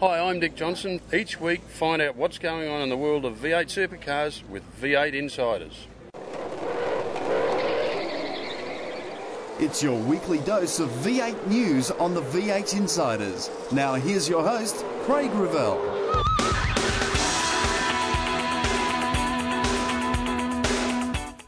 Hi, 0.00 0.18
I'm 0.18 0.40
Dick 0.40 0.56
Johnson. 0.56 0.98
Each 1.12 1.38
week, 1.38 1.60
find 1.60 2.00
out 2.00 2.16
what's 2.16 2.38
going 2.38 2.70
on 2.70 2.80
in 2.80 2.88
the 2.88 2.96
world 2.96 3.26
of 3.26 3.36
V8 3.36 3.66
supercars 3.66 4.42
with 4.48 4.62
V8 4.80 5.12
Insiders. 5.12 5.88
It's 9.58 9.82
your 9.82 10.00
weekly 10.00 10.38
dose 10.38 10.80
of 10.80 10.88
V8 10.88 11.48
news 11.48 11.90
on 11.90 12.14
the 12.14 12.22
V8 12.22 12.78
Insiders. 12.78 13.50
Now, 13.72 13.92
here's 13.92 14.26
your 14.26 14.42
host, 14.42 14.86
Craig 15.02 15.30
Revell. 15.32 15.99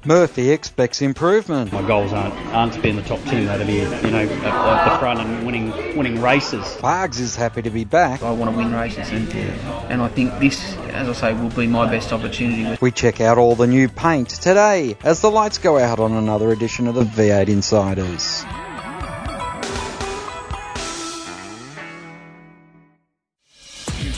Murphy 0.05 0.51
expects 0.51 1.01
improvement. 1.01 1.73
My 1.73 1.87
goals 1.87 2.13
aren't 2.13 2.35
aren't 2.53 2.73
to 2.73 2.81
be 2.81 2.89
in 2.89 2.97
the 2.97 3.03
top 3.03 3.21
ten, 3.21 3.47
though 3.47 3.59
to 3.59 3.65
be 3.65 3.75
you 3.75 3.85
know 3.85 4.19
at, 4.19 4.31
at 4.31 4.93
the 4.93 4.99
front 4.99 5.21
and 5.21 5.47
winning 5.47 5.71
winning 5.97 6.21
races. 6.21 6.65
Bargs 6.81 7.21
is 7.21 7.37
happy 7.37 7.63
to 7.63 7.71
be 7.71 7.85
back. 7.85 8.23
I 8.23 8.33
want 8.33 8.51
to 8.51 8.57
win 8.57 8.73
races, 8.73 9.11
and 9.11 9.33
and 9.91 10.03
I 10.03 10.09
think 10.09 10.37
this, 10.41 10.77
as 10.89 11.09
I 11.09 11.13
say, 11.13 11.41
will 11.41 11.51
be 11.51 11.69
my 11.69 11.89
best 11.89 12.13
opportunity. 12.13 12.77
We 12.81 12.91
check 12.91 13.21
out 13.21 13.39
all 13.39 13.55
the 13.55 13.69
new 13.69 13.89
paint 13.89 14.31
today 14.31 14.97
as 15.05 15.21
the 15.21 15.31
lights 15.31 15.59
go 15.59 15.79
out 15.79 16.01
on 16.01 16.13
another 16.13 16.51
edition 16.51 16.89
of 16.89 16.97
the 16.97 17.05
V8 17.05 17.49
Insiders. 17.49 18.45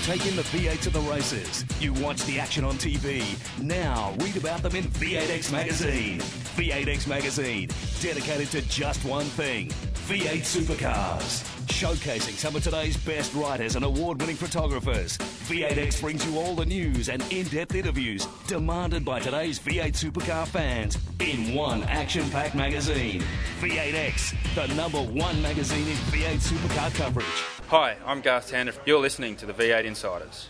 Taking 0.05 0.37
the 0.37 0.43
V8 0.43 0.83
to 0.83 0.91
the 0.91 1.01
races. 1.01 1.65
You 1.81 1.95
watch 1.95 2.23
the 2.25 2.39
action 2.39 2.63
on 2.63 2.75
TV. 2.75 3.23
Now 3.63 4.15
read 4.19 4.37
about 4.37 4.63
them 4.63 4.77
in 4.77 4.85
V8X 4.85 5.51
Magazine. 5.51 6.19
V8X 6.21 7.07
Magazine, 7.07 7.71
dedicated 8.03 8.51
to 8.51 8.61
just 8.69 9.03
one 9.07 9.25
thing 9.25 9.69
V8 10.09 10.43
supercars. 10.43 11.54
Showcasing 11.69 12.35
some 12.35 12.57
of 12.57 12.63
today's 12.63 12.97
best 12.97 13.35
writers 13.35 13.77
and 13.77 13.85
award 13.85 14.21
winning 14.21 14.37
photographers. 14.37 15.17
V8X 15.19 16.01
brings 16.01 16.25
you 16.27 16.39
all 16.39 16.55
the 16.55 16.67
news 16.67 17.09
and 17.09 17.23
in 17.33 17.47
depth 17.49 17.75
interviews 17.75 18.27
demanded 18.47 19.05
by 19.05 19.21
today's 19.21 19.59
V8 19.59 19.93
supercar 19.93 20.47
fans 20.47 20.99
in 21.21 21.55
one 21.55 21.83
action 21.85 22.29
packed 22.31 22.55
magazine. 22.55 23.23
V8X, 23.61 24.55
the 24.55 24.75
number 24.75 25.01
one 25.01 25.41
magazine 25.43 25.87
in 25.87 25.97
V8 26.13 26.39
supercar 26.41 26.95
coverage. 26.95 27.27
Hi, 27.69 27.97
I'm 28.05 28.21
Garth 28.21 28.51
Tander. 28.53 28.75
You're 28.87 29.01
listening 29.01 29.37
to 29.37 29.47
the 29.47 29.55
V8 29.55 29.85
Insiders. 29.85 30.49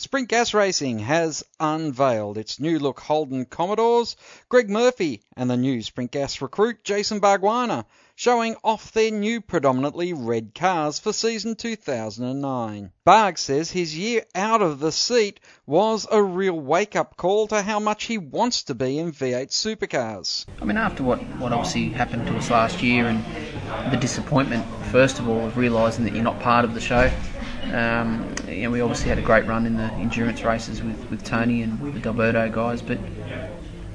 Sprint 0.00 0.28
Gas 0.28 0.54
Racing 0.54 1.00
has 1.00 1.42
unveiled 1.58 2.38
its 2.38 2.60
new 2.60 2.78
look 2.78 3.00
Holden 3.00 3.46
Commodores, 3.46 4.14
Greg 4.48 4.70
Murphy 4.70 5.22
and 5.36 5.50
the 5.50 5.56
new 5.56 5.82
Sprint 5.82 6.12
Gas 6.12 6.40
recruit 6.40 6.84
Jason 6.84 7.20
Bargwanna 7.20 7.84
showing 8.14 8.54
off 8.62 8.92
their 8.92 9.10
new 9.10 9.40
predominantly 9.40 10.12
red 10.12 10.54
cars 10.54 11.00
for 11.00 11.12
season 11.12 11.56
2009. 11.56 12.92
Barg 13.04 13.38
says 13.38 13.72
his 13.72 13.98
year 13.98 14.22
out 14.36 14.62
of 14.62 14.78
the 14.78 14.92
seat 14.92 15.40
was 15.66 16.06
a 16.12 16.22
real 16.22 16.60
wake 16.60 16.94
up 16.94 17.16
call 17.16 17.48
to 17.48 17.60
how 17.60 17.80
much 17.80 18.04
he 18.04 18.18
wants 18.18 18.62
to 18.62 18.76
be 18.76 19.00
in 19.00 19.10
V8 19.10 19.48
supercars. 19.48 20.46
I 20.62 20.64
mean, 20.64 20.76
after 20.76 21.02
what, 21.02 21.18
what 21.40 21.52
obviously 21.52 21.88
happened 21.88 22.24
to 22.28 22.36
us 22.36 22.52
last 22.52 22.84
year 22.84 23.06
and 23.06 23.92
the 23.92 23.96
disappointment, 23.96 24.64
first 24.92 25.18
of 25.18 25.28
all, 25.28 25.46
of 25.46 25.56
realising 25.56 26.04
that 26.04 26.14
you're 26.14 26.22
not 26.22 26.38
part 26.38 26.64
of 26.64 26.74
the 26.74 26.80
show. 26.80 27.10
Um, 27.72 28.34
know, 28.68 28.70
we 28.70 28.80
obviously 28.80 29.08
had 29.08 29.18
a 29.18 29.22
great 29.22 29.46
run 29.46 29.66
in 29.66 29.76
the 29.76 29.90
endurance 29.94 30.42
races 30.42 30.82
with, 30.82 31.10
with 31.10 31.24
Tony 31.24 31.62
and 31.62 31.94
the 31.94 32.00
D'Alberto 32.00 32.50
guys, 32.50 32.82
but 32.82 32.98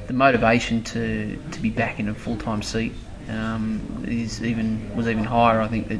the 0.07 0.13
motivation 0.13 0.83
to, 0.83 1.39
to 1.51 1.61
be 1.61 1.69
back 1.69 1.99
in 1.99 2.09
a 2.09 2.13
full 2.13 2.37
time 2.37 2.61
seat 2.61 2.93
um, 3.29 4.03
is 4.07 4.43
even 4.43 4.95
was 4.95 5.07
even 5.07 5.23
higher. 5.23 5.61
I 5.61 5.67
think 5.67 5.87
that 5.89 5.99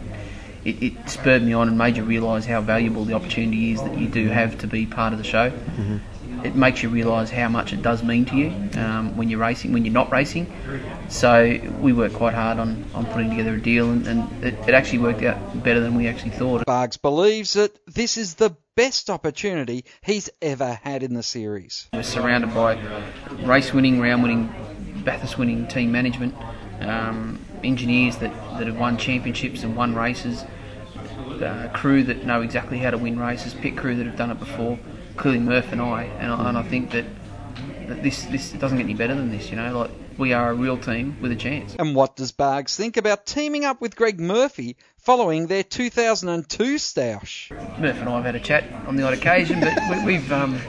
it, 0.65 0.83
it, 0.83 1.09
spurred 1.09 1.43
me 1.43 1.53
on 1.53 1.67
and 1.67 1.77
made 1.77 1.97
you 1.97 2.03
realise 2.03 2.45
how 2.45 2.61
valuable 2.61 3.05
the 3.05 3.13
opportunity 3.13 3.71
is 3.71 3.81
that 3.81 3.97
you 3.97 4.07
do 4.07 4.29
have 4.29 4.57
to 4.59 4.67
be 4.67 4.85
part 4.85 5.13
of 5.13 5.19
the 5.19 5.25
show. 5.25 5.49
Mm-hmm. 5.51 5.97
It 6.43 6.55
makes 6.55 6.83
you 6.83 6.89
realise 6.89 7.29
how 7.29 7.47
much 7.47 7.71
it 7.73 7.81
does 7.81 8.03
mean 8.03 8.25
to 8.25 8.35
you 8.35 8.47
um, 8.79 9.15
when 9.15 9.29
you're 9.29 9.39
racing, 9.39 9.71
when 9.71 9.85
you're 9.85 9.93
not 9.93 10.11
racing. 10.11 10.51
So 11.09 11.59
we 11.79 11.93
worked 11.93 12.15
quite 12.15 12.33
hard 12.33 12.59
on, 12.59 12.83
on 12.93 13.05
putting 13.05 13.29
together 13.29 13.53
a 13.53 13.61
deal, 13.61 13.89
and, 13.89 14.05
and 14.07 14.43
it, 14.43 14.53
it 14.67 14.73
actually 14.73 14.99
worked 14.99 15.23
out 15.23 15.63
better 15.63 15.79
than 15.79 15.95
we 15.95 16.07
actually 16.07 16.31
thought. 16.31 16.65
Bargs 16.65 17.01
believes 17.01 17.53
that 17.53 17.77
this 17.87 18.17
is 18.17 18.35
the 18.35 18.55
best 18.75 19.09
opportunity 19.09 19.85
he's 20.01 20.29
ever 20.41 20.79
had 20.83 21.03
in 21.03 21.13
the 21.13 21.23
series. 21.23 21.87
We're 21.93 22.03
surrounded 22.03 22.53
by 22.53 22.79
race 23.43 23.73
winning, 23.73 23.99
round 23.99 24.23
winning, 24.23 24.53
Bathurst 25.05 25.37
winning 25.37 25.67
team 25.67 25.91
management 25.91 26.33
um, 26.79 27.39
engineers 27.63 28.17
that, 28.17 28.33
that 28.57 28.67
have 28.67 28.77
won 28.77 28.97
championships 28.97 29.63
and 29.63 29.75
won 29.75 29.95
races, 29.95 30.43
uh, 31.41 31.69
crew 31.73 32.03
that 32.03 32.25
know 32.25 32.41
exactly 32.41 32.77
how 32.77 32.91
to 32.91 32.97
win 32.97 33.19
races, 33.19 33.53
pit 33.53 33.77
crew 33.77 33.95
that 33.95 34.05
have 34.05 34.17
done 34.17 34.31
it 34.31 34.39
before, 34.39 34.79
clearly 35.17 35.39
Murph 35.39 35.71
and 35.71 35.81
I, 35.81 36.03
and 36.03 36.31
I, 36.31 36.49
and 36.49 36.57
I 36.57 36.63
think 36.63 36.91
that, 36.91 37.05
that 37.87 38.03
this 38.03 38.23
this 38.25 38.51
doesn't 38.51 38.77
get 38.77 38.85
any 38.85 38.93
better 38.93 39.15
than 39.15 39.31
this. 39.31 39.49
You 39.49 39.57
know, 39.57 39.77
like 39.77 39.91
we 40.17 40.33
are 40.33 40.51
a 40.51 40.53
real 40.53 40.77
team 40.77 41.17
with 41.21 41.31
a 41.31 41.35
chance. 41.35 41.75
And 41.77 41.95
what 41.95 42.15
does 42.15 42.31
Bargs 42.31 42.75
think 42.75 42.97
about 42.97 43.25
teaming 43.25 43.65
up 43.65 43.81
with 43.81 43.95
Greg 43.95 44.19
Murphy 44.19 44.77
following 44.97 45.47
their 45.47 45.63
2002 45.63 46.75
stoush? 46.75 47.51
Murph 47.79 47.99
and 47.99 48.09
I 48.09 48.15
have 48.15 48.25
had 48.25 48.35
a 48.35 48.39
chat 48.39 48.63
on 48.87 48.95
the 48.95 49.03
odd 49.03 49.13
occasion, 49.13 49.59
but 49.59 50.05
we, 50.05 50.15
have 50.15 50.31
um, 50.31 50.59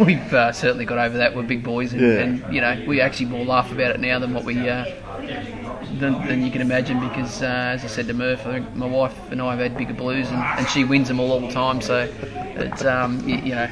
we've 0.00 0.34
uh, 0.34 0.52
certainly 0.52 0.84
got 0.84 0.98
over 0.98 1.18
that. 1.18 1.34
We're 1.34 1.42
big 1.42 1.64
boys, 1.64 1.92
and, 1.92 2.00
yeah. 2.00 2.08
and, 2.20 2.54
you 2.54 2.60
know 2.60 2.84
we 2.86 3.00
actually 3.00 3.26
more 3.26 3.44
laugh 3.44 3.72
about 3.72 3.92
it 3.92 4.00
now 4.00 4.18
than 4.18 4.34
what 4.34 4.44
we 4.44 4.68
uh, 4.68 4.84
than, 5.98 6.26
than, 6.26 6.44
you 6.44 6.50
can 6.50 6.60
imagine. 6.60 7.00
Because 7.00 7.42
uh, 7.42 7.46
as 7.46 7.84
I 7.84 7.88
said 7.88 8.06
to 8.08 8.14
Murph, 8.14 8.46
I 8.46 8.60
think 8.60 8.76
my 8.76 8.86
wife 8.86 9.16
and 9.30 9.40
I 9.40 9.50
have 9.50 9.60
had 9.60 9.76
bigger 9.76 9.94
blues, 9.94 10.30
and, 10.30 10.40
and 10.42 10.68
she 10.68 10.84
wins 10.84 11.08
them 11.08 11.20
all, 11.20 11.32
all 11.32 11.40
the 11.40 11.52
time. 11.52 11.80
So 11.80 12.08
it's 12.56 12.84
um, 12.84 13.28
you, 13.28 13.36
you 13.36 13.54
know, 13.54 13.70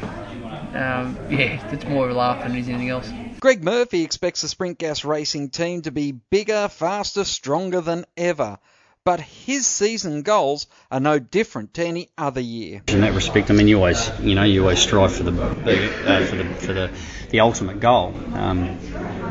um, 0.74 1.18
yeah, 1.30 1.60
it's 1.70 1.86
more 1.86 2.06
of 2.06 2.10
a 2.10 2.18
laugh 2.18 2.42
than 2.42 2.52
anything 2.52 2.88
else. 2.88 3.10
Greg 3.40 3.64
Murphy 3.64 4.02
expects 4.02 4.42
the 4.42 4.48
Sprint 4.48 4.78
Gas 4.78 5.04
Racing 5.04 5.50
team 5.50 5.82
to 5.82 5.90
be 5.90 6.12
bigger, 6.12 6.68
faster, 6.68 7.24
stronger 7.24 7.80
than 7.80 8.04
ever 8.16 8.58
but 9.04 9.20
his 9.20 9.66
season 9.66 10.22
goals 10.22 10.66
are 10.90 11.00
no 11.00 11.18
different 11.18 11.74
to 11.74 11.84
any 11.84 12.08
other 12.16 12.40
year. 12.40 12.82
In 12.88 13.00
that 13.00 13.14
respect, 13.14 13.50
I 13.50 13.54
mean, 13.54 13.68
you 13.68 13.76
always, 13.76 14.10
you 14.20 14.34
know, 14.34 14.44
you 14.44 14.62
always 14.62 14.78
strive 14.78 15.12
for 15.12 15.24
the 15.24 15.32
uh, 15.32 16.26
for 16.26 16.36
the 16.36 16.44
for 16.44 16.72
the, 16.72 16.90
the 17.30 17.40
ultimate 17.40 17.80
goal. 17.80 18.14
Um, 18.34 18.78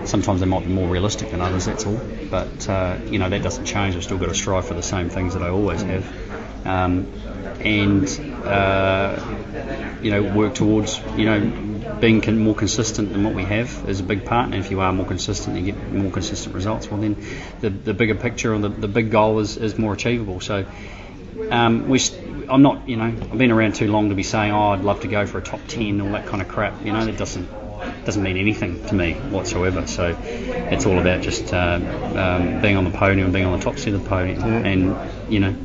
sometimes 0.05 0.39
they 0.41 0.45
might 0.45 0.65
be 0.65 0.73
more 0.73 0.89
realistic 0.89 1.31
than 1.31 1.41
others. 1.41 1.65
That's 1.65 1.85
all. 1.85 1.99
But 2.29 2.67
uh, 2.69 2.97
you 3.05 3.19
know, 3.19 3.29
that 3.29 3.43
doesn't 3.43 3.65
change. 3.65 3.95
I've 3.95 4.03
still 4.03 4.17
got 4.17 4.27
to 4.27 4.35
strive 4.35 4.67
for 4.67 4.73
the 4.73 4.83
same 4.83 5.09
things 5.09 5.33
that 5.33 5.43
I 5.43 5.49
always 5.49 5.81
have. 5.81 6.67
Um, 6.67 7.11
and 7.61 8.07
uh, 8.45 9.99
you 10.01 10.11
know, 10.11 10.23
work 10.23 10.55
towards 10.55 10.99
you 11.15 11.25
know 11.25 11.39
being 12.01 12.19
con- 12.19 12.39
more 12.39 12.55
consistent 12.55 13.13
than 13.13 13.23
what 13.23 13.33
we 13.33 13.43
have 13.43 13.87
is 13.87 13.99
a 13.99 14.03
big 14.03 14.25
part. 14.25 14.47
And 14.47 14.55
if 14.55 14.71
you 14.71 14.81
are 14.81 14.91
more 14.91 15.05
consistent, 15.05 15.55
you 15.55 15.71
get 15.71 15.93
more 15.93 16.11
consistent 16.11 16.53
results. 16.53 16.89
Well, 16.89 16.99
then 16.99 17.15
the, 17.61 17.69
the 17.69 17.93
bigger 17.93 18.15
picture 18.15 18.53
or 18.53 18.59
the, 18.59 18.69
the 18.69 18.87
big 18.87 19.11
goal 19.11 19.39
is, 19.39 19.55
is 19.55 19.77
more 19.77 19.93
achievable. 19.93 20.41
So 20.41 20.65
um, 21.49 21.87
we, 21.87 22.01
I'm 22.49 22.63
not, 22.63 22.89
you 22.89 22.97
know, 22.97 23.05
I've 23.05 23.37
been 23.37 23.51
around 23.51 23.75
too 23.75 23.89
long 23.89 24.09
to 24.09 24.15
be 24.15 24.23
saying, 24.23 24.51
oh, 24.51 24.69
I'd 24.69 24.81
love 24.81 25.01
to 25.01 25.07
go 25.07 25.25
for 25.25 25.37
a 25.37 25.41
top 25.41 25.61
10, 25.67 26.01
all 26.01 26.11
that 26.11 26.25
kind 26.25 26.41
of 26.41 26.47
crap. 26.47 26.83
You 26.83 26.91
know, 26.91 27.05
that 27.05 27.17
doesn't 27.17 27.61
doesn't 28.05 28.21
mean 28.21 28.37
anything 28.37 28.83
to 28.87 28.93
me 28.93 29.13
whatsoever. 29.13 29.87
So 29.87 30.15
it's 30.21 30.85
all 30.85 30.99
about 30.99 31.21
just 31.21 31.53
uh, 31.53 31.79
um, 32.15 32.61
being 32.61 32.77
on 32.77 32.83
the 32.83 32.91
podium, 32.91 33.31
being 33.31 33.45
on 33.45 33.57
the 33.57 33.63
top 33.63 33.79
seat 33.79 33.93
of 33.93 34.03
the 34.03 34.09
podium, 34.09 34.39
yeah. 34.39 34.69
and 34.69 35.31
you 35.31 35.39
know 35.39 35.55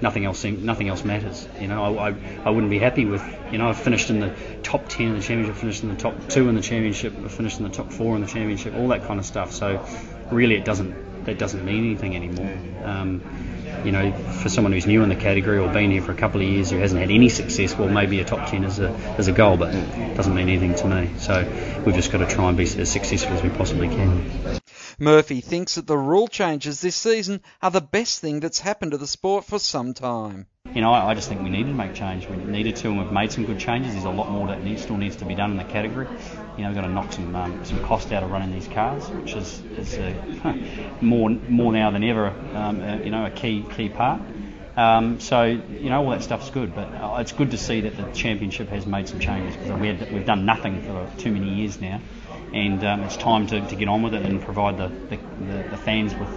nothing 0.00 0.24
else 0.24 0.44
nothing 0.44 0.88
else 0.88 1.04
matters. 1.04 1.48
You 1.60 1.68
know, 1.68 1.96
I, 1.96 2.10
I, 2.10 2.14
I, 2.44 2.50
wouldn't 2.50 2.70
be 2.70 2.78
happy 2.78 3.04
with 3.04 3.22
you 3.50 3.58
know 3.58 3.68
I 3.68 3.72
finished 3.72 4.10
in 4.10 4.20
the 4.20 4.34
top 4.62 4.88
ten 4.88 5.08
in 5.08 5.14
the 5.14 5.22
championship, 5.22 5.56
finished 5.56 5.82
in 5.82 5.88
the 5.88 5.96
top 5.96 6.28
two 6.28 6.48
in 6.48 6.54
the 6.54 6.62
championship, 6.62 7.14
finished 7.30 7.58
in 7.58 7.64
the 7.64 7.70
top 7.70 7.92
four 7.92 8.14
in 8.14 8.22
the 8.22 8.28
championship, 8.28 8.74
all 8.74 8.88
that 8.88 9.04
kind 9.04 9.18
of 9.18 9.26
stuff. 9.26 9.52
So 9.52 9.84
really, 10.30 10.56
it 10.56 10.64
doesn't 10.64 11.24
that 11.24 11.38
doesn't 11.38 11.64
mean 11.64 11.84
anything 11.84 12.16
anymore. 12.16 12.56
Um, 12.84 13.22
you 13.84 13.92
know, 13.92 14.12
for 14.12 14.48
someone 14.48 14.72
who's 14.72 14.86
new 14.86 15.02
in 15.02 15.08
the 15.08 15.16
category 15.16 15.58
or 15.58 15.68
been 15.72 15.90
here 15.90 16.02
for 16.02 16.12
a 16.12 16.16
couple 16.16 16.40
of 16.40 16.46
years 16.46 16.70
who 16.70 16.78
hasn't 16.78 17.00
had 17.00 17.10
any 17.10 17.28
success, 17.28 17.76
well, 17.76 17.88
maybe 17.88 18.20
a 18.20 18.24
top 18.24 18.48
10 18.48 18.64
is 18.64 18.78
a, 18.78 18.92
is 19.18 19.28
a 19.28 19.32
goal, 19.32 19.56
but 19.56 19.74
it 19.74 20.16
doesn't 20.16 20.34
mean 20.34 20.48
anything 20.48 20.74
to 20.74 20.86
me. 20.88 21.10
So 21.18 21.44
we've 21.84 21.94
just 21.94 22.10
got 22.10 22.18
to 22.18 22.26
try 22.26 22.48
and 22.48 22.56
be 22.56 22.64
as 22.64 22.90
successful 22.90 23.34
as 23.34 23.42
we 23.42 23.50
possibly 23.50 23.88
can. 23.88 24.60
Murphy 24.98 25.42
thinks 25.42 25.74
that 25.74 25.86
the 25.86 25.98
rule 25.98 26.26
changes 26.26 26.80
this 26.80 26.96
season 26.96 27.42
are 27.60 27.70
the 27.70 27.82
best 27.82 28.20
thing 28.20 28.40
that's 28.40 28.60
happened 28.60 28.92
to 28.92 28.98
the 28.98 29.06
sport 29.06 29.44
for 29.44 29.58
some 29.58 29.92
time. 29.92 30.46
You 30.72 30.80
know, 30.80 30.92
I, 30.92 31.14
just 31.14 31.28
think 31.28 31.42
we 31.42 31.50
needed 31.50 31.68
to 31.68 31.74
make 31.74 31.94
change. 31.94 32.26
We 32.26 32.36
needed 32.36 32.76
to, 32.76 32.88
and 32.88 32.98
we've 32.98 33.12
made 33.12 33.30
some 33.30 33.44
good 33.44 33.58
changes. 33.58 33.92
There's 33.92 34.04
a 34.04 34.10
lot 34.10 34.30
more 34.30 34.48
that 34.48 34.64
needs, 34.64 34.82
still 34.82 34.96
needs 34.96 35.16
to 35.16 35.26
be 35.26 35.34
done 35.34 35.50
in 35.50 35.58
the 35.58 35.64
category. 35.64 36.08
You 36.56 36.62
know, 36.62 36.68
we've 36.68 36.76
got 36.76 36.86
to 36.86 36.88
knock 36.88 37.12
some 37.12 37.36
um, 37.36 37.64
some 37.64 37.82
cost 37.84 38.10
out 38.12 38.22
of 38.22 38.30
running 38.30 38.52
these 38.52 38.68
cars, 38.68 39.08
which 39.10 39.34
is 39.34 39.62
is 39.76 39.94
uh, 39.94 40.54
more 41.02 41.30
more 41.30 41.72
now 41.72 41.90
than 41.90 42.02
ever. 42.02 42.28
Um, 42.54 42.80
uh, 42.80 42.96
you 42.96 43.10
know, 43.10 43.26
a 43.26 43.30
key 43.30 43.64
key 43.76 43.90
part. 43.90 44.20
Um, 44.76 45.20
so 45.20 45.44
you 45.44 45.88
know 45.88 46.04
all 46.04 46.10
that 46.10 46.22
stuff's 46.22 46.50
good, 46.50 46.74
but 46.74 46.88
uh, 46.88 47.16
it's 47.20 47.32
good 47.32 47.52
to 47.52 47.58
see 47.58 47.82
that 47.82 47.96
the 47.96 48.10
championship 48.12 48.68
has 48.68 48.86
made 48.86 49.08
some 49.08 49.20
changes 49.20 49.56
because 49.56 49.78
we 49.80 49.88
had, 49.88 50.12
we've 50.12 50.26
done 50.26 50.44
nothing 50.44 50.82
for 50.82 51.10
too 51.18 51.32
many 51.32 51.54
years 51.54 51.80
now, 51.80 52.00
and 52.52 52.82
um, 52.84 53.02
it's 53.02 53.16
time 53.16 53.46
to, 53.48 53.66
to 53.68 53.76
get 53.76 53.88
on 53.88 54.02
with 54.02 54.14
it 54.14 54.24
and 54.24 54.40
provide 54.40 54.78
the, 54.78 54.88
the, 54.88 55.16
the, 55.16 55.68
the 55.70 55.76
fans 55.76 56.14
with 56.14 56.28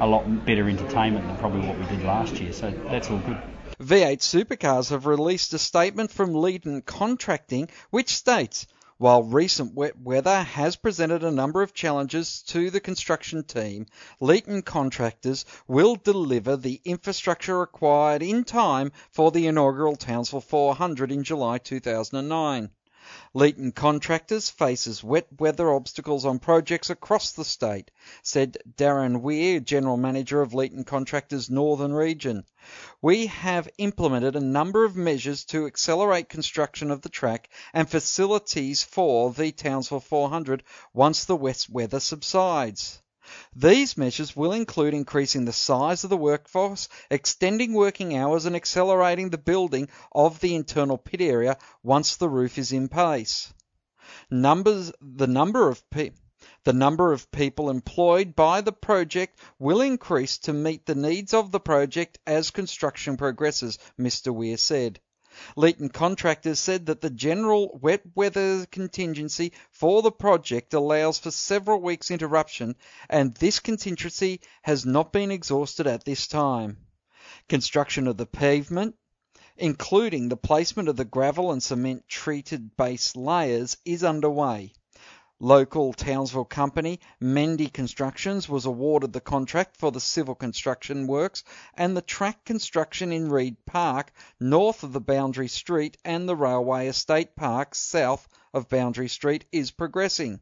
a 0.00 0.06
lot 0.06 0.46
better 0.46 0.68
entertainment 0.68 1.26
than 1.26 1.36
probably 1.36 1.66
what 1.66 1.78
we 1.78 1.86
did 1.86 2.04
last 2.04 2.40
year. 2.40 2.52
So 2.52 2.70
that's 2.88 3.10
all 3.10 3.18
good. 3.18 3.38
V8 3.80 4.18
Supercars 4.18 4.90
have 4.90 5.06
released 5.06 5.54
a 5.54 5.58
statement 5.58 6.10
from 6.10 6.34
Leighton 6.34 6.82
Contracting 6.82 7.68
which 7.90 8.08
states 8.08 8.66
while 9.00 9.22
recent 9.22 9.74
wet 9.74 9.96
weather 9.96 10.42
has 10.42 10.74
presented 10.74 11.22
a 11.22 11.30
number 11.30 11.62
of 11.62 11.72
challenges 11.72 12.42
to 12.42 12.68
the 12.68 12.80
construction 12.80 13.44
team, 13.44 13.86
Leighton 14.18 14.62
contractors 14.62 15.44
will 15.68 15.94
deliver 15.94 16.56
the 16.56 16.80
infrastructure 16.84 17.60
required 17.60 18.24
in 18.24 18.42
time 18.42 18.90
for 19.12 19.30
the 19.30 19.46
inaugural 19.46 19.94
Townsville 19.94 20.40
400 20.40 21.12
in 21.12 21.22
July 21.22 21.58
2009. 21.58 22.70
Leighton 23.34 23.72
Contractors 23.72 24.48
faces 24.48 25.04
wet 25.04 25.26
weather 25.38 25.70
obstacles 25.72 26.24
on 26.24 26.38
projects 26.38 26.88
across 26.88 27.32
the 27.32 27.44
state, 27.44 27.90
said 28.22 28.56
Darren 28.76 29.20
Weir, 29.20 29.60
General 29.60 29.98
Manager 29.98 30.40
of 30.40 30.54
Leighton 30.54 30.84
Contractors 30.84 31.50
Northern 31.50 31.92
Region. 31.92 32.44
We 33.02 33.26
have 33.26 33.68
implemented 33.76 34.34
a 34.34 34.40
number 34.40 34.84
of 34.84 34.96
measures 34.96 35.44
to 35.46 35.66
accelerate 35.66 36.28
construction 36.28 36.90
of 36.90 37.02
the 37.02 37.10
track 37.10 37.50
and 37.74 37.90
facilities 37.90 38.82
for 38.82 39.30
the 39.32 39.52
Townsville 39.52 40.00
400 40.00 40.62
once 40.94 41.26
the 41.26 41.36
wet 41.36 41.66
weather 41.68 42.00
subsides. 42.00 43.02
These 43.54 43.96
measures 43.96 44.34
will 44.34 44.52
include 44.52 44.94
increasing 44.94 45.44
the 45.44 45.52
size 45.52 46.04
of 46.04 46.10
the 46.10 46.16
workforce, 46.16 46.88
extending 47.10 47.74
working 47.74 48.16
hours, 48.16 48.46
and 48.46 48.54
accelerating 48.56 49.30
the 49.30 49.38
building 49.38 49.88
of 50.12 50.40
the 50.40 50.54
internal 50.54 50.98
pit 50.98 51.20
area 51.20 51.58
once 51.82 52.16
the 52.16 52.28
roof 52.28 52.58
is 52.58 52.72
in 52.72 52.88
place. 52.88 53.52
Numbers, 54.30 54.92
the 55.00 55.26
number 55.26 55.68
of 55.68 55.82
the 56.64 56.72
number 56.72 57.12
of 57.12 57.30
people 57.30 57.70
employed 57.70 58.34
by 58.34 58.60
the 58.60 58.72
project 58.72 59.38
will 59.58 59.80
increase 59.80 60.38
to 60.38 60.52
meet 60.52 60.86
the 60.86 60.94
needs 60.94 61.34
of 61.34 61.50
the 61.50 61.60
project 61.60 62.18
as 62.26 62.50
construction 62.50 63.16
progresses, 63.16 63.78
Mr. 63.98 64.34
Weir 64.34 64.56
said. 64.56 65.00
Leighton 65.56 65.88
Contractors 65.88 66.58
said 66.58 66.86
that 66.86 67.00
the 67.00 67.10
general 67.10 67.78
wet 67.80 68.02
weather 68.14 68.66
contingency 68.66 69.52
for 69.70 70.02
the 70.02 70.10
project 70.10 70.74
allows 70.74 71.18
for 71.18 71.30
several 71.30 71.80
weeks 71.80 72.10
interruption 72.10 72.74
and 73.08 73.34
this 73.34 73.60
contingency 73.60 74.40
has 74.62 74.84
not 74.84 75.12
been 75.12 75.30
exhausted 75.30 75.86
at 75.86 76.04
this 76.04 76.26
time. 76.26 76.76
Construction 77.48 78.06
of 78.06 78.16
the 78.16 78.26
pavement, 78.26 78.94
including 79.56 80.28
the 80.28 80.36
placement 80.36 80.88
of 80.88 80.96
the 80.96 81.04
gravel 81.04 81.52
and 81.52 81.62
cement 81.62 82.08
treated 82.08 82.76
base 82.76 83.14
layers, 83.16 83.76
is 83.84 84.04
underway. 84.04 84.72
Local 85.40 85.92
Townsville 85.92 86.44
company 86.44 86.98
Mendy 87.22 87.72
Constructions 87.72 88.48
was 88.48 88.66
awarded 88.66 89.12
the 89.12 89.20
contract 89.20 89.76
for 89.76 89.92
the 89.92 90.00
civil 90.00 90.34
construction 90.34 91.06
works 91.06 91.44
and 91.74 91.96
the 91.96 92.02
track 92.02 92.44
construction 92.44 93.12
in 93.12 93.30
Reid 93.30 93.56
Park, 93.64 94.12
north 94.40 94.82
of 94.82 94.92
the 94.92 95.00
Boundary 95.00 95.48
Street, 95.48 95.96
and 96.04 96.28
the 96.28 96.34
Railway 96.34 96.88
Estate 96.88 97.36
Park, 97.36 97.74
south 97.74 98.28
of 98.52 98.68
Boundary 98.68 99.08
Street, 99.08 99.44
is 99.52 99.70
progressing. 99.70 100.40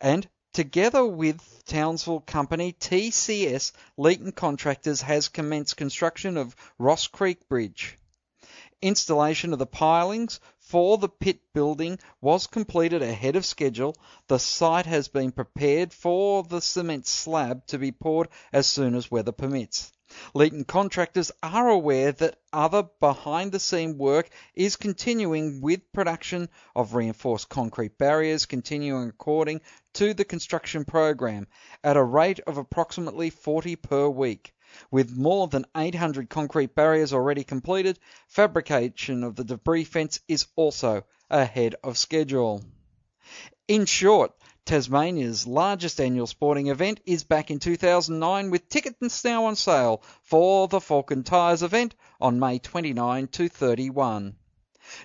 And 0.00 0.28
Together 0.52 1.06
with 1.06 1.64
Townsville 1.64 2.20
company 2.20 2.74
TCS, 2.74 3.72
Leighton 3.96 4.32
Contractors 4.32 5.00
has 5.00 5.30
commenced 5.30 5.78
construction 5.78 6.36
of 6.36 6.54
Ross 6.78 7.06
Creek 7.06 7.48
Bridge. 7.48 7.96
Installation 8.82 9.52
of 9.52 9.60
the 9.60 9.66
pilings 9.66 10.40
for 10.58 10.98
the 10.98 11.08
pit 11.08 11.40
building 11.54 11.98
was 12.20 12.48
completed 12.48 13.00
ahead 13.00 13.36
of 13.36 13.46
schedule. 13.46 13.96
The 14.26 14.38
site 14.38 14.86
has 14.86 15.06
been 15.06 15.30
prepared 15.30 15.92
for 15.92 16.42
the 16.42 16.60
cement 16.60 17.06
slab 17.06 17.64
to 17.68 17.78
be 17.78 17.92
poured 17.92 18.28
as 18.52 18.66
soon 18.66 18.96
as 18.96 19.10
weather 19.10 19.30
permits. 19.30 19.92
Leighton 20.34 20.64
contractors 20.64 21.32
are 21.42 21.68
aware 21.68 22.12
that 22.12 22.38
other 22.52 22.82
behind 23.00 23.50
the 23.50 23.58
scene 23.58 23.96
work 23.96 24.28
is 24.54 24.76
continuing 24.76 25.62
with 25.62 25.92
production 25.92 26.50
of 26.76 26.94
reinforced 26.94 27.48
concrete 27.48 27.96
barriers 27.96 28.44
continuing 28.44 29.08
according 29.08 29.62
to 29.94 30.12
the 30.12 30.24
construction 30.24 30.84
program 30.84 31.46
at 31.82 31.96
a 31.96 32.02
rate 32.02 32.40
of 32.40 32.58
approximately 32.58 33.30
40 33.30 33.76
per 33.76 34.08
week. 34.08 34.52
With 34.90 35.16
more 35.16 35.48
than 35.48 35.66
800 35.76 36.30
concrete 36.30 36.74
barriers 36.74 37.12
already 37.12 37.44
completed, 37.44 37.98
fabrication 38.28 39.24
of 39.24 39.36
the 39.36 39.44
debris 39.44 39.84
fence 39.84 40.20
is 40.28 40.46
also 40.56 41.04
ahead 41.30 41.74
of 41.84 41.98
schedule. 41.98 42.62
In 43.68 43.86
short, 43.86 44.32
Tasmania's 44.64 45.46
largest 45.46 46.00
annual 46.00 46.26
sporting 46.26 46.68
event 46.68 47.00
is 47.04 47.24
back 47.24 47.50
in 47.50 47.58
2009 47.58 48.50
with 48.50 48.68
tickets 48.68 49.24
now 49.24 49.46
on 49.46 49.56
sale 49.56 50.02
for 50.22 50.68
the 50.68 50.78
Falken 50.78 51.24
Tyres 51.24 51.62
event 51.62 51.94
on 52.20 52.38
May 52.38 52.58
29 52.58 53.26
to 53.28 53.48
31. 53.48 54.36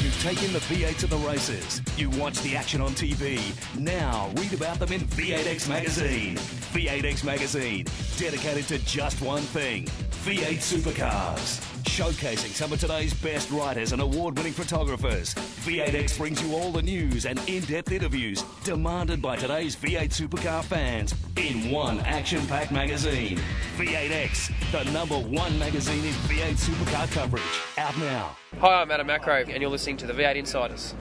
You've 0.00 0.20
taken 0.22 0.52
the 0.52 0.60
V8 0.60 0.98
to 0.98 1.06
the 1.06 1.16
races. 1.18 1.82
You 1.96 2.10
watch 2.10 2.40
the 2.42 2.56
action 2.56 2.80
on 2.80 2.92
TV. 2.92 3.40
Now 3.78 4.30
read 4.36 4.52
about 4.52 4.78
them 4.78 4.92
in 4.92 5.00
V8X 5.00 5.68
Magazine. 5.68 6.36
V8X 6.36 7.24
Magazine, 7.24 7.86
dedicated 8.16 8.66
to 8.68 8.78
just 8.86 9.20
one 9.20 9.42
thing 9.42 9.88
V8 10.28 10.58
supercars. 10.58 11.58
Showcasing 11.84 12.50
some 12.50 12.70
of 12.70 12.78
today's 12.78 13.14
best 13.14 13.50
writers 13.50 13.92
and 13.92 14.02
award 14.02 14.36
winning 14.36 14.52
photographers. 14.52 15.32
V8X 15.64 16.18
brings 16.18 16.42
you 16.42 16.54
all 16.54 16.70
the 16.70 16.82
news 16.82 17.24
and 17.24 17.40
in 17.48 17.64
depth 17.64 17.92
interviews 17.92 18.42
demanded 18.62 19.22
by 19.22 19.36
today's 19.36 19.74
V8 19.76 20.10
supercar 20.10 20.62
fans 20.62 21.14
in 21.38 21.70
one 21.70 22.00
action 22.00 22.46
packed 22.46 22.72
magazine. 22.72 23.40
V8X, 23.78 24.52
the 24.70 24.84
number 24.92 25.16
one 25.16 25.58
magazine 25.58 26.04
in 26.04 26.12
V8 26.12 26.58
supercar 26.58 27.10
coverage. 27.10 27.42
Out 27.78 27.96
now. 27.96 28.36
Hi, 28.58 28.82
I'm 28.82 28.90
Adam 28.90 29.06
Macrow, 29.06 29.48
and 29.48 29.62
you're 29.62 29.70
listening 29.70 29.96
to 29.96 30.06
the 30.06 30.12
V8 30.12 30.36
Insiders. 30.36 30.94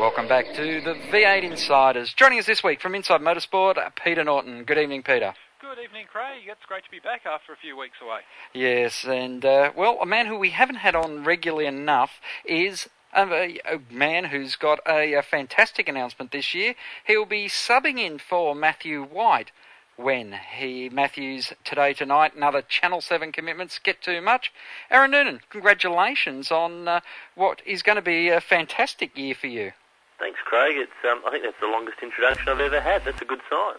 Welcome 0.00 0.26
back 0.26 0.46
to 0.54 0.80
the 0.80 0.94
V8 1.12 1.42
Insiders. 1.42 2.14
Joining 2.14 2.38
us 2.38 2.46
this 2.46 2.64
week 2.64 2.80
from 2.80 2.94
Inside 2.94 3.20
Motorsport, 3.20 3.76
uh, 3.76 3.90
Peter 4.02 4.24
Norton. 4.24 4.64
Good 4.64 4.78
evening, 4.78 5.02
Peter. 5.02 5.34
Good 5.74 5.84
evening, 5.84 6.06
Craig. 6.12 6.42
It's 6.48 6.66
great 6.66 6.84
to 6.84 6.90
be 6.90 6.98
back 6.98 7.24
after 7.24 7.54
a 7.54 7.56
few 7.56 7.78
weeks 7.78 7.96
away. 8.02 8.20
Yes, 8.52 9.04
and 9.04 9.42
uh, 9.42 9.72
well, 9.74 9.96
a 10.02 10.06
man 10.06 10.26
who 10.26 10.36
we 10.36 10.50
haven't 10.50 10.76
had 10.76 10.94
on 10.94 11.24
regularly 11.24 11.64
enough 11.64 12.20
is 12.44 12.90
a, 13.16 13.58
a 13.64 13.80
man 13.90 14.24
who's 14.24 14.54
got 14.54 14.80
a, 14.86 15.14
a, 15.14 15.22
fantastic 15.22 15.88
announcement 15.88 16.30
this 16.30 16.52
year. 16.52 16.74
He'll 17.06 17.24
be 17.24 17.46
subbing 17.46 17.98
in 17.98 18.18
for 18.18 18.54
Matthew 18.54 19.02
White 19.02 19.50
when 19.96 20.38
he 20.56 20.90
Matthews 20.90 21.54
today 21.64 21.94
tonight 21.94 22.34
and 22.34 22.44
other 22.44 22.60
Channel 22.60 23.00
Seven 23.00 23.32
commitments 23.32 23.78
get 23.78 24.02
too 24.02 24.20
much. 24.20 24.52
Aaron 24.90 25.12
Noonan, 25.12 25.40
congratulations 25.48 26.50
on 26.50 26.86
uh, 26.86 27.00
what 27.34 27.62
is 27.64 27.82
going 27.82 27.96
to 27.96 28.02
be 28.02 28.28
a 28.28 28.42
fantastic 28.42 29.16
year 29.16 29.34
for 29.34 29.46
you. 29.46 29.72
Thanks, 30.18 30.40
Craig. 30.44 30.76
It's 30.76 30.92
um, 31.10 31.22
I 31.26 31.30
think 31.30 31.44
that's 31.44 31.60
the 31.62 31.66
longest 31.66 31.96
introduction 32.02 32.50
I've 32.50 32.60
ever 32.60 32.82
had. 32.82 33.06
That's 33.06 33.22
a 33.22 33.24
good 33.24 33.40
sign. 33.48 33.76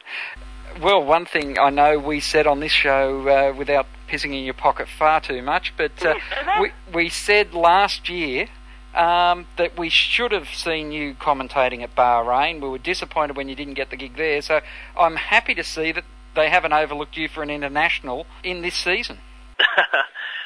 Well, 0.82 1.04
one 1.04 1.26
thing 1.26 1.60
I 1.60 1.70
know 1.70 2.00
we 2.00 2.20
said 2.20 2.48
on 2.48 2.60
this 2.60 2.72
show 2.72 3.28
uh, 3.28 3.56
without 3.56 3.86
pissing 4.10 4.34
in 4.38 4.44
your 4.44 4.56
pocket 4.56 4.88
far 4.88 5.22
too 5.22 5.42
much, 5.42 5.74
but 5.78 6.04
uh, 6.04 6.16
we, 6.60 6.72
we 6.94 7.10
said 7.10 7.54
last 7.54 8.10
year 8.10 8.48
um, 8.96 9.48
that 9.58 9.78
we 9.78 9.90
should 9.90 10.32
have 10.32 10.50
seen 10.50 10.92
you 10.92 11.14
commentating 11.14 11.84
at 11.84 11.96
Bahrain. 11.96 12.60
We 12.60 12.70
were 12.70 12.80
disappointed 12.80 13.38
when 13.38 13.50
you 13.50 13.56
didn't 13.56 13.76
get 13.76 13.92
the 13.92 13.98
gig 13.98 14.18
there, 14.18 14.42
so 14.42 14.62
I'm 14.98 15.16
happy 15.16 15.54
to 15.56 15.64
see 15.64 15.92
that 15.92 16.06
they 16.36 16.50
haven't 16.50 16.74
overlooked 16.74 17.18
you 17.18 17.28
for 17.28 17.44
an 17.44 17.52
international 17.52 18.26
in 18.44 18.62
this 18.62 18.76
season. 18.76 19.20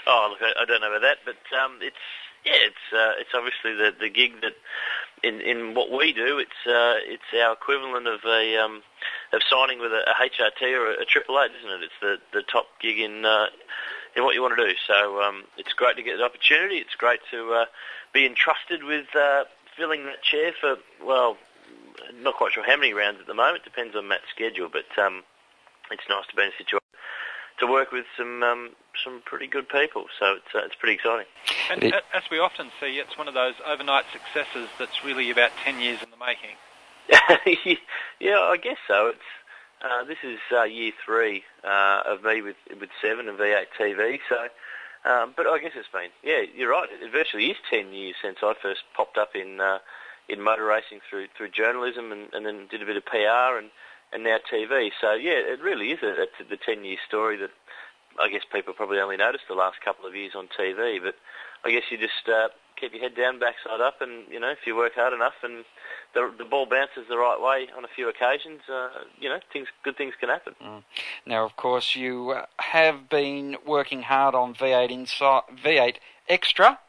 oh, 0.07 0.27
look, 0.29 0.41
I, 0.41 0.61
I 0.61 0.65
don't 0.65 0.81
know 0.81 0.89
about 0.89 1.01
that, 1.01 1.17
but 1.25 1.57
um, 1.57 1.79
it's 1.81 1.95
yeah, 2.45 2.53
it's 2.65 2.93
uh, 2.93 3.19
it's 3.19 3.31
obviously 3.33 3.73
the 3.73 3.91
the 3.97 4.09
gig 4.09 4.41
that 4.41 4.53
in 5.23 5.41
in 5.41 5.73
what 5.73 5.89
we 5.91 6.13
do, 6.13 6.37
it's 6.37 6.67
uh, 6.67 6.99
it's 7.05 7.23
our 7.33 7.53
equivalent 7.53 8.07
of 8.07 8.19
a 8.25 8.57
um, 8.57 8.83
of 9.33 9.41
signing 9.49 9.79
with 9.79 9.91
a, 9.91 10.03
a 10.09 10.13
HRT 10.13 10.61
or 10.77 10.91
a, 10.91 11.05
Triple 11.05 11.39
Eight, 11.39 11.51
isn't 11.59 11.71
it? 11.71 11.83
It's 11.83 11.99
the 12.01 12.17
the 12.33 12.43
top 12.43 12.67
gig 12.79 12.99
in 12.99 13.25
uh, 13.25 13.47
in 14.15 14.23
what 14.23 14.35
you 14.35 14.41
want 14.41 14.57
to 14.57 14.67
do. 14.67 14.73
So 14.87 15.21
um, 15.21 15.43
it's 15.57 15.73
great 15.73 15.95
to 15.97 16.03
get 16.03 16.17
the 16.17 16.23
opportunity. 16.23 16.77
It's 16.77 16.95
great 16.95 17.19
to 17.31 17.53
uh, 17.53 17.65
be 18.13 18.25
entrusted 18.25 18.83
with 18.83 19.07
uh, 19.15 19.45
filling 19.75 20.05
that 20.05 20.23
chair 20.23 20.53
for 20.59 20.77
well, 21.03 21.37
not 22.15 22.35
quite 22.35 22.53
sure 22.53 22.65
how 22.65 22.77
many 22.77 22.93
rounds 22.93 23.19
at 23.19 23.27
the 23.27 23.33
moment. 23.33 23.63
Depends 23.63 23.95
on 23.95 24.07
Matt's 24.07 24.29
schedule, 24.33 24.69
but 24.71 24.87
um, 25.01 25.23
it's 25.91 26.03
nice 26.09 26.27
to 26.27 26.35
be 26.35 26.43
in 26.43 26.49
a 26.49 26.57
situation 26.57 26.87
to 27.59 27.67
work 27.67 27.91
with 27.91 28.05
some 28.17 28.43
um, 28.43 28.69
some 29.03 29.21
pretty 29.25 29.47
good 29.47 29.67
people. 29.69 30.05
So 30.19 30.33
it's 30.33 30.55
uh, 30.55 30.65
it's 30.65 30.75
pretty 30.75 30.95
exciting. 30.95 31.25
And 31.71 31.83
as 32.13 32.23
we 32.31 32.39
often 32.39 32.71
see, 32.79 32.97
it's 32.99 33.17
one 33.17 33.27
of 33.27 33.33
those 33.33 33.55
overnight 33.65 34.05
successes 34.11 34.69
that's 34.79 35.03
really 35.03 35.29
about 35.29 35.51
ten 35.63 35.79
years 35.79 36.01
in 36.03 36.09
the 36.11 36.17
making. 36.17 36.55
yeah, 38.19 38.39
I 38.39 38.57
guess 38.57 38.77
so. 38.87 39.07
It's 39.07 39.19
uh, 39.81 40.03
this 40.05 40.17
is 40.23 40.39
uh, 40.51 40.63
year 40.63 40.91
three 41.05 41.43
uh, 41.63 42.01
of 42.05 42.23
me 42.23 42.41
with 42.41 42.55
with 42.79 42.89
Seven 43.01 43.29
and 43.29 43.37
V8 43.37 43.65
TV. 43.79 44.19
So. 44.29 44.47
Um, 45.05 45.33
but 45.37 45.47
I 45.47 45.59
guess 45.59 45.71
it's 45.75 45.87
been, 45.87 46.09
yeah, 46.21 46.41
you're 46.53 46.71
right. 46.71 46.89
It 46.91 47.11
virtually 47.11 47.45
is 47.45 47.57
10 47.69 47.93
years 47.93 48.15
since 48.21 48.39
I 48.43 48.53
first 48.61 48.81
popped 48.93 49.17
up 49.17 49.35
in 49.35 49.61
uh, 49.61 49.77
in 50.27 50.41
motor 50.41 50.65
racing 50.65 50.99
through 51.09 51.27
through 51.37 51.49
journalism 51.49 52.11
and, 52.11 52.33
and 52.33 52.45
then 52.45 52.67
did 52.69 52.81
a 52.81 52.85
bit 52.85 52.97
of 52.97 53.05
PR 53.05 53.57
and 53.57 53.69
and 54.11 54.23
now 54.23 54.37
TV. 54.51 54.91
So 54.99 55.13
yeah, 55.13 55.39
it 55.39 55.61
really 55.61 55.91
is 55.91 55.99
a, 56.03 56.23
a, 56.23 56.49
the 56.49 56.57
10 56.57 56.83
year 56.83 56.97
story 57.07 57.37
that 57.37 57.51
I 58.19 58.29
guess 58.29 58.41
people 58.51 58.73
probably 58.73 58.99
only 58.99 59.17
noticed 59.17 59.45
the 59.47 59.55
last 59.55 59.81
couple 59.81 60.05
of 60.05 60.15
years 60.15 60.33
on 60.35 60.47
TV. 60.47 61.01
But 61.01 61.15
I 61.63 61.71
guess 61.71 61.83
you 61.89 61.97
just 61.97 62.27
uh, 62.27 62.49
keep 62.79 62.93
your 62.93 63.01
head 63.01 63.15
down, 63.15 63.39
backside 63.39 63.81
up, 63.81 64.01
and 64.01 64.23
you 64.31 64.39
know 64.39 64.49
if 64.49 64.59
you 64.65 64.75
work 64.75 64.93
hard 64.95 65.13
enough 65.13 65.33
and 65.43 65.65
the, 66.13 66.31
the 66.37 66.45
ball 66.45 66.65
bounces 66.65 67.05
the 67.09 67.17
right 67.17 67.39
way 67.41 67.67
on 67.75 67.83
a 67.83 67.87
few 67.87 68.09
occasions, 68.09 68.61
uh, 68.71 68.89
you 69.19 69.29
know 69.29 69.39
things 69.51 69.67
good 69.83 69.97
things 69.97 70.13
can 70.19 70.29
happen. 70.29 70.55
Mm. 70.63 70.83
Now, 71.25 71.45
of 71.45 71.55
course, 71.55 71.95
you 71.95 72.31
uh, 72.31 72.45
have 72.59 73.09
been 73.09 73.57
working 73.65 74.03
hard 74.03 74.35
on 74.35 74.53
V8 74.53 74.91
inside 74.91 75.43
V8 75.63 75.95
Extra, 76.29 76.79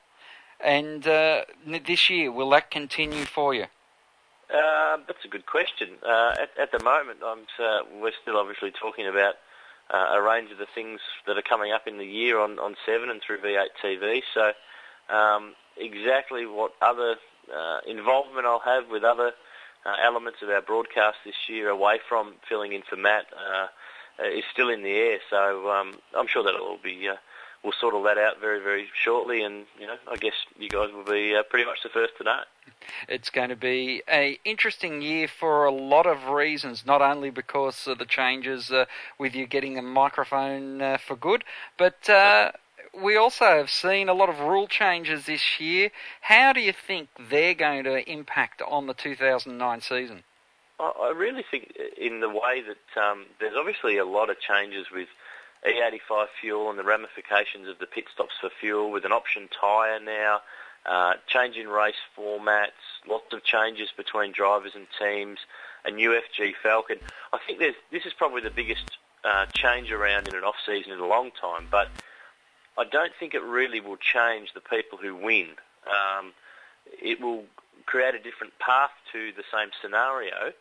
and 0.61 1.07
uh, 1.07 1.42
this 1.66 2.11
year 2.11 2.30
will 2.33 2.50
that 2.50 2.71
continue 2.71 3.25
for 3.25 3.54
you? 3.54 3.66
Uh, 4.52 4.97
that's 5.07 5.25
a 5.25 5.28
good 5.28 5.47
question. 5.47 5.90
Uh, 6.07 6.35
at, 6.40 6.50
at, 6.59 6.73
the 6.73 6.83
moment, 6.83 7.18
I'm, 7.25 7.40
uh, 7.62 7.80
we're 8.00 8.12
still 8.23 8.38
obviously 8.38 8.71
talking 8.71 9.07
about 9.07 9.35
uh, 9.90 10.14
a 10.14 10.23
range 10.23 10.50
of 10.50 10.59
the 10.59 10.66
things 10.75 11.00
that 11.26 11.37
are 11.37 11.42
coming 11.42 11.73
up 11.73 11.87
in 11.87 11.99
the 11.99 12.07
year 12.07 12.38
on, 12.38 12.59
on 12.59 12.75
7 12.87 13.11
and 13.11 13.21
through 13.21 13.38
V8 13.38 13.68
TV. 13.83 14.23
So 14.33 14.52
um, 15.14 15.54
exactly 15.78 16.47
what 16.47 16.73
other 16.80 17.16
uh, 17.54 17.78
involvement 17.87 18.47
I'll 18.47 18.61
have 18.61 18.88
with 18.90 19.04
other 19.04 19.32
uh, 19.87 19.94
elements 20.04 20.42
of 20.42 20.50
our 20.50 20.62
broadcast 20.62 21.18
this 21.25 21.49
year 21.49 21.68
away 21.68 21.99
from 22.08 22.35
filling 22.49 22.73
in 22.73 22.82
for 22.82 22.97
Matt 22.97 23.26
is 24.35 24.44
still 24.52 24.68
in 24.68 24.82
the 24.82 24.90
air. 24.90 25.18
So 25.30 25.70
um, 25.70 25.94
I'm 26.16 26.26
sure 26.26 26.42
that 26.42 26.54
it 26.54 26.61
will 26.61 26.80
be 26.82 27.08
we'll 27.62 27.73
sort 27.73 27.94
all 27.94 28.02
that 28.04 28.18
out 28.18 28.40
very, 28.40 28.61
very 28.61 28.88
shortly, 28.94 29.42
and 29.42 29.66
you 29.78 29.87
know, 29.87 29.97
I 30.11 30.16
guess 30.16 30.35
you 30.58 30.68
guys 30.68 30.90
will 30.92 31.04
be 31.04 31.35
uh, 31.35 31.42
pretty 31.42 31.64
much 31.64 31.82
the 31.82 31.88
first 31.88 32.16
to 32.18 32.25
know. 32.25 32.40
It's 33.08 33.30
going 33.30 33.49
to 33.49 33.56
be 33.56 34.02
a 34.08 34.38
interesting 34.44 35.02
year 35.02 35.28
for 35.28 35.64
a 35.64 35.73
lot 35.73 36.06
of 36.06 36.28
reasons, 36.28 36.87
not 36.87 37.02
only 37.02 37.30
because 37.30 37.87
of 37.87 37.99
the 37.99 38.04
changes 38.04 38.70
uh, 38.70 38.87
with 39.18 39.35
you 39.35 39.47
getting 39.47 39.78
a 39.78 39.82
microphone 39.82 40.80
uh, 40.80 40.99
for 40.99 41.16
good, 41.16 41.44
but 41.76 42.08
uh, 42.08 42.52
we 43.02 43.17
also 43.17 43.45
have 43.45 43.71
seen 43.71 44.09
a 44.09 44.14
lot 44.14 44.28
of 44.28 44.40
rule 44.40 44.67
changes 44.67 45.26
this 45.26 45.61
year. 45.61 45.90
How 46.23 46.52
do 46.52 46.61
you 46.61 46.73
think 46.73 47.09
they're 47.31 47.55
going 47.55 47.85
to 47.85 48.11
impact 48.11 48.62
on 48.62 48.87
the 48.87 48.95
2009 48.95 49.81
season? 49.81 50.25
I 50.81 51.12
really 51.14 51.45
think 51.50 51.76
in 51.97 52.21
the 52.21 52.28
way 52.28 52.62
that 52.62 53.02
um, 53.02 53.26
there's 53.40 53.57
obviously 53.59 53.97
a 53.97 54.05
lot 54.05 54.31
of 54.31 54.38
changes 54.38 54.87
with 54.93 55.09
E85 55.67 56.26
fuel 56.40 56.71
and 56.71 56.78
the 56.78 56.85
ramifications 56.85 57.67
of 57.69 57.81
the 57.81 57.87
pit 57.87 58.05
stops 58.12 58.35
for 58.40 58.49
fuel 58.61 58.93
with 58.93 59.05
an 59.05 59.11
option 59.11 59.49
tyre 59.49 59.99
now, 59.99 60.40
uh, 60.87 61.14
change 61.26 61.57
in 61.57 61.67
race 61.69 61.97
formats, 62.17 62.71
lots 63.09 63.33
of 63.33 63.43
changes 63.43 63.88
between 63.97 64.31
drivers 64.31 64.73
and 64.76 64.87
teams, 64.99 65.40
a 65.85 65.90
new 65.90 66.11
FG 66.11 66.52
Falcon. 66.62 66.99
I 67.33 67.38
think 67.45 67.59
this 67.59 68.07
is 68.07 68.12
probably 68.12 68.43
the 68.43 68.50
biggest 68.50 68.99
uh, 69.25 69.47
change 69.52 69.90
around 69.90 70.28
in 70.28 70.37
an 70.37 70.45
off-season 70.45 70.93
in 70.93 71.00
a 71.00 71.07
long 71.07 71.33
time, 71.40 71.67
but 71.71 71.88
I 72.78 72.85
don't 72.85 73.12
think 73.18 73.35
it 73.35 73.42
really 73.42 73.80
will 73.80 73.97
change 73.97 74.54
the 74.54 74.61
people 74.61 74.99
who 74.99 75.14
win. 75.14 75.49
Um, 75.87 76.32
it 77.02 77.20
will 77.20 77.44
create 77.87 78.14
a 78.14 78.20
different 78.20 78.58
path 78.58 78.92
to 79.12 79.32
the 79.37 79.42
same 79.52 79.70
scenario 79.82 80.52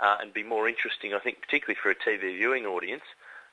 uh, 0.00 0.16
and 0.20 0.32
be 0.32 0.42
more 0.42 0.68
interesting, 0.68 1.14
I 1.14 1.18
think, 1.18 1.40
particularly 1.40 1.78
for 1.80 1.90
a 1.90 1.94
TV 1.94 2.36
viewing 2.36 2.64
audience. 2.64 3.04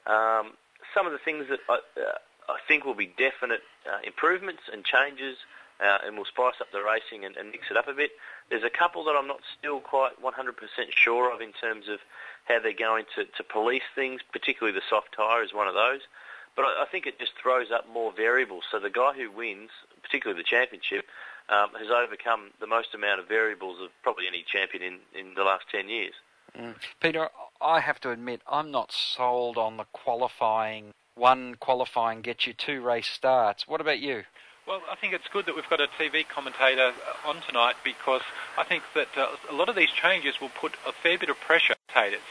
Um, 0.08 0.54
some 0.94 1.06
of 1.06 1.12
the 1.12 1.20
things 1.20 1.48
that 1.50 1.60
I, 1.70 1.74
uh, 2.00 2.18
I 2.50 2.58
think 2.68 2.86
will 2.86 2.96
be 2.96 3.12
definite 3.18 3.62
uh, 3.86 4.00
improvements 4.06 4.64
and 4.72 4.84
changes, 4.84 5.38
uh, 5.84 5.98
and 6.06 6.18
will 6.18 6.26
spice 6.26 6.56
up 6.62 6.68
the 6.72 6.82
racing 6.82 7.26
and, 7.26 7.36
and, 7.36 7.52
mix 7.52 7.72
it 7.72 7.78
up 7.78 7.88
a 7.88 7.94
bit. 7.94 8.12
There's 8.50 8.64
a 8.64 8.70
couple 8.70 9.04
that 9.06 9.16
I'm 9.18 9.28
not 9.28 9.42
still 9.58 9.80
quite 9.80 10.22
100% 10.22 10.54
sure 10.92 11.34
of 11.34 11.42
in 11.42 11.52
terms 11.52 11.90
of 11.90 12.00
how 12.46 12.60
they're 12.60 12.74
going 12.74 13.06
to, 13.16 13.26
to 13.26 13.44
police 13.44 13.84
things, 13.96 14.22
particularly 14.32 14.78
the 14.78 14.86
soft 14.90 15.16
tyre 15.16 15.44
is 15.44 15.54
one 15.54 15.68
of 15.68 15.74
those. 15.74 16.02
But 16.56 16.66
I, 16.66 16.84
I 16.84 16.86
think 16.92 17.06
it 17.06 17.20
just 17.20 17.34
throws 17.42 17.68
up 17.74 17.88
more 17.92 18.12
variables. 18.16 18.64
So 18.72 18.80
the 18.80 18.90
guy 18.90 19.14
who 19.14 19.32
wins, 19.32 19.70
particularly 20.02 20.42
the 20.42 20.48
championship, 20.48 21.06
um, 21.50 21.70
has 21.78 21.90
overcome 21.90 22.52
the 22.60 22.68
most 22.68 22.94
amount 22.94 23.20
of 23.20 23.28
variables 23.28 23.82
of 23.82 23.90
probably 24.02 24.26
any 24.28 24.46
champion 24.48 24.84
in, 24.84 25.20
in 25.20 25.34
the 25.36 25.44
last 25.44 25.66
10 25.72 25.90
years. 25.90 26.14
Mm. 26.58 26.76
Peter, 27.02 27.30
I 27.62 27.80
have 27.80 28.00
to 28.02 28.12
admit, 28.12 28.42
I'm 28.48 28.72
not 28.72 28.92
sold 28.92 29.58
on 29.58 29.78
the 29.78 29.86
qualifying. 29.92 30.94
One 31.16 31.56
qualifying 31.56 32.22
gets 32.22 32.48
you 32.48 32.54
two 32.54 32.82
race 32.82 33.08
starts. 33.08 33.68
What 33.68 33.82
about 33.82 34.00
you? 34.00 34.24
Well, 34.66 34.82
I 34.90 34.96
think 34.96 35.14
it's 35.14 35.28
good 35.28 35.46
that 35.48 35.56
we've 35.56 35.70
got 35.70 35.82
a 35.82 35.88
TV 36.00 36.26
commentator 36.28 36.94
uh, 36.94 37.28
on 37.28 37.42
tonight 37.48 37.76
because 37.84 38.22
I 38.58 38.64
think 38.64 38.84
that 38.96 39.10
uh, 39.18 39.28
a 39.50 39.54
lot 39.54 39.68
of 39.68 39.76
these 39.76 39.90
changes 39.90 40.40
will 40.40 40.50
put 40.50 40.74
a 40.88 40.94
fair 40.94 41.18
bit 41.18 41.30
of 41.30 41.38
pressure 41.40 41.74
on 41.74 41.78
commentators. 41.94 42.26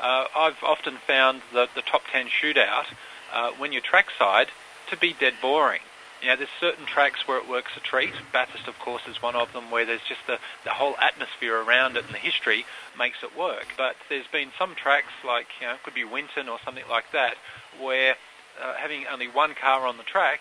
Uh, 0.00 0.24
I've 0.36 0.62
often 0.62 0.98
found 1.06 1.42
that 1.54 1.70
the 1.74 1.82
top 1.82 2.02
10 2.12 2.28
shootout, 2.28 2.86
uh, 3.32 3.50
when 3.52 3.72
you're 3.72 3.82
trackside, 3.82 4.48
to 4.90 4.96
be 4.96 5.12
dead 5.12 5.34
boring. 5.40 5.80
You 6.22 6.28
know, 6.28 6.36
there's 6.36 6.48
certain 6.60 6.84
tracks 6.84 7.28
where 7.28 7.38
it 7.38 7.48
works 7.48 7.72
a 7.76 7.80
treat. 7.80 8.12
Bathurst, 8.32 8.66
of 8.66 8.78
course, 8.80 9.02
is 9.08 9.22
one 9.22 9.36
of 9.36 9.52
them 9.52 9.70
where 9.70 9.86
there's 9.86 10.02
just 10.08 10.26
the, 10.26 10.38
the 10.64 10.70
whole 10.70 10.96
atmosphere 10.98 11.56
around 11.56 11.96
it 11.96 12.04
and 12.06 12.14
the 12.14 12.18
history 12.18 12.66
makes 12.98 13.22
it 13.22 13.38
work. 13.38 13.66
But 13.76 13.94
there's 14.08 14.26
been 14.26 14.50
some 14.58 14.74
tracks 14.74 15.12
like, 15.24 15.46
you 15.60 15.68
know, 15.68 15.74
it 15.74 15.82
could 15.84 15.94
be 15.94 16.04
Winton 16.04 16.48
or 16.48 16.58
something 16.64 16.84
like 16.90 17.12
that, 17.12 17.36
where 17.80 18.16
uh, 18.60 18.74
having 18.74 19.06
only 19.06 19.28
one 19.28 19.54
car 19.54 19.86
on 19.86 19.96
the 19.96 20.02
track 20.02 20.40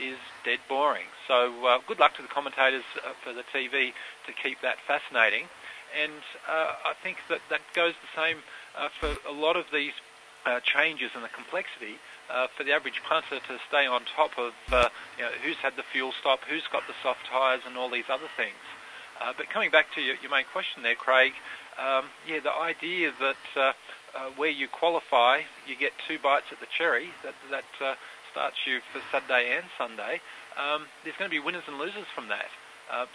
is 0.00 0.16
dead 0.44 0.60
boring. 0.68 1.04
So 1.28 1.66
uh, 1.66 1.78
good 1.86 1.98
luck 1.98 2.16
to 2.16 2.22
the 2.22 2.28
commentators 2.28 2.84
uh, 3.04 3.12
for 3.22 3.34
the 3.34 3.44
TV 3.52 3.92
to 4.26 4.32
keep 4.32 4.62
that 4.62 4.76
fascinating. 4.86 5.44
And 6.00 6.22
uh, 6.48 6.72
I 6.86 6.94
think 7.02 7.18
that 7.28 7.40
that 7.50 7.60
goes 7.74 7.94
the 8.00 8.20
same 8.20 8.38
uh, 8.78 8.88
for 8.98 9.16
a 9.28 9.32
lot 9.32 9.56
of 9.56 9.66
these 9.70 9.92
uh, 10.46 10.60
changes 10.60 11.10
and 11.14 11.22
the 11.22 11.28
complexity 11.28 11.98
uh, 12.32 12.46
for 12.56 12.64
the 12.64 12.72
average 12.72 13.02
punter 13.08 13.38
to 13.40 13.58
stay 13.68 13.86
on 13.86 14.02
top 14.16 14.38
of 14.38 14.52
uh, 14.72 14.88
you 15.18 15.24
know, 15.24 15.30
who's 15.42 15.56
had 15.56 15.76
the 15.76 15.82
fuel 15.92 16.12
stop, 16.20 16.40
who's 16.48 16.66
got 16.72 16.86
the 16.86 16.94
soft 17.02 17.26
tyres, 17.30 17.62
and 17.66 17.76
all 17.76 17.90
these 17.90 18.08
other 18.08 18.28
things. 18.36 18.62
Uh, 19.20 19.32
but 19.36 19.50
coming 19.50 19.70
back 19.70 19.86
to 19.94 20.00
your, 20.00 20.16
your, 20.22 20.30
main 20.30 20.44
question 20.50 20.82
there, 20.82 20.94
Craig, 20.94 21.32
um, 21.78 22.06
yeah, 22.26 22.40
the 22.40 22.52
idea 22.52 23.12
that 23.20 23.44
uh, 23.54 23.72
uh, 24.16 24.30
where 24.36 24.48
you 24.48 24.66
qualify, 24.66 25.42
you 25.66 25.76
get 25.76 25.92
two 26.08 26.18
bites 26.18 26.46
at 26.50 26.60
the 26.60 26.66
cherry, 26.66 27.10
that, 27.22 27.34
that 27.50 27.68
uh, 27.84 27.94
starts 28.32 28.56
you 28.66 28.80
for 28.92 29.00
Saturday 29.12 29.52
and 29.54 29.66
Sunday, 29.76 30.20
um, 30.56 30.86
there's 31.04 31.16
going 31.16 31.30
to 31.30 31.34
be 31.34 31.40
winners 31.40 31.64
and 31.68 31.78
losers 31.78 32.08
from 32.14 32.28
that. 32.28 32.48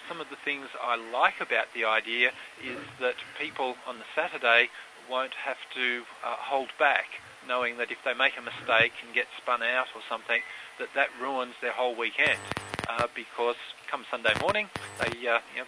some 0.08 0.22
of 0.22 0.30
the 0.30 0.38
things 0.46 0.68
I 0.82 0.96
like 0.96 1.42
about 1.42 1.74
the 1.74 1.86
idea 1.86 2.30
is 2.64 2.78
that 3.00 3.16
people 3.40 3.76
on 3.88 3.98
the 3.98 4.06
Saturday 4.14 4.70
won't 5.10 5.34
have 5.34 5.58
to 5.74 6.04
hold 6.22 6.70
back 6.78 7.06
knowing 7.48 7.78
that 7.78 7.92
if 7.92 7.98
they 8.04 8.14
make 8.14 8.34
a 8.38 8.42
mistake 8.42 8.94
and 9.04 9.14
get 9.14 9.28
spun 9.38 9.64
out 9.64 9.88
or 9.96 10.02
something, 10.10 10.42
that 10.80 10.90
that 10.96 11.10
ruins 11.22 11.54
their 11.62 11.72
whole 11.72 11.96
weekend. 11.96 12.40
Uh, 12.88 13.08
because 13.16 13.56
come 13.90 14.06
Sunday 14.12 14.34
morning, 14.42 14.70
they 15.00 15.08
uh, 15.28 15.40
you 15.54 15.62
know, 15.62 15.68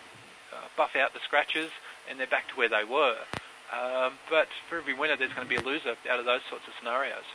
uh, 0.54 0.68
buff 0.76 0.96
out 0.96 1.14
the 1.14 1.20
scratches 1.20 1.72
and 2.10 2.20
they're 2.20 2.28
back 2.28 2.48
to 2.50 2.56
where 2.56 2.70
they 2.70 2.84
were. 2.84 3.18
Um, 3.74 4.14
but 4.30 4.48
for 4.70 4.78
every 4.78 4.94
winner, 4.94 5.18
there's 5.18 5.34
going 5.34 5.48
to 5.48 5.50
be 5.50 5.56
a 5.56 5.62
loser 5.62 5.96
out 6.10 6.20
of 6.20 6.26
those 6.26 6.42
sorts 6.50 6.68
of 6.68 6.74
scenarios. 6.80 7.26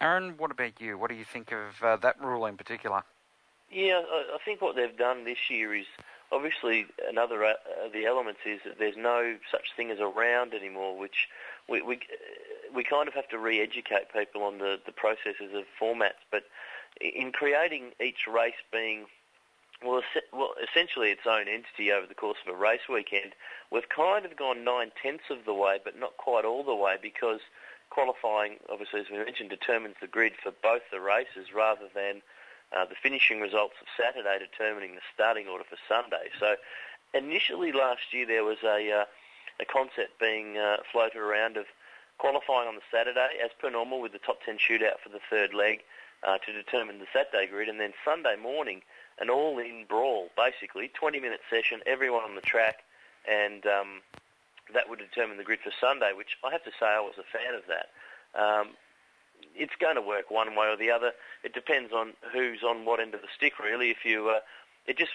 Aaron, 0.00 0.34
what 0.36 0.50
about 0.50 0.80
you? 0.80 0.98
What 0.98 1.10
do 1.10 1.16
you 1.16 1.24
think 1.24 1.52
of 1.52 1.82
uh, 1.82 1.96
that 1.96 2.20
rule 2.20 2.44
in 2.46 2.56
particular? 2.56 3.02
Yeah, 3.72 4.02
I, 4.06 4.34
I 4.34 4.38
think 4.44 4.60
what 4.60 4.76
they've 4.76 4.96
done 4.96 5.24
this 5.24 5.48
year 5.48 5.74
is 5.74 5.86
obviously 6.32 6.86
another 7.08 7.44
uh, 7.44 7.54
the 7.92 8.06
elements 8.06 8.40
is 8.46 8.60
that 8.64 8.78
there's 8.78 8.96
no 8.96 9.36
such 9.50 9.72
thing 9.76 9.90
as 9.90 10.00
a 10.00 10.06
round 10.06 10.54
anymore, 10.54 10.96
which 10.98 11.28
we 11.68 11.82
we, 11.82 12.00
we 12.74 12.84
kind 12.84 13.08
of 13.08 13.14
have 13.14 13.28
to 13.28 13.38
re-educate 13.38 14.12
people 14.12 14.42
on 14.42 14.58
the, 14.58 14.78
the 14.86 14.92
processes 14.92 15.52
of 15.54 15.64
formats. 15.80 16.22
But 16.30 16.44
in 17.00 17.32
creating 17.32 17.92
each 18.00 18.26
race 18.32 18.54
being 18.72 19.06
well, 19.84 20.02
well, 20.32 20.54
essentially 20.62 21.10
its 21.10 21.26
own 21.26 21.46
entity 21.48 21.92
over 21.92 22.06
the 22.06 22.14
course 22.14 22.38
of 22.46 22.54
a 22.54 22.56
race 22.56 22.88
weekend, 22.88 23.32
we've 23.70 23.88
kind 23.88 24.24
of 24.24 24.36
gone 24.36 24.64
nine 24.64 24.90
tenths 25.00 25.30
of 25.30 25.44
the 25.44 25.54
way, 25.54 25.78
but 25.82 25.98
not 25.98 26.16
quite 26.16 26.44
all 26.44 26.64
the 26.64 26.74
way 26.74 26.96
because 27.00 27.40
qualifying, 27.90 28.56
obviously, 28.70 29.00
as 29.00 29.06
we 29.10 29.18
mentioned, 29.18 29.50
determines 29.50 29.96
the 30.00 30.06
grid 30.06 30.32
for 30.42 30.52
both 30.62 30.82
the 30.90 31.00
races 31.00 31.52
rather 31.54 31.88
than 31.94 32.22
uh, 32.72 32.84
the 32.84 32.94
finishing 33.00 33.40
results 33.40 33.74
of 33.80 33.86
Saturday 33.96 34.38
determining 34.38 34.94
the 34.94 35.04
starting 35.12 35.46
order 35.48 35.64
for 35.64 35.76
Sunday. 35.88 36.30
So 36.38 36.56
initially 37.12 37.72
last 37.72 38.12
year 38.12 38.26
there 38.26 38.44
was 38.44 38.58
a, 38.64 38.90
uh, 38.90 39.04
a 39.60 39.64
concept 39.64 40.18
being 40.20 40.58
uh, 40.58 40.78
floated 40.90 41.18
around 41.18 41.56
of 41.56 41.66
qualifying 42.18 42.68
on 42.68 42.76
the 42.76 42.86
Saturday 42.90 43.38
as 43.42 43.50
per 43.60 43.70
normal 43.70 44.00
with 44.00 44.12
the 44.12 44.18
top 44.18 44.42
10 44.44 44.58
shootout 44.58 45.00
for 45.02 45.08
the 45.08 45.20
third 45.30 45.52
leg 45.54 45.80
uh, 46.22 46.38
to 46.38 46.52
determine 46.52 46.98
the 46.98 47.06
Saturday 47.12 47.46
grid 47.46 47.68
and 47.68 47.80
then 47.80 47.92
Sunday 48.04 48.36
morning 48.40 48.82
an 49.20 49.30
all-in 49.30 49.84
brawl, 49.88 50.28
basically, 50.36 50.90
20-minute 51.00 51.40
session, 51.48 51.80
everyone 51.86 52.24
on 52.24 52.34
the 52.34 52.40
track, 52.40 52.82
and 53.30 53.64
um, 53.66 54.02
that 54.72 54.88
would 54.88 54.98
determine 54.98 55.36
the 55.36 55.44
grid 55.44 55.60
for 55.62 55.70
Sunday, 55.80 56.12
which 56.16 56.36
I 56.42 56.50
have 56.50 56.64
to 56.64 56.70
say 56.80 56.86
I 56.86 57.00
was 57.00 57.14
a 57.18 57.22
fan 57.22 57.54
of 57.54 57.62
that. 57.68 57.90
Um, 58.34 58.70
it's 59.54 59.74
going 59.78 59.96
to 59.96 60.02
work 60.02 60.30
one 60.30 60.54
way 60.56 60.66
or 60.68 60.76
the 60.76 60.90
other. 60.90 61.12
It 61.42 61.54
depends 61.54 61.92
on 61.92 62.12
who's 62.32 62.62
on 62.62 62.84
what 62.84 63.00
end 63.00 63.14
of 63.14 63.22
the 63.22 63.28
stick, 63.36 63.58
really. 63.58 63.90
If 63.90 64.04
you, 64.04 64.28
uh, 64.28 64.40
it 64.86 64.98
just 64.98 65.12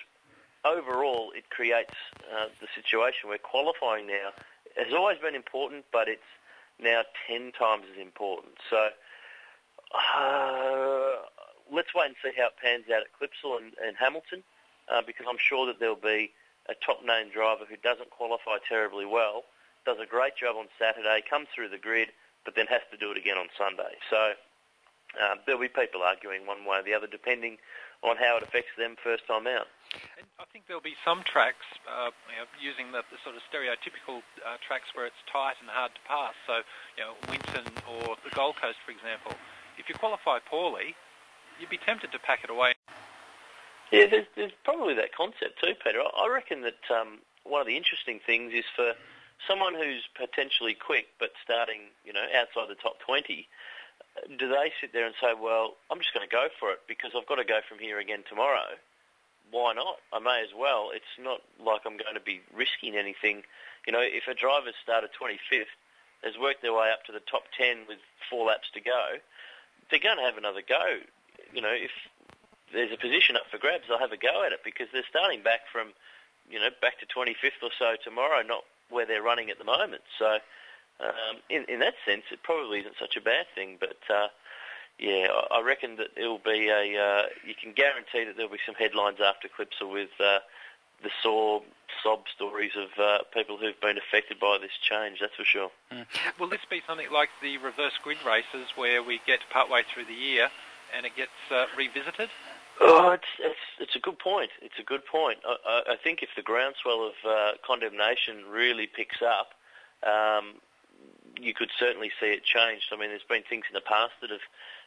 overall 0.65 1.31
it 1.35 1.49
creates 1.49 1.95
uh, 2.33 2.47
the 2.59 2.67
situation 2.75 3.29
where 3.29 3.37
qualifying 3.37 4.07
now 4.07 4.31
has 4.77 4.93
always 4.93 5.17
been 5.19 5.35
important, 5.35 5.85
but 5.91 6.07
it's 6.07 6.21
now 6.81 7.03
ten 7.27 7.51
times 7.51 7.85
as 7.93 8.01
important. 8.01 8.53
So 8.69 8.89
uh, 10.15 11.15
let's 11.71 11.93
wait 11.93 12.07
and 12.07 12.15
see 12.23 12.31
how 12.37 12.47
it 12.47 12.53
pans 12.61 12.85
out 12.93 13.01
at 13.01 13.11
Clipsal 13.19 13.57
and, 13.57 13.73
and 13.85 13.97
Hamilton, 13.97 14.43
uh, 14.91 15.01
because 15.05 15.25
I'm 15.29 15.37
sure 15.39 15.65
that 15.67 15.79
there'll 15.79 15.95
be 15.95 16.31
a 16.67 16.73
top-name 16.85 17.31
driver 17.33 17.65
who 17.67 17.75
doesn't 17.77 18.11
qualify 18.11 18.57
terribly 18.67 19.05
well, 19.05 19.43
does 19.85 19.97
a 20.01 20.05
great 20.05 20.35
job 20.37 20.55
on 20.55 20.67
Saturday, 20.77 21.23
comes 21.27 21.47
through 21.53 21.69
the 21.69 21.77
grid, 21.77 22.09
but 22.49 22.57
then 22.57 22.65
has 22.65 22.81
to 22.89 22.97
do 22.97 23.13
it 23.13 23.17
again 23.21 23.37
on 23.37 23.45
Sunday. 23.53 23.93
So 24.09 24.33
um, 25.21 25.37
there'll 25.45 25.61
be 25.61 25.69
people 25.69 26.01
arguing 26.01 26.49
one 26.49 26.65
way 26.65 26.81
or 26.81 26.83
the 26.83 26.97
other, 26.97 27.05
depending 27.05 27.61
on 28.01 28.17
how 28.17 28.41
it 28.41 28.41
affects 28.41 28.73
them 28.73 28.97
first 28.97 29.29
time 29.29 29.45
out. 29.45 29.69
And 30.17 30.25
I 30.41 30.49
think 30.49 30.65
there'll 30.65 30.81
be 30.81 30.97
some 31.05 31.21
tracks 31.21 31.69
uh, 31.85 32.09
you 32.25 32.41
know, 32.41 32.49
using 32.57 32.89
the, 32.89 33.05
the, 33.13 33.21
sort 33.21 33.37
of 33.37 33.45
stereotypical 33.45 34.25
uh, 34.41 34.57
tracks 34.65 34.89
where 34.97 35.05
it's 35.05 35.21
tight 35.29 35.61
and 35.61 35.69
hard 35.69 35.93
to 35.93 36.01
pass. 36.09 36.33
So, 36.49 36.65
you 36.97 37.05
know, 37.05 37.13
Winton 37.29 37.69
or 37.85 38.17
the 38.25 38.33
Gold 38.33 38.57
Coast, 38.57 38.81
for 38.81 38.89
example. 38.89 39.37
If 39.77 39.85
you 39.85 39.93
qualify 39.93 40.41
poorly, 40.41 40.97
you'd 41.61 41.69
be 41.69 41.77
tempted 41.77 42.11
to 42.17 42.19
pack 42.19 42.41
it 42.43 42.49
away. 42.49 42.73
Yeah, 43.93 44.09
there's, 44.09 44.25
there's 44.33 44.57
probably 44.65 44.97
that 44.97 45.13
concept 45.13 45.61
too, 45.61 45.77
Peter. 45.85 46.01
I 46.01 46.25
reckon 46.33 46.65
that 46.65 46.81
um, 46.89 47.21
one 47.45 47.61
of 47.61 47.67
the 47.69 47.77
interesting 47.77 48.19
things 48.25 48.53
is 48.57 48.65
for 48.75 48.97
someone 49.47 49.73
who's 49.73 50.07
potentially 50.15 50.73
quick 50.73 51.07
but 51.19 51.31
starting, 51.43 51.91
you 52.03 52.13
know, 52.13 52.25
outside 52.35 52.69
the 52.69 52.75
top 52.75 52.99
20, 53.05 53.47
do 54.37 54.49
they 54.49 54.71
sit 54.81 54.93
there 54.93 55.05
and 55.05 55.15
say, 55.21 55.33
well, 55.33 55.75
I'm 55.91 55.99
just 55.99 56.13
going 56.13 56.27
to 56.27 56.31
go 56.31 56.47
for 56.59 56.71
it 56.71 56.79
because 56.87 57.11
I've 57.15 57.27
got 57.27 57.35
to 57.35 57.45
go 57.45 57.59
from 57.67 57.79
here 57.79 57.99
again 57.99 58.23
tomorrow? 58.27 58.75
Why 59.51 59.73
not? 59.73 59.97
I 60.13 60.19
may 60.19 60.41
as 60.43 60.53
well. 60.57 60.91
It's 60.93 61.17
not 61.17 61.41
like 61.57 61.81
I'm 61.85 61.97
going 61.97 62.13
to 62.15 62.23
be 62.23 62.41
risking 62.53 62.95
anything. 62.95 63.43
You 63.87 63.93
know, 63.93 64.03
if 64.03 64.27
a 64.27 64.35
driver's 64.35 64.77
started 64.81 65.09
25th, 65.15 65.73
has 66.23 66.35
worked 66.37 66.61
their 66.61 66.73
way 66.73 66.91
up 66.91 67.05
to 67.05 67.13
the 67.13 67.23
top 67.23 67.43
10 67.57 67.87
with 67.87 67.97
four 68.29 68.47
laps 68.47 68.67
to 68.73 68.81
go, 68.81 69.17
they're 69.89 70.03
going 70.03 70.17
to 70.17 70.23
have 70.23 70.37
another 70.37 70.61
go 70.61 70.99
you 71.53 71.61
know, 71.61 71.73
if 71.73 71.91
there's 72.73 72.91
a 72.91 72.97
position 72.97 73.35
up 73.35 73.49
for 73.49 73.57
grabs, 73.57 73.85
they'll 73.87 73.99
have 73.99 74.11
a 74.11 74.17
go 74.17 74.43
at 74.45 74.51
it 74.51 74.61
because 74.63 74.87
they're 74.93 75.07
starting 75.09 75.41
back 75.41 75.61
from, 75.71 75.93
you 76.49 76.59
know, 76.59 76.69
back 76.81 76.99
to 76.99 77.05
25th 77.05 77.61
or 77.63 77.73
so 77.77 77.95
tomorrow, 78.03 78.41
not 78.43 78.63
where 78.89 79.05
they're 79.05 79.21
running 79.21 79.49
at 79.49 79.57
the 79.57 79.65
moment. 79.65 80.01
So, 80.17 80.39
um, 80.99 81.37
in, 81.49 81.65
in 81.69 81.79
that 81.79 81.95
sense, 82.05 82.23
it 82.31 82.43
probably 82.43 82.79
isn't 82.79 82.95
such 82.99 83.15
a 83.15 83.21
bad 83.21 83.45
thing. 83.55 83.77
But 83.79 83.97
uh, 84.09 84.27
yeah, 84.99 85.27
I 85.51 85.61
reckon 85.61 85.97
that 85.97 86.09
it'll 86.17 86.39
be 86.39 86.69
a. 86.69 87.01
Uh, 87.01 87.23
you 87.45 87.53
can 87.55 87.73
guarantee 87.73 88.25
that 88.25 88.35
there'll 88.35 88.51
be 88.51 88.59
some 88.65 88.75
headlines 88.75 89.19
after 89.23 89.47
Clipsal 89.47 89.91
with 89.91 90.09
uh, 90.19 90.39
the 91.03 91.09
sore 91.23 91.61
sob 92.03 92.23
stories 92.33 92.71
of 92.77 92.89
uh, 93.01 93.19
people 93.33 93.57
who've 93.57 93.79
been 93.81 93.97
affected 93.97 94.39
by 94.39 94.57
this 94.61 94.71
change. 94.81 95.19
That's 95.19 95.35
for 95.35 95.45
sure. 95.45 95.71
Mm. 95.91 96.05
Will 96.39 96.49
this 96.49 96.65
be 96.69 96.81
something 96.87 97.11
like 97.11 97.29
the 97.41 97.57
reverse 97.57 97.97
grid 98.03 98.19
races, 98.25 98.69
where 98.75 99.01
we 99.03 99.21
get 99.25 99.39
partway 99.51 99.83
through 99.93 100.05
the 100.05 100.13
year? 100.13 100.49
and 100.95 101.05
it 101.05 101.15
gets 101.15 101.31
uh, 101.51 101.65
revisited? 101.77 102.29
Oh, 102.81 103.11
it's, 103.11 103.27
it's 103.39 103.59
it's 103.79 103.95
a 103.95 103.99
good 103.99 104.19
point. 104.19 104.51
It's 104.61 104.79
a 104.79 104.83
good 104.83 105.05
point. 105.05 105.39
I, 105.45 105.81
I 105.91 105.95
think 106.01 106.23
if 106.23 106.29
the 106.35 106.41
groundswell 106.41 107.05
of 107.05 107.13
uh, 107.27 107.51
condemnation 107.65 108.45
really 108.49 108.87
picks 108.87 109.21
up, 109.21 109.51
um, 110.07 110.55
you 111.39 111.53
could 111.53 111.69
certainly 111.77 112.11
see 112.19 112.27
it 112.27 112.43
changed. 112.43 112.87
I 112.91 112.95
mean, 112.95 113.09
there's 113.09 113.27
been 113.27 113.43
things 113.43 113.65
in 113.69 113.73
the 113.73 113.81
past 113.81 114.13
that 114.21 114.29
have 114.29 114.45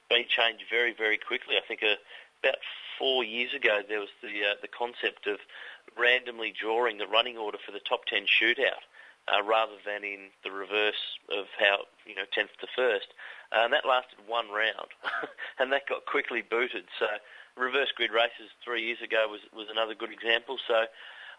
been 0.08 0.24
changed 0.28 0.64
very, 0.70 0.94
very 0.94 1.18
quickly. 1.18 1.56
I 1.56 1.66
think 1.66 1.82
uh, 1.82 1.96
about 2.42 2.56
four 2.98 3.24
years 3.24 3.52
ago 3.52 3.80
there 3.86 4.00
was 4.00 4.12
the 4.22 4.52
uh, 4.52 4.54
the 4.62 4.68
concept 4.68 5.26
of 5.26 5.38
randomly 5.98 6.52
drawing 6.58 6.96
the 6.96 7.06
running 7.06 7.36
order 7.36 7.58
for 7.64 7.72
the 7.72 7.80
top 7.80 8.06
ten 8.06 8.24
shootout 8.24 8.88
uh, 9.28 9.42
rather 9.42 9.78
than 9.84 10.04
in 10.04 10.30
the 10.44 10.50
reverse 10.50 11.18
of 11.30 11.46
how, 11.58 11.86
you 12.06 12.14
know, 12.14 12.24
10th 12.36 12.56
to 12.60 12.66
1st. 12.78 13.14
Uh, 13.52 13.64
and 13.64 13.72
that 13.72 13.86
lasted 13.86 14.18
one 14.26 14.50
round, 14.50 14.90
and 15.58 15.72
that 15.72 15.88
got 15.88 16.06
quickly 16.06 16.42
booted. 16.42 16.84
So 16.98 17.06
reverse 17.56 17.92
grid 17.94 18.10
races 18.12 18.50
three 18.64 18.84
years 18.84 19.00
ago 19.02 19.26
was, 19.30 19.40
was 19.54 19.68
another 19.70 19.94
good 19.94 20.12
example. 20.12 20.58
So 20.66 20.84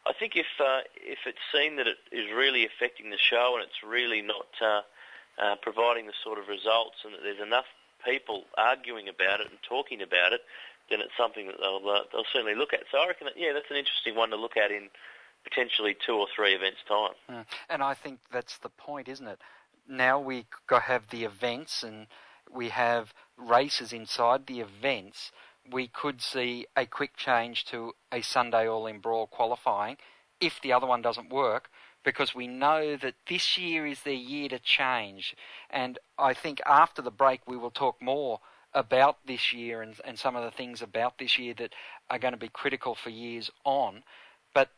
I 0.06 0.14
think 0.14 0.36
if, 0.36 0.48
uh, 0.60 0.82
if 0.96 1.20
it's 1.26 1.44
seen 1.54 1.78
that 1.78 1.88
it 1.88 1.98
is 2.12 2.32
really 2.34 2.66
affecting 2.66 3.10
the 3.10 3.18
show 3.18 3.56
and 3.56 3.64
it's 3.64 3.84
really 3.84 4.22
not 4.22 4.48
uh, 4.62 4.82
uh, 5.42 5.56
providing 5.62 6.08
the 6.08 6.14
sort 6.24 6.40
of 6.40 6.48
results 6.48 6.98
and 7.04 7.14
that 7.14 7.22
there's 7.24 7.42
enough 7.42 7.66
people 8.06 8.44
arguing 8.58 9.08
about 9.08 9.40
it 9.40 9.48
and 9.50 9.58
talking 9.68 10.02
about 10.02 10.34
it, 10.34 10.42
then 10.90 11.00
it's 11.00 11.16
something 11.18 11.48
that 11.48 11.56
they'll, 11.60 11.82
uh, 11.88 12.02
they'll 12.12 12.28
certainly 12.32 12.56
look 12.56 12.74
at. 12.74 12.82
So 12.92 13.00
I 13.00 13.08
reckon 13.08 13.26
that, 13.26 13.38
yeah, 13.38 13.54
that's 13.54 13.72
an 13.72 13.78
interesting 13.78 14.16
one 14.16 14.30
to 14.32 14.36
look 14.36 14.58
at 14.58 14.72
in 14.72 14.90
potentially 15.44 15.96
two 16.06 16.16
or 16.16 16.28
three 16.36 16.54
events 16.54 16.80
time. 16.88 17.14
Mm. 17.30 17.46
And 17.70 17.84
I 17.84 17.94
think 17.94 18.20
that's 18.32 18.58
the 18.58 18.70
point, 18.70 19.08
isn't 19.08 19.28
it? 19.28 19.40
Now 19.88 20.20
we 20.20 20.46
have 20.70 21.10
the 21.10 21.24
events 21.26 21.84
and 21.84 22.08
we 22.52 22.70
have 22.70 23.14
races 23.38 23.94
inside 23.94 24.48
the 24.48 24.60
events. 24.60 25.32
We 25.72 25.88
could 25.88 26.22
see 26.22 26.68
a 26.76 26.86
quick 26.86 27.16
change 27.16 27.66
to 27.66 27.94
a 28.12 28.22
Sunday 28.22 28.68
all-in 28.68 29.00
brawl 29.00 29.28
qualifying 29.28 29.98
if 30.40 30.60
the 30.62 30.74
other 30.74 30.88
one 30.88 31.02
doesn't 31.02 31.30
work 31.30 31.70
because 32.04 32.36
we 32.36 32.48
know 32.48 32.98
that 32.98 33.16
this 33.30 33.58
year 33.58 33.86
is 33.86 34.02
their 34.02 34.14
year 34.14 34.50
to 34.50 34.60
change. 34.60 35.36
And 35.70 35.98
I 36.18 36.34
think 36.34 36.62
after 36.66 37.02
the 37.02 37.12
break 37.12 37.42
we 37.48 37.58
will 37.58 37.72
talk 37.72 38.02
more 38.02 38.40
about 38.74 39.18
this 39.26 39.54
year 39.54 39.82
and, 39.82 39.96
and 40.04 40.18
some 40.18 40.36
of 40.36 40.44
the 40.44 40.52
things 40.52 40.82
about 40.82 41.18
this 41.18 41.38
year 41.38 41.54
that 41.56 41.74
are 42.10 42.20
going 42.20 42.34
to 42.34 42.40
be 42.40 42.50
critical 42.50 42.96
for 42.96 43.10
years 43.10 43.50
on. 43.64 44.04
But 44.54 44.70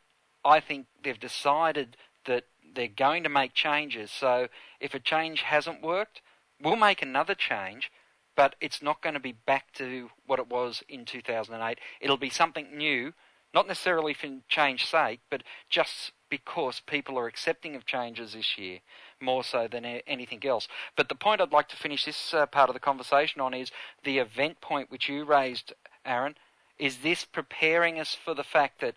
I 0.43 0.59
think 0.59 0.87
they've 1.03 1.19
decided 1.19 1.97
that 2.25 2.43
they're 2.73 2.87
going 2.87 3.23
to 3.23 3.29
make 3.29 3.53
changes. 3.53 4.11
So 4.11 4.47
if 4.79 4.93
a 4.93 4.99
change 4.99 5.41
hasn't 5.41 5.81
worked, 5.81 6.21
we'll 6.61 6.75
make 6.75 7.01
another 7.01 7.35
change, 7.35 7.91
but 8.35 8.55
it's 8.59 8.81
not 8.81 9.01
going 9.01 9.13
to 9.13 9.19
be 9.19 9.31
back 9.31 9.73
to 9.73 10.09
what 10.25 10.39
it 10.39 10.49
was 10.49 10.83
in 10.89 11.05
2008. 11.05 11.79
It'll 12.01 12.17
be 12.17 12.29
something 12.29 12.75
new, 12.75 13.13
not 13.53 13.67
necessarily 13.67 14.13
for 14.13 14.27
change's 14.47 14.89
sake, 14.89 15.21
but 15.29 15.43
just 15.69 16.11
because 16.29 16.81
people 16.85 17.17
are 17.17 17.27
accepting 17.27 17.75
of 17.75 17.85
changes 17.85 18.33
this 18.33 18.57
year 18.57 18.79
more 19.21 19.43
so 19.43 19.67
than 19.67 19.85
anything 19.85 20.45
else. 20.45 20.67
But 20.95 21.07
the 21.07 21.15
point 21.15 21.39
I'd 21.39 21.53
like 21.53 21.69
to 21.69 21.77
finish 21.77 22.05
this 22.05 22.33
uh, 22.33 22.45
part 22.47 22.69
of 22.69 22.73
the 22.73 22.79
conversation 22.79 23.41
on 23.41 23.53
is 23.53 23.71
the 24.03 24.17
event 24.17 24.59
point 24.59 24.91
which 24.91 25.07
you 25.07 25.23
raised, 25.23 25.73
Aaron. 26.05 26.35
Is 26.77 26.97
this 26.97 27.23
preparing 27.23 27.99
us 27.99 28.13
for 28.13 28.33
the 28.33 28.43
fact 28.43 28.81
that 28.81 28.95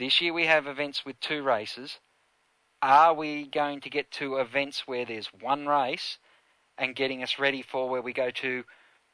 this 0.00 0.20
year 0.20 0.32
we 0.32 0.46
have 0.46 0.66
events 0.66 1.04
with 1.04 1.20
two 1.20 1.42
races. 1.42 1.98
Are 2.80 3.12
we 3.12 3.46
going 3.46 3.80
to 3.82 3.90
get 3.90 4.10
to 4.12 4.36
events 4.36 4.88
where 4.88 5.04
there's 5.04 5.28
one 5.40 5.66
race 5.66 6.16
and 6.78 6.96
getting 6.96 7.22
us 7.22 7.38
ready 7.38 7.60
for 7.60 7.88
where 7.88 8.00
we 8.00 8.14
go 8.14 8.30
to 8.30 8.64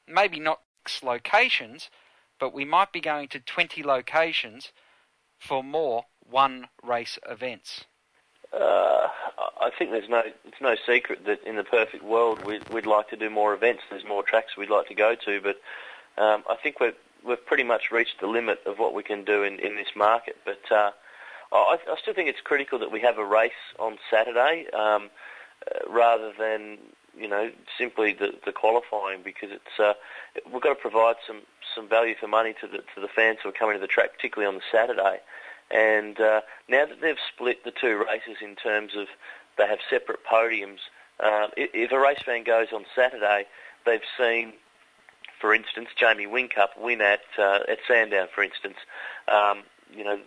maybe 0.09 0.41
not 0.41 0.61
locations, 1.03 1.91
but 2.39 2.55
we 2.55 2.65
might 2.65 2.93
be 2.93 3.01
going 3.01 3.29
to 3.29 3.41
20 3.41 3.83
locations 3.83 4.73
for 5.39 5.65
more 5.65 6.07
one 6.29 6.69
race 6.83 7.19
events? 7.29 7.85
uh, 8.53 9.09
I 9.61 9.71
think 9.77 9.91
there's 9.91 10.09
no 10.09 10.23
it's 10.45 10.61
no 10.61 10.77
secret 10.87 11.25
that 11.27 11.43
in 11.45 11.57
the 11.57 11.65
perfect 11.65 12.03
world 12.03 12.45
we'd, 12.45 12.69
we'd 12.71 12.87
like 12.87 13.09
to 13.11 13.17
do 13.17 13.31
more 13.31 13.55
events. 13.55 13.83
There's 13.91 14.05
more 14.05 14.23
tracks 14.23 14.57
we'd 14.57 14.71
like 14.71 14.89
to 14.89 14.95
go 14.95 15.15
to, 15.15 15.41
but 15.41 15.61
um, 16.23 16.45
I 16.49 16.57
think 16.57 16.81
we've 16.81 16.95
we've 17.25 17.45
pretty 17.45 17.65
much 17.65 17.91
reached 17.91 18.21
the 18.21 18.27
limit 18.27 18.61
of 18.67 18.79
what 18.79 18.95
we 18.95 19.03
can 19.03 19.25
do 19.25 19.43
in, 19.43 19.59
in 19.59 19.77
this 19.77 19.89
market. 19.97 20.37
But 20.45 20.61
uh, 20.71 20.91
I, 21.53 21.79
I 21.89 21.97
still 22.01 22.15
think 22.15 22.29
it's 22.29 22.41
critical 22.41 22.79
that 22.79 22.93
we 22.93 23.01
have 23.01 23.19
a 23.19 23.25
race 23.25 23.53
on 23.79 23.99
Saturday 24.11 24.67
um, 24.73 25.11
uh, 25.67 25.91
rather 25.91 26.33
than 26.39 26.79
you 27.19 27.29
know 27.29 27.51
simply 27.79 28.13
the, 28.13 28.35
the 28.45 28.53
qualifying 28.53 29.23
because 29.23 29.51
it's 29.51 29.81
uh, 29.81 29.95
we've 30.53 30.63
got 30.63 30.71
to 30.71 30.75
provide 30.75 31.17
some, 31.27 31.43
some 31.75 31.89
value 31.89 32.15
for 32.19 32.29
money 32.29 32.55
to 32.61 32.67
the 32.67 32.79
to 32.79 33.01
the 33.01 33.09
fans 33.09 33.39
who 33.43 33.49
are 33.49 33.53
coming 33.53 33.75
to 33.75 33.81
the 33.81 33.87
track, 33.87 34.15
particularly 34.15 34.49
on 34.49 34.57
the 34.57 34.67
Saturday. 34.71 35.21
And 35.71 36.21
uh, 36.21 36.43
now 36.69 36.87
that 36.87 37.01
they've 37.01 37.17
split 37.35 37.65
the 37.65 37.73
two 37.73 38.05
races 38.09 38.37
in 38.41 38.55
terms 38.55 38.93
of 38.97 39.09
they 39.59 39.67
have 39.67 39.79
separate 39.89 40.21
podiums, 40.25 40.79
uh, 41.19 41.49
if 41.57 41.91
a 41.93 41.99
race 41.99 42.23
fan 42.25 42.45
goes 42.45 42.69
on 42.73 42.85
Saturday, 42.95 43.47
they've 43.85 44.01
seen, 44.19 44.53
for 45.41 45.55
instance, 45.55 45.89
Jamie 45.97 46.27
Whincup 46.27 46.79
win 46.79 47.01
at 47.01 47.23
uh, 47.39 47.61
at 47.69 47.79
Sandown, 47.89 48.29
for 48.33 48.43
instance. 48.43 48.77
Um, 49.29 49.65
you 49.95 50.05
know, 50.05 50.19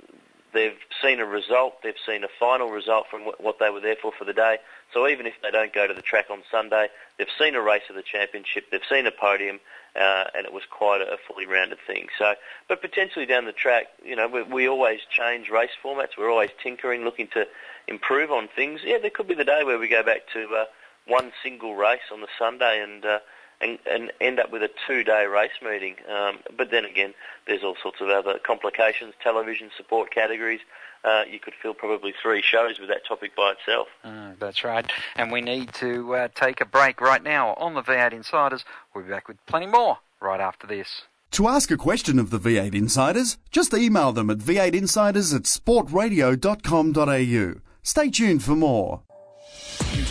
they've 0.54 0.78
seen 1.02 1.20
a 1.20 1.26
result, 1.26 1.82
they've 1.84 1.94
seen 2.06 2.24
a 2.24 2.28
final 2.40 2.70
result 2.70 3.08
from 3.10 3.22
what 3.22 3.60
they 3.60 3.70
were 3.70 3.80
there 3.80 3.96
for 3.96 4.12
for 4.12 4.26
the 4.26 4.34
day. 4.34 4.58
So 4.94 5.08
even 5.08 5.26
if 5.26 5.34
they 5.42 5.52
don't 5.52 5.74
go 5.74 5.88
to 5.88 5.94
the 5.94 6.02
track 6.02 6.26
on 6.30 6.42
Sunday, 6.50 6.88
they've 7.18 7.28
seen 7.38 7.56
a 7.56 7.62
race 7.62 7.84
of 7.90 7.96
the 7.96 8.02
championship, 8.02 8.72
they've 8.72 8.82
seen 8.90 9.06
a 9.06 9.12
podium, 9.12 9.60
uh, 9.96 10.26
and 10.36 10.46
it 10.46 10.54
was 10.54 10.64
quite 10.70 11.02
a, 11.02 11.18
fully 11.28 11.46
rounded 11.46 11.80
thing. 11.86 12.08
So, 12.18 12.34
but 12.68 12.82
potentially 12.82 13.26
down 13.26 13.46
the 13.46 13.52
track, 13.52 13.88
you 14.04 14.16
know, 14.16 14.28
we, 14.28 14.44
we 14.44 14.68
always 14.68 15.02
change 15.10 15.50
race 15.50 15.72
formats. 15.84 16.18
We're 16.18 16.32
always 16.32 16.52
tinkering, 16.62 17.04
looking 17.04 17.28
to 17.30 17.48
improve 17.88 18.32
on 18.32 18.48
things. 18.48 18.82
Yeah, 18.84 18.98
there 19.00 19.10
could 19.10 19.28
be 19.28 19.36
the 19.36 19.44
day 19.44 19.64
where 19.64 19.78
we 19.78 19.88
go 19.88 20.04
back 20.04 20.28
to 20.34 20.48
uh, 20.56 20.66
one 21.06 21.32
single 21.44 21.76
race 21.76 22.10
on 22.12 22.22
the 22.22 22.30
Sunday 22.38 22.82
and. 22.82 23.06
Uh, 23.06 23.20
and, 23.62 23.78
and 23.89 24.12
end 24.22 24.39
up 24.39 24.52
with 24.52 24.63
a 24.63 24.69
two-day 24.88 25.26
race 25.26 25.52
meeting. 25.62 25.95
Um, 26.10 26.39
but 26.56 26.72
then 26.72 26.86
again, 26.86 27.13
there's 27.48 27.63
all 27.63 27.76
sorts 27.82 28.02
of 28.02 28.10
other 28.10 28.39
complications, 28.39 29.13
television 29.22 29.69
support 29.76 30.12
categories. 30.12 30.62
Uh, 31.04 31.24
you 31.30 31.39
could 31.39 31.54
fill 31.62 31.74
probably 31.74 32.13
three 32.22 32.41
shows 32.41 32.80
with 32.80 32.89
that 32.89 33.06
topic 33.08 33.36
by 33.36 33.52
itself. 33.52 33.88
Mm, 34.06 34.38
that's 34.39 34.63
right. 34.63 34.89
And 35.15 35.32
we 35.32 35.41
need 35.41 35.74
to 35.76 36.15
uh, 36.15 36.28
take 36.36 36.62
a 36.62 36.65
break 36.65 37.00
right 37.00 37.24
now 37.24 37.54
on 37.54 37.74
the 37.74 37.82
V8 37.82 38.12
Insiders. 38.12 38.65
We'll 38.93 39.06
be 39.06 39.10
back 39.10 39.28
with 39.28 39.43
plenty 39.45 39.67
more 39.67 40.00
right 40.19 40.41
after 40.41 40.67
this. 40.67 41.04
To 41.32 41.48
ask 41.48 41.72
a 41.72 41.78
question 41.78 42.19
of 42.19 42.32
the 42.32 42.39
V8 42.39 42.76
Insiders, 42.76 43.38
just 43.52 43.74
email 43.74 44.12
them 44.12 44.30
at 44.30 44.39
v8insiders 44.39 45.34
at 45.34 45.43
sportradio.com.au. 45.43 47.62
Stay 47.84 48.10
tuned 48.10 48.43
for 48.43 48.56
more. 48.56 49.04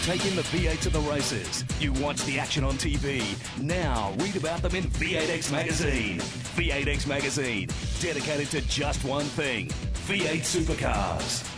You've 0.09 0.37
the 0.37 0.43
V8 0.57 0.81
to 0.81 0.89
the 0.89 1.01
races. 1.01 1.67
You 1.81 1.93
watch 1.93 2.25
the 2.25 2.39
action 2.39 2.65
on 2.65 2.77
TV. 2.79 3.23
Now 3.61 4.15
read 4.19 4.37
about 4.37 4.63
them 4.63 4.75
in 4.75 4.85
V8X 4.85 5.53
Magazine. 5.53 6.19
V8X 6.57 7.07
Magazine, 7.07 7.69
dedicated 8.01 8.51
to 8.53 8.63
just 8.63 9.05
one 9.05 9.27
thing 9.27 9.69
V8 10.07 10.41
supercars. 10.41 11.58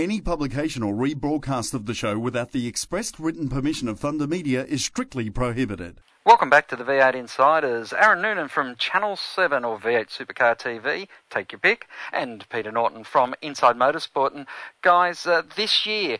Any 0.00 0.22
publication 0.22 0.82
or 0.82 0.94
rebroadcast 0.94 1.74
of 1.74 1.84
the 1.84 1.92
show 1.92 2.18
without 2.18 2.52
the 2.52 2.66
expressed 2.66 3.18
written 3.18 3.50
permission 3.50 3.86
of 3.86 4.00
Thunder 4.00 4.26
Media 4.26 4.64
is 4.64 4.82
strictly 4.82 5.28
prohibited. 5.28 6.00
Welcome 6.24 6.48
back 6.48 6.68
to 6.68 6.76
the 6.76 6.84
V8 6.84 7.14
Insiders. 7.14 7.92
Aaron 7.92 8.22
Noonan 8.22 8.48
from 8.48 8.76
Channel 8.76 9.16
7 9.16 9.62
or 9.62 9.78
V8 9.78 10.08
Supercar 10.08 10.58
TV, 10.58 11.06
take 11.28 11.52
your 11.52 11.58
pick, 11.58 11.86
and 12.14 12.48
Peter 12.48 12.72
Norton 12.72 13.04
from 13.04 13.34
Inside 13.42 13.76
Motorsport. 13.76 14.34
And 14.34 14.46
guys, 14.80 15.26
uh, 15.26 15.42
this 15.54 15.84
year, 15.84 16.16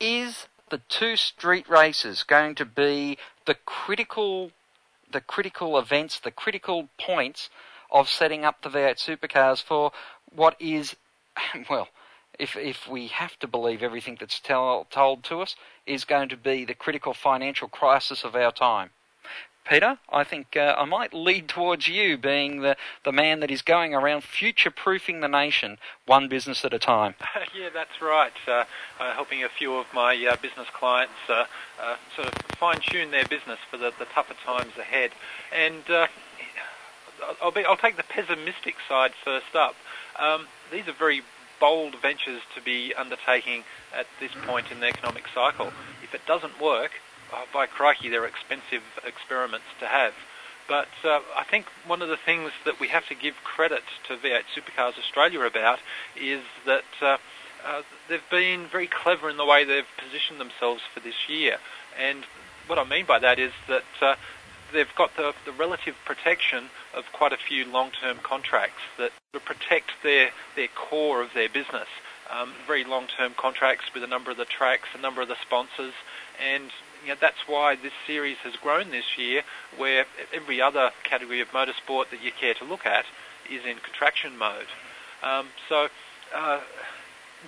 is 0.00 0.46
the 0.70 0.80
two 0.88 1.14
street 1.14 1.68
races 1.68 2.22
going 2.22 2.54
to 2.54 2.64
be 2.64 3.18
the 3.44 3.56
critical, 3.66 4.52
the 5.12 5.20
critical 5.20 5.78
events, 5.78 6.18
the 6.18 6.30
critical 6.30 6.88
points 6.98 7.50
of 7.90 8.08
setting 8.08 8.46
up 8.46 8.62
the 8.62 8.70
V8 8.70 8.96
Supercars 8.96 9.62
for 9.62 9.92
what 10.34 10.56
is, 10.58 10.96
well, 11.68 11.88
if 12.38 12.56
if 12.56 12.88
we 12.88 13.08
have 13.08 13.38
to 13.40 13.46
believe 13.46 13.82
everything 13.82 14.16
that's 14.18 14.40
tell, 14.40 14.86
told 14.90 15.24
to 15.24 15.40
us, 15.40 15.56
is 15.86 16.04
going 16.04 16.28
to 16.28 16.36
be 16.36 16.64
the 16.64 16.74
critical 16.74 17.14
financial 17.14 17.68
crisis 17.68 18.24
of 18.24 18.34
our 18.34 18.52
time. 18.52 18.90
Peter, 19.68 19.98
I 20.08 20.24
think 20.24 20.56
uh, 20.56 20.74
I 20.78 20.86
might 20.86 21.12
lead 21.12 21.46
towards 21.46 21.88
you 21.88 22.16
being 22.16 22.62
the, 22.62 22.74
the 23.04 23.12
man 23.12 23.40
that 23.40 23.50
is 23.50 23.60
going 23.60 23.94
around 23.94 24.24
future 24.24 24.70
proofing 24.70 25.20
the 25.20 25.28
nation 25.28 25.76
one 26.06 26.26
business 26.26 26.64
at 26.64 26.72
a 26.72 26.78
time. 26.78 27.14
yeah, 27.54 27.68
that's 27.72 28.00
right. 28.00 28.32
Uh, 28.46 28.64
uh, 28.98 29.12
helping 29.12 29.44
a 29.44 29.48
few 29.48 29.74
of 29.74 29.86
my 29.92 30.14
uh, 30.26 30.36
business 30.40 30.68
clients 30.72 31.12
uh, 31.28 31.44
uh, 31.82 31.96
sort 32.16 32.28
of 32.28 32.34
fine 32.58 32.80
tune 32.80 33.10
their 33.10 33.26
business 33.26 33.58
for 33.70 33.76
the, 33.76 33.92
the 33.98 34.06
tougher 34.06 34.34
times 34.42 34.72
ahead. 34.78 35.10
And 35.54 35.82
I'll, 37.42 37.50
be, 37.50 37.64
I'll 37.64 37.76
take 37.76 37.98
the 37.98 38.04
pessimistic 38.04 38.76
side 38.88 39.12
first 39.22 39.54
up. 39.54 39.74
Um, 40.18 40.46
these 40.72 40.88
are 40.88 40.92
very 40.92 41.22
bold 41.60 41.94
ventures 42.00 42.42
to 42.54 42.60
be 42.60 42.94
undertaking 42.94 43.64
at 43.94 44.06
this 44.20 44.32
point 44.46 44.70
in 44.70 44.80
the 44.80 44.86
economic 44.86 45.24
cycle. 45.34 45.72
If 46.02 46.14
it 46.14 46.26
doesn't 46.26 46.60
work, 46.60 46.92
oh, 47.32 47.44
by 47.52 47.66
crikey, 47.66 48.08
they're 48.08 48.26
expensive 48.26 48.82
experiments 49.04 49.66
to 49.80 49.86
have. 49.86 50.14
But 50.68 50.88
uh, 51.02 51.20
I 51.34 51.44
think 51.44 51.66
one 51.86 52.02
of 52.02 52.08
the 52.08 52.18
things 52.18 52.52
that 52.66 52.78
we 52.78 52.88
have 52.88 53.08
to 53.08 53.14
give 53.14 53.36
credit 53.42 53.82
to 54.06 54.16
V8 54.16 54.42
Supercars 54.54 54.98
Australia 54.98 55.40
about 55.40 55.78
is 56.14 56.42
that 56.66 56.84
uh, 57.00 57.16
uh, 57.66 57.82
they've 58.08 58.30
been 58.30 58.66
very 58.66 58.86
clever 58.86 59.30
in 59.30 59.38
the 59.38 59.46
way 59.46 59.64
they've 59.64 59.86
positioned 59.96 60.38
themselves 60.38 60.82
for 60.92 61.00
this 61.00 61.28
year. 61.28 61.56
And 61.98 62.24
what 62.66 62.78
I 62.78 62.84
mean 62.84 63.06
by 63.06 63.18
that 63.18 63.38
is 63.38 63.52
that 63.66 63.84
uh, 64.02 64.14
they've 64.72 64.94
got 64.94 65.16
the, 65.16 65.34
the 65.46 65.52
relative 65.52 65.96
protection 66.04 66.68
of 66.94 67.04
quite 67.12 67.32
a 67.32 67.36
few 67.36 67.64
long-term 67.64 68.18
contracts 68.22 68.82
that 68.96 69.12
protect 69.44 69.90
their, 70.02 70.30
their 70.56 70.68
core 70.68 71.22
of 71.22 71.32
their 71.34 71.48
business. 71.48 71.88
Um, 72.30 72.52
very 72.66 72.84
long-term 72.84 73.34
contracts 73.36 73.86
with 73.94 74.02
a 74.04 74.06
number 74.06 74.30
of 74.30 74.36
the 74.36 74.44
tracks, 74.44 74.88
a 74.94 75.00
number 75.00 75.22
of 75.22 75.28
the 75.28 75.36
sponsors, 75.42 75.94
and 76.38 76.70
you 77.02 77.08
know, 77.08 77.16
that's 77.20 77.46
why 77.46 77.76
this 77.76 77.92
series 78.06 78.36
has 78.38 78.56
grown 78.56 78.90
this 78.90 79.16
year, 79.16 79.42
where 79.76 80.04
every 80.32 80.60
other 80.60 80.90
category 81.04 81.40
of 81.40 81.48
motorsport 81.52 82.10
that 82.10 82.22
you 82.22 82.32
care 82.32 82.54
to 82.54 82.64
look 82.64 82.84
at 82.84 83.04
is 83.50 83.64
in 83.64 83.78
contraction 83.78 84.36
mode. 84.36 84.66
Um, 85.22 85.46
so 85.68 85.88
uh, 86.34 86.60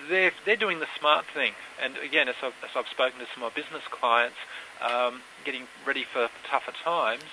they're, 0.09 0.33
they're 0.47 0.57
doing 0.57 0.79
the 0.79 0.87
smart 0.99 1.27
thing. 1.35 1.53
And 1.83 1.97
again, 1.99 2.29
as 2.29 2.37
I've, 2.43 2.55
as 2.65 2.71
I've 2.77 2.89
spoken 2.89 3.19
to 3.21 3.27
some 3.35 3.43
of 3.43 3.53
my 3.53 3.63
business 3.63 3.83
clients, 3.91 4.37
um, 4.81 5.21
getting 5.45 5.65
ready 5.87 6.05
for 6.05 6.29
tougher 6.49 6.73
times, 6.85 7.25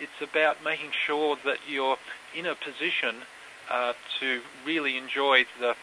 it's 0.00 0.30
about 0.30 0.64
making 0.64 0.90
sure 1.06 1.36
that 1.44 1.58
you're 1.68 1.98
in 2.34 2.46
a 2.46 2.54
position 2.54 3.16
uh, 3.70 3.92
to 4.18 4.40
really 4.66 4.96
enjoy 4.96 5.44
the 5.60 5.74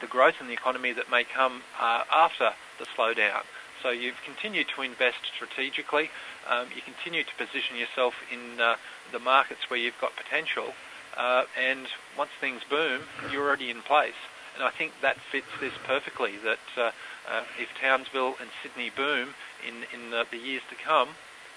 the 0.00 0.06
growth 0.06 0.34
in 0.40 0.46
the 0.46 0.52
economy 0.52 0.92
that 0.92 1.10
may 1.10 1.24
come 1.24 1.62
uh, 1.80 2.04
after 2.12 2.50
the 2.78 2.84
slowdown. 2.84 3.40
So 3.82 3.88
you've 3.88 4.20
continued 4.22 4.66
to 4.76 4.82
invest 4.82 5.16
strategically. 5.34 6.10
Um, 6.46 6.66
you 6.74 6.82
continue 6.82 7.24
to 7.24 7.34
position 7.38 7.76
yourself 7.76 8.14
in 8.30 8.60
uh, 8.60 8.76
the 9.12 9.18
markets 9.18 9.70
where 9.70 9.78
you've 9.78 9.98
got 9.98 10.12
potential. 10.14 10.74
Uh, 11.16 11.44
and 11.58 11.86
once 12.16 12.30
things 12.40 12.62
boom, 12.68 13.02
you're 13.32 13.46
already 13.46 13.70
in 13.70 13.80
place. 13.82 14.18
And 14.54 14.64
I 14.64 14.70
think 14.70 14.92
that 15.00 15.16
fits 15.32 15.46
this 15.60 15.72
perfectly. 15.86 16.34
That 16.36 16.58
uh, 16.76 16.90
uh, 17.30 17.44
if 17.58 17.68
Townsville 17.80 18.34
and 18.40 18.50
Sydney 18.62 18.90
boom 18.90 19.34
in 19.66 19.84
in 19.94 20.10
the, 20.10 20.26
the 20.30 20.36
years 20.36 20.62
to 20.70 20.76
come, 20.76 21.10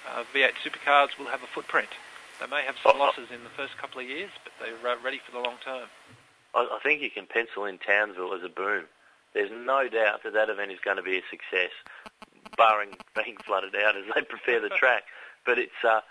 uh, 0.09 0.23
V8 0.33 0.53
supercars 0.63 1.17
will 1.17 1.27
have 1.27 1.43
a 1.43 1.47
footprint. 1.47 1.89
They 2.39 2.47
may 2.47 2.63
have 2.63 2.75
some 2.83 2.97
losses 2.97 3.29
in 3.33 3.43
the 3.43 3.49
first 3.49 3.77
couple 3.77 4.01
of 4.01 4.07
years, 4.07 4.31
but 4.43 4.53
they're 4.59 4.91
uh, 4.91 4.95
ready 5.03 5.21
for 5.23 5.31
the 5.31 5.39
long 5.39 5.57
term. 5.63 5.87
I 6.53 6.79
think 6.83 7.01
you 7.01 7.09
can 7.09 7.27
pencil 7.27 7.65
in 7.65 7.77
Townsville 7.77 8.33
as 8.33 8.43
a 8.43 8.49
boom. 8.49 8.83
There's 9.33 9.51
no 9.51 9.87
doubt 9.87 10.23
that 10.23 10.33
that 10.33 10.49
event 10.49 10.71
is 10.71 10.79
going 10.83 10.97
to 10.97 11.03
be 11.03 11.17
a 11.17 11.21
success, 11.29 11.71
barring 12.57 12.89
being 13.15 13.37
flooded 13.45 13.75
out 13.75 13.95
as 13.95 14.03
they 14.13 14.21
prepare 14.21 14.59
the 14.59 14.69
track. 14.69 15.03
But 15.43 15.57
it's 15.57 15.83
uh, 15.83 16.01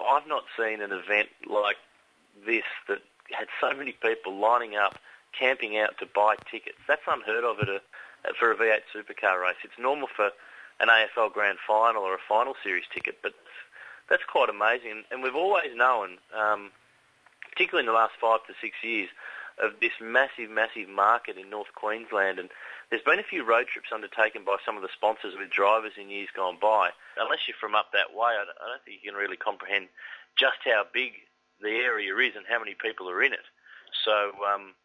I've 0.00 0.26
not 0.26 0.44
seen 0.58 0.80
an 0.80 0.92
event 0.92 1.28
like 1.46 1.76
this 2.46 2.64
that 2.88 3.02
had 3.30 3.48
so 3.60 3.74
many 3.74 3.92
people 3.92 4.34
lining 4.34 4.76
up, 4.76 4.98
camping 5.38 5.76
out 5.76 5.98
to 5.98 6.06
buy 6.06 6.36
tickets. 6.50 6.78
That's 6.88 7.02
unheard 7.06 7.44
of 7.44 7.58
at 7.60 7.68
a 7.68 7.82
for 8.38 8.50
a 8.50 8.56
V8 8.56 8.80
supercar 8.94 9.42
race. 9.42 9.56
It's 9.62 9.78
normal 9.78 10.08
for 10.08 10.30
an 10.80 10.88
AFL 10.88 11.32
Grand 11.32 11.58
Final 11.66 12.02
or 12.02 12.14
a 12.14 12.28
Final 12.28 12.54
Series 12.62 12.84
ticket. 12.92 13.18
But 13.22 13.34
that's 14.08 14.24
quite 14.24 14.48
amazing, 14.48 15.04
and 15.10 15.22
we've 15.22 15.36
always 15.36 15.74
known, 15.74 16.18
um, 16.32 16.70
particularly 17.50 17.86
in 17.86 17.92
the 17.92 17.98
last 17.98 18.14
five 18.20 18.40
to 18.46 18.54
six 18.60 18.76
years, 18.82 19.08
of 19.62 19.72
this 19.80 19.92
massive, 20.00 20.50
massive 20.50 20.88
market 20.88 21.36
in 21.36 21.50
North 21.50 21.74
Queensland. 21.74 22.38
And 22.38 22.48
there's 22.90 23.02
been 23.02 23.18
a 23.18 23.26
few 23.26 23.44
road 23.44 23.66
trips 23.66 23.90
undertaken 23.92 24.44
by 24.46 24.56
some 24.64 24.76
of 24.76 24.82
the 24.82 24.94
sponsors 24.94 25.34
with 25.36 25.50
drivers 25.50 25.98
in 25.98 26.10
years 26.10 26.28
gone 26.34 26.58
by. 26.62 26.90
Unless 27.18 27.46
you're 27.46 27.58
from 27.58 27.74
up 27.74 27.90
that 27.92 28.14
way, 28.14 28.38
I 28.38 28.46
don't 28.46 28.82
think 28.84 29.02
you 29.02 29.10
can 29.10 29.18
really 29.18 29.36
comprehend 29.36 29.88
just 30.38 30.62
how 30.64 30.86
big 30.94 31.26
the 31.60 31.74
area 31.82 32.14
is 32.22 32.38
and 32.38 32.46
how 32.46 32.58
many 32.58 32.78
people 32.78 33.10
are 33.10 33.22
in 33.22 33.34
it. 33.34 33.46
So 34.06 34.30
um, 34.46 34.78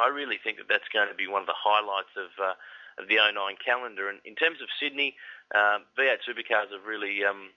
I 0.00 0.08
really 0.08 0.40
think 0.42 0.56
that 0.58 0.68
that's 0.68 0.88
going 0.92 1.08
to 1.08 1.14
be 1.14 1.28
one 1.28 1.44
of 1.44 1.50
the 1.50 1.60
highlights 1.60 2.16
of 2.16 2.32
uh, 2.40 2.56
of 3.00 3.08
the 3.08 3.16
09 3.16 3.34
calendar. 3.64 4.08
And 4.08 4.20
in 4.24 4.34
terms 4.34 4.60
of 4.60 4.68
Sydney, 4.78 5.16
uh, 5.54 5.80
V8 5.98 6.22
Supercars 6.28 6.70
have 6.70 6.84
really 6.86 7.24
um, 7.24 7.50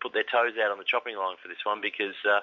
put 0.00 0.12
their 0.12 0.26
toes 0.26 0.56
out 0.56 0.72
on 0.72 0.78
the 0.78 0.88
chopping 0.88 1.16
line 1.16 1.36
for 1.42 1.48
this 1.48 1.62
one 1.64 1.80
because 1.80 2.16
uh, 2.24 2.40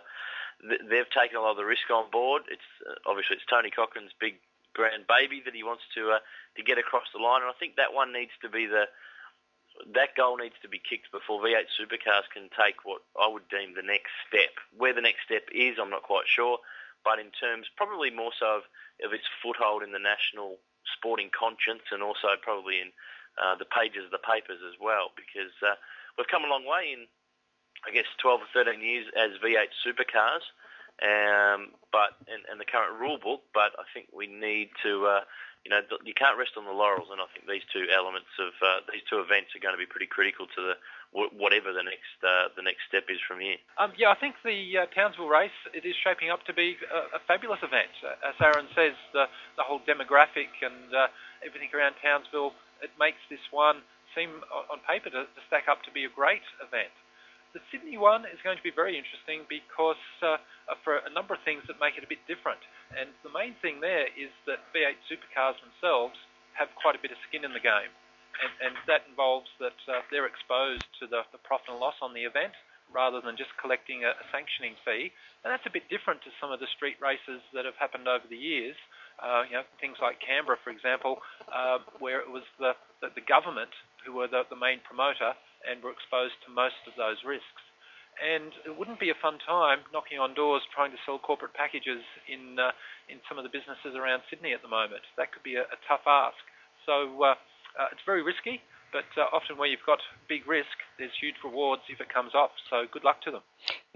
th- 0.61 0.85
they've 0.89 1.09
taken 1.09 1.37
a 1.37 1.41
lot 1.41 1.51
of 1.51 1.57
the 1.57 1.65
risk 1.65 1.89
on 1.89 2.09
board. 2.11 2.43
It's 2.49 2.69
uh, 2.85 2.95
obviously 3.05 3.37
it's 3.37 3.49
Tony 3.49 3.69
Cochrane's 3.69 4.13
big 4.19 4.37
grand 4.73 5.07
baby 5.07 5.41
that 5.45 5.55
he 5.55 5.63
wants 5.63 5.83
to 5.95 6.19
uh, 6.19 6.23
to 6.57 6.63
get 6.63 6.77
across 6.77 7.07
the 7.13 7.21
line, 7.21 7.41
and 7.41 7.49
I 7.49 7.57
think 7.57 7.75
that 7.75 7.93
one 7.93 8.13
needs 8.13 8.35
to 8.41 8.49
be 8.49 8.65
the 8.65 8.85
that 9.93 10.15
goal 10.15 10.37
needs 10.37 10.55
to 10.61 10.69
be 10.69 10.79
kicked 10.79 11.11
before 11.11 11.41
V8 11.41 11.67
Supercars 11.75 12.31
can 12.31 12.47
take 12.55 12.85
what 12.87 13.01
I 13.19 13.27
would 13.27 13.47
deem 13.49 13.75
the 13.75 13.83
next 13.83 14.11
step. 14.27 14.55
Where 14.71 14.93
the 14.93 15.03
next 15.03 15.27
step 15.27 15.43
is, 15.51 15.75
I'm 15.75 15.89
not 15.89 16.03
quite 16.03 16.27
sure, 16.27 16.59
but 17.03 17.19
in 17.19 17.31
terms 17.31 17.67
probably 17.75 18.09
more 18.09 18.31
so 18.39 18.63
of, 18.63 18.63
of 19.03 19.11
its 19.11 19.27
foothold 19.43 19.83
in 19.83 19.91
the 19.91 19.99
national 19.99 20.59
sporting 20.93 21.33
conscience 21.33 21.83
and 21.89 22.05
also 22.05 22.37
probably 22.41 22.81
in 22.81 22.93
uh, 23.41 23.57
the 23.57 23.65
pages 23.65 24.05
of 24.05 24.13
the 24.13 24.21
papers 24.21 24.61
as 24.63 24.77
well, 24.79 25.11
because 25.17 25.53
uh, 25.65 25.75
we've 26.17 26.29
come 26.29 26.45
a 26.45 26.51
long 26.51 26.63
way 26.63 26.93
in 26.93 27.09
I 27.85 27.91
guess 27.91 28.09
12 28.21 28.41
or 28.41 28.49
13 28.53 28.81
years 28.81 29.05
as 29.13 29.37
V8 29.43 29.69
supercars, 29.85 30.41
um, 31.05 31.77
but 31.91 32.17
and, 32.25 32.41
and, 32.49 32.59
the 32.59 32.65
current 32.65 32.97
rule 32.99 33.19
book. 33.21 33.41
But 33.53 33.77
I 33.77 33.85
think 33.93 34.09
we 34.09 34.25
need 34.25 34.69
to, 34.81 35.05
uh, 35.05 35.23
you 35.65 35.73
know, 35.73 35.81
you 36.05 36.13
can't 36.13 36.37
rest 36.37 36.53
on 36.61 36.65
the 36.69 36.71
laurels, 36.71 37.09
and 37.09 37.17
I 37.17 37.25
think 37.33 37.49
these 37.49 37.65
two 37.73 37.89
elements 37.89 38.29
of 38.37 38.53
uh, 38.61 38.85
these 38.93 39.01
two 39.09 39.17
events 39.17 39.57
are 39.57 39.59
going 39.59 39.73
to 39.73 39.81
be 39.81 39.89
pretty 39.89 40.05
critical 40.05 40.45
to 40.45 40.61
the 40.61 40.75
whatever 41.11 41.73
the 41.73 41.81
next 41.81 42.13
uh, 42.21 42.53
the 42.53 42.61
next 42.61 42.85
step 42.87 43.09
is 43.09 43.17
from 43.25 43.41
here. 43.41 43.57
Um, 43.81 43.89
yeah, 43.97 44.13
I 44.13 44.17
think 44.19 44.37
the 44.45 44.85
uh, 44.85 44.85
Townsville 44.93 45.27
race 45.27 45.57
it 45.73 45.81
is 45.81 45.97
shaping 45.97 46.29
up 46.29 46.45
to 46.45 46.53
be 46.53 46.77
a, 46.93 47.17
a 47.17 47.21
fabulous 47.25 47.65
event. 47.65 47.89
As 48.21 48.37
Aaron 48.37 48.69
says, 48.77 48.93
the 49.09 49.25
the 49.57 49.65
whole 49.65 49.81
demographic 49.89 50.53
and 50.61 50.93
uh, 50.93 51.07
everything 51.41 51.73
around 51.73 51.97
Townsville 51.97 52.53
it 52.85 52.93
makes 53.01 53.19
this 53.33 53.41
one 53.49 53.81
seem 54.13 54.29
on 54.69 54.79
paper 54.85 55.09
to, 55.09 55.25
to 55.25 55.41
stack 55.47 55.65
up 55.65 55.81
to 55.83 55.91
be 55.91 56.05
a 56.05 56.13
great 56.13 56.45
event. 56.61 56.93
The 57.55 57.63
Sydney 57.71 57.95
one 57.95 58.27
is 58.27 58.35
going 58.43 58.59
to 58.59 58.67
be 58.67 58.75
very 58.75 58.99
interesting 58.99 59.47
because 59.47 59.95
uh, 60.19 60.35
for 60.83 60.99
a 60.99 61.11
number 61.15 61.31
of 61.31 61.39
things 61.47 61.63
that 61.71 61.79
make 61.79 61.95
it 61.95 62.03
a 62.03 62.11
bit 62.11 62.19
different. 62.27 62.59
And 62.91 63.15
the 63.23 63.31
main 63.31 63.55
thing 63.63 63.79
there 63.79 64.11
is 64.11 64.27
that 64.43 64.59
V8 64.75 64.99
supercars 65.07 65.55
themselves 65.63 66.19
have 66.59 66.67
quite 66.75 66.99
a 66.99 67.01
bit 67.01 67.15
of 67.15 67.19
skin 67.31 67.47
in 67.47 67.55
the 67.55 67.63
game. 67.63 67.95
And, 68.43 68.51
and 68.59 68.73
that 68.91 69.07
involves 69.07 69.47
that 69.63 69.79
uh, 69.87 70.03
they're 70.11 70.27
exposed 70.27 70.83
to 70.99 71.07
the, 71.07 71.23
the 71.31 71.39
profit 71.47 71.71
and 71.71 71.79
loss 71.79 71.95
on 72.03 72.11
the 72.11 72.27
event 72.27 72.51
rather 72.91 73.23
than 73.23 73.39
just 73.39 73.55
collecting 73.55 74.03
a, 74.03 74.11
a, 74.11 74.25
sanctioning 74.35 74.75
fee. 74.83 75.15
And 75.43 75.49
that's 75.49 75.65
a 75.65 75.73
bit 75.73 75.87
different 75.87 76.21
to 76.27 76.31
some 76.37 76.51
of 76.51 76.59
the 76.59 76.69
street 76.75 76.99
races 76.99 77.39
that 77.55 77.63
have 77.63 77.79
happened 77.79 78.11
over 78.11 78.27
the 78.27 78.37
years. 78.37 78.75
Uh, 79.15 79.47
you 79.47 79.55
know, 79.55 79.63
things 79.79 79.95
like 80.03 80.19
Canberra, 80.19 80.59
for 80.59 80.75
example, 80.75 81.23
uh, 81.47 81.79
where 82.03 82.19
it 82.19 82.27
was 82.27 82.43
the, 82.59 82.75
the, 82.99 83.15
the 83.15 83.23
government 83.23 83.71
who 84.03 84.13
were 84.19 84.27
the, 84.27 84.43
the 84.51 84.59
main 84.59 84.83
promoter 84.83 85.31
and 85.65 85.81
we 85.81 85.89
were 85.89 85.95
exposed 85.97 86.37
to 86.45 86.49
most 86.53 86.79
of 86.87 86.93
those 86.97 87.17
risks. 87.25 87.63
And 88.15 88.55
it 88.63 88.71
wouldn't 88.71 88.99
be 88.99 89.11
a 89.11 89.17
fun 89.19 89.43
time 89.43 89.83
knocking 89.91 90.23
on 90.23 90.33
doors 90.33 90.63
trying 90.71 90.91
to 90.95 90.99
sell 91.03 91.19
corporate 91.19 91.53
packages 91.53 91.99
in 92.31 92.55
uh, 92.55 92.71
in 93.11 93.19
some 93.27 93.37
of 93.37 93.43
the 93.43 93.51
businesses 93.51 93.91
around 93.91 94.23
Sydney 94.29 94.53
at 94.55 94.61
the 94.63 94.71
moment. 94.71 95.03
That 95.17 95.35
could 95.35 95.43
be 95.43 95.55
a, 95.59 95.67
a 95.67 95.79
tough 95.87 96.07
ask. 96.07 96.39
So 96.87 97.11
uh, 97.21 97.35
uh, 97.75 97.91
it's 97.91 98.01
very 98.05 98.23
risky, 98.23 98.61
but 98.93 99.05
uh, 99.19 99.27
often 99.35 99.57
where 99.57 99.67
you've 99.67 99.85
got 99.85 99.99
big 100.29 100.47
risk, 100.47 100.71
there's 100.97 101.11
huge 101.19 101.35
rewards 101.43 101.81
if 101.89 101.99
it 101.99 102.07
comes 102.07 102.33
off. 102.33 102.51
So 102.69 102.85
good 102.91 103.03
luck 103.03 103.21
to 103.23 103.31
them. 103.31 103.41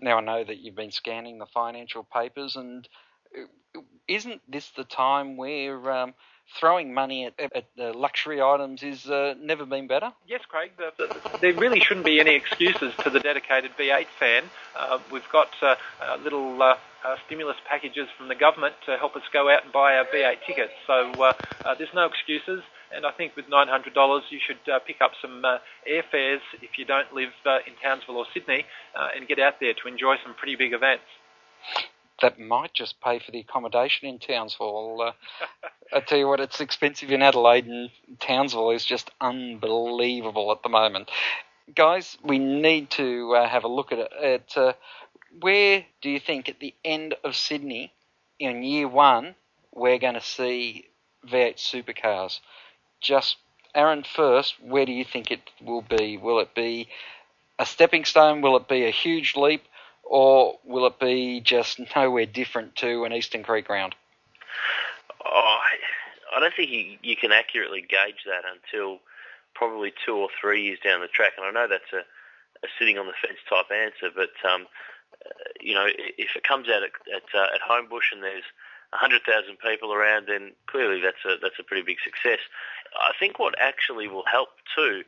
Now 0.01 0.17
I 0.17 0.21
know 0.21 0.43
that 0.43 0.59
you've 0.59 0.75
been 0.75 0.91
scanning 0.91 1.39
the 1.39 1.45
financial 1.45 2.03
papers, 2.03 2.57
and 2.57 2.87
uh, 3.31 3.81
isn't 4.07 4.41
this 4.51 4.69
the 4.75 4.83
time 4.83 5.37
where 5.37 5.91
um, 5.91 6.13
throwing 6.57 6.93
money 6.93 7.25
at, 7.25 7.33
at 7.39 7.65
the 7.75 7.93
luxury 7.93 8.41
items 8.41 8.83
is 8.83 9.05
uh, 9.07 9.35
never 9.39 9.65
been 9.65 9.87
better? 9.87 10.11
Yes, 10.27 10.41
Craig. 10.47 10.71
The, 10.77 10.91
the, 10.97 11.37
there 11.39 11.53
really 11.53 11.79
shouldn't 11.79 12.05
be 12.05 12.19
any 12.19 12.35
excuses 12.35 12.93
to 13.03 13.09
the 13.09 13.19
dedicated 13.19 13.71
V8 13.77 14.07
fan. 14.19 14.43
Uh, 14.77 14.99
we've 15.11 15.27
got 15.31 15.49
uh, 15.61 15.75
uh 16.01 16.17
little 16.23 16.61
uh, 16.61 16.75
uh, 17.05 17.15
stimulus 17.25 17.57
packages 17.69 18.07
from 18.17 18.27
the 18.27 18.35
government 18.35 18.75
to 18.85 18.97
help 18.97 19.15
us 19.15 19.23
go 19.31 19.49
out 19.49 19.63
and 19.63 19.71
buy 19.71 19.97
our 19.97 20.05
V8 20.05 20.37
tickets. 20.45 20.73
So 20.87 21.11
there's 21.77 21.93
no 21.93 22.05
excuses. 22.05 22.63
And 22.91 23.05
I 23.05 23.11
think 23.11 23.35
with 23.35 23.45
$900, 23.45 24.21
you 24.31 24.39
should 24.45 24.57
pick 24.87 24.99
up 24.99 25.11
some 25.21 25.43
airfares 25.87 26.41
if 26.61 26.77
you 26.77 26.85
don't 26.85 27.13
live 27.13 27.29
in 27.67 27.73
Townsville 27.83 28.17
or 28.17 28.25
Sydney 28.33 28.65
and 28.95 29.27
get 29.27 29.39
out 29.39 29.59
there 29.59 29.73
to 29.73 29.87
enjoy 29.87 30.15
some 30.23 30.33
pretty 30.33 30.55
big 30.55 30.73
events 30.73 31.03
that 32.21 32.39
might 32.39 32.73
just 32.73 32.99
pay 33.01 33.19
for 33.19 33.31
the 33.31 33.39
accommodation 33.39 34.07
in 34.07 34.19
Townsville. 34.19 35.01
Uh, 35.01 35.11
I 35.93 35.99
tell 36.01 36.17
you 36.17 36.27
what, 36.27 36.39
it's 36.39 36.61
expensive 36.61 37.11
in 37.11 37.21
Adelaide, 37.21 37.65
and 37.65 37.89
Townsville 38.19 38.71
is 38.71 38.85
just 38.85 39.09
unbelievable 39.19 40.51
at 40.51 40.63
the 40.63 40.69
moment. 40.69 41.09
Guys, 41.75 42.17
we 42.23 42.39
need 42.39 42.89
to 42.91 43.35
uh, 43.35 43.47
have 43.47 43.63
a 43.63 43.67
look 43.67 43.91
at 43.91 43.99
it. 43.99 44.11
At, 44.21 44.57
uh, 44.57 44.73
where 45.39 45.85
do 46.01 46.09
you 46.09 46.19
think 46.19 46.49
at 46.49 46.59
the 46.59 46.73
end 46.83 47.15
of 47.23 47.35
Sydney, 47.35 47.91
in 48.39 48.63
year 48.63 48.87
one, 48.87 49.35
we're 49.73 49.99
going 49.99 50.15
to 50.15 50.21
see 50.21 50.87
V8 51.27 51.57
supercars? 51.57 52.39
Just 53.01 53.37
Aaron 53.75 54.03
first, 54.03 54.55
where 54.61 54.85
do 54.85 54.91
you 54.91 55.05
think 55.05 55.31
it 55.31 55.41
will 55.63 55.83
be? 55.83 56.17
Will 56.17 56.39
it 56.39 56.55
be 56.55 56.89
a 57.59 57.65
stepping 57.65 58.05
stone? 58.05 58.41
Will 58.41 58.57
it 58.57 58.67
be 58.67 58.85
a 58.85 58.91
huge 58.91 59.35
leap? 59.35 59.63
Or 60.09 60.57
will 60.65 60.87
it 60.87 60.99
be 60.99 61.39
just 61.39 61.79
nowhere 61.95 62.25
different 62.25 62.75
to 62.77 63.05
an 63.05 63.13
Eastern 63.13 63.43
Creek 63.43 63.69
round? 63.69 63.95
Oh, 65.23 65.59
I 66.35 66.39
don't 66.39 66.53
think 66.53 66.71
you, 66.71 66.97
you 67.03 67.15
can 67.15 67.31
accurately 67.31 67.81
gauge 67.81 68.25
that 68.25 68.41
until 68.43 68.99
probably 69.53 69.93
two 70.03 70.15
or 70.15 70.29
three 70.41 70.63
years 70.63 70.79
down 70.83 71.01
the 71.01 71.07
track. 71.07 71.33
And 71.37 71.45
I 71.45 71.51
know 71.51 71.67
that's 71.67 71.93
a, 71.93 71.99
a 72.65 72.69
sitting 72.79 72.97
on 72.97 73.05
the 73.05 73.13
fence 73.21 73.37
type 73.47 73.71
answer, 73.71 74.09
but 74.13 74.33
um, 74.49 74.65
uh, 75.23 75.29
you 75.61 75.75
know, 75.75 75.85
if 75.87 76.35
it 76.35 76.43
comes 76.43 76.67
out 76.69 76.81
at 76.81 76.91
at, 77.15 77.29
uh, 77.35 77.53
at 77.53 77.61
Homebush 77.61 78.11
and 78.11 78.23
there's 78.23 78.49
100,000 78.89 79.21
people 79.59 79.93
around, 79.93 80.27
then 80.27 80.53
clearly 80.65 81.01
that's 81.01 81.23
a 81.23 81.37
that's 81.39 81.59
a 81.59 81.63
pretty 81.63 81.83
big 81.83 81.97
success. 82.03 82.39
I 82.97 83.11
think 83.19 83.37
what 83.37 83.53
actually 83.61 84.07
will 84.07 84.25
help 84.25 84.49
too, 84.75 85.03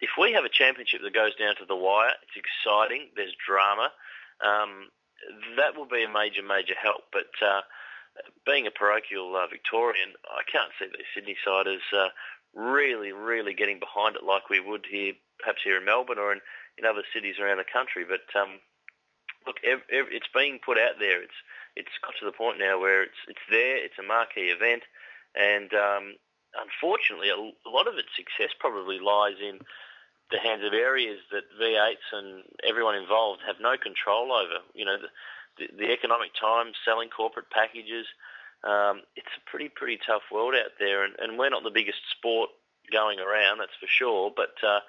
if 0.00 0.10
we 0.16 0.32
have 0.32 0.44
a 0.44 0.48
championship 0.48 1.02
that 1.02 1.12
goes 1.12 1.34
down 1.34 1.56
to 1.56 1.64
the 1.66 1.74
wire, 1.74 2.12
it's 2.22 2.38
exciting. 2.38 3.08
There's 3.16 3.34
drama 3.34 3.90
um, 4.44 4.88
that 5.56 5.76
will 5.76 5.86
be 5.86 6.04
a 6.04 6.08
major, 6.08 6.42
major 6.42 6.74
help. 6.80 7.04
But 7.12 7.30
uh, 7.44 7.62
being 8.46 8.66
a 8.66 8.70
parochial 8.70 9.34
uh, 9.36 9.46
Victorian, 9.46 10.14
I 10.30 10.42
can't 10.50 10.72
see 10.78 10.86
the 10.86 11.04
Sydney 11.14 11.36
siders 11.44 11.82
uh, 11.96 12.08
really, 12.54 13.12
really 13.12 13.54
getting 13.54 13.78
behind 13.78 14.16
it 14.16 14.24
like 14.24 14.48
we 14.48 14.60
would 14.60 14.86
here, 14.90 15.14
perhaps 15.38 15.62
here 15.62 15.78
in 15.78 15.84
Melbourne 15.84 16.18
or 16.18 16.32
in, 16.32 16.40
in 16.78 16.84
other 16.84 17.02
cities 17.12 17.36
around 17.40 17.58
the 17.58 17.64
country. 17.72 18.04
But 18.08 18.26
um, 18.38 18.60
look, 19.46 19.56
ev- 19.64 19.86
ev- 19.92 20.12
it's 20.12 20.30
being 20.34 20.58
put 20.64 20.78
out 20.78 20.98
there. 20.98 21.22
It's 21.22 21.38
it's 21.76 21.94
got 22.02 22.14
to 22.18 22.26
the 22.26 22.32
point 22.32 22.58
now 22.58 22.80
where 22.80 23.02
it's 23.02 23.20
it's 23.28 23.46
there. 23.50 23.76
It's 23.76 23.98
a 23.98 24.06
marquee 24.06 24.50
event, 24.50 24.82
and 25.34 25.72
um, 25.74 26.14
unfortunately, 26.58 27.30
a 27.30 27.68
lot 27.68 27.86
of 27.86 27.94
its 27.98 28.10
success 28.16 28.54
probably 28.58 28.98
lies 28.98 29.36
in 29.40 29.60
the 30.30 30.38
hands 30.38 30.62
of 30.64 30.72
areas 30.72 31.18
that 31.32 31.44
V8s 31.60 32.06
and 32.12 32.42
everyone 32.66 32.94
involved 32.94 33.40
have 33.46 33.56
no 33.60 33.76
control 33.76 34.32
over. 34.32 34.60
You 34.74 34.84
know, 34.84 34.96
the, 34.98 35.08
the, 35.58 35.86
the 35.86 35.92
economic 35.92 36.30
times, 36.38 36.76
selling 36.84 37.08
corporate 37.08 37.50
packages. 37.50 38.06
Um, 38.64 39.02
it's 39.14 39.30
a 39.36 39.50
pretty, 39.50 39.68
pretty 39.68 39.98
tough 40.04 40.22
world 40.32 40.54
out 40.54 40.72
there, 40.80 41.04
and, 41.04 41.14
and 41.20 41.38
we're 41.38 41.50
not 41.50 41.62
the 41.62 41.70
biggest 41.70 41.98
sport 42.10 42.50
going 42.90 43.20
around, 43.20 43.58
that's 43.58 43.76
for 43.80 43.86
sure. 43.86 44.32
But 44.34 44.54
uh, 44.66 44.80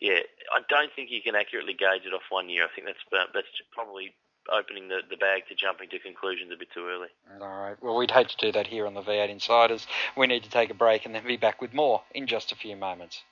yeah, 0.00 0.20
I 0.52 0.60
don't 0.68 0.92
think 0.94 1.10
you 1.10 1.22
can 1.22 1.34
accurately 1.34 1.74
gauge 1.74 2.04
it 2.06 2.14
off 2.14 2.28
one 2.30 2.48
year. 2.48 2.64
I 2.64 2.68
think 2.74 2.86
that's 2.86 3.30
that's 3.32 3.48
probably 3.72 4.14
opening 4.52 4.88
the, 4.88 5.00
the 5.08 5.16
bag 5.16 5.42
to 5.48 5.54
jumping 5.54 5.88
to 5.90 5.98
conclusions 5.98 6.50
a 6.52 6.56
bit 6.56 6.68
too 6.72 6.86
early. 6.88 7.08
All 7.40 7.48
right. 7.48 7.76
Well, 7.82 7.96
we'd 7.96 8.10
hate 8.10 8.28
to 8.28 8.36
do 8.36 8.52
that 8.52 8.66
here 8.66 8.86
on 8.86 8.94
the 8.94 9.02
V8 9.02 9.28
Insiders. 9.28 9.86
We 10.16 10.26
need 10.26 10.42
to 10.44 10.50
take 10.50 10.70
a 10.70 10.74
break 10.74 11.04
and 11.04 11.14
then 11.14 11.26
be 11.26 11.36
back 11.36 11.60
with 11.60 11.74
more 11.74 12.02
in 12.14 12.26
just 12.26 12.52
a 12.52 12.56
few 12.56 12.76
moments. 12.76 13.22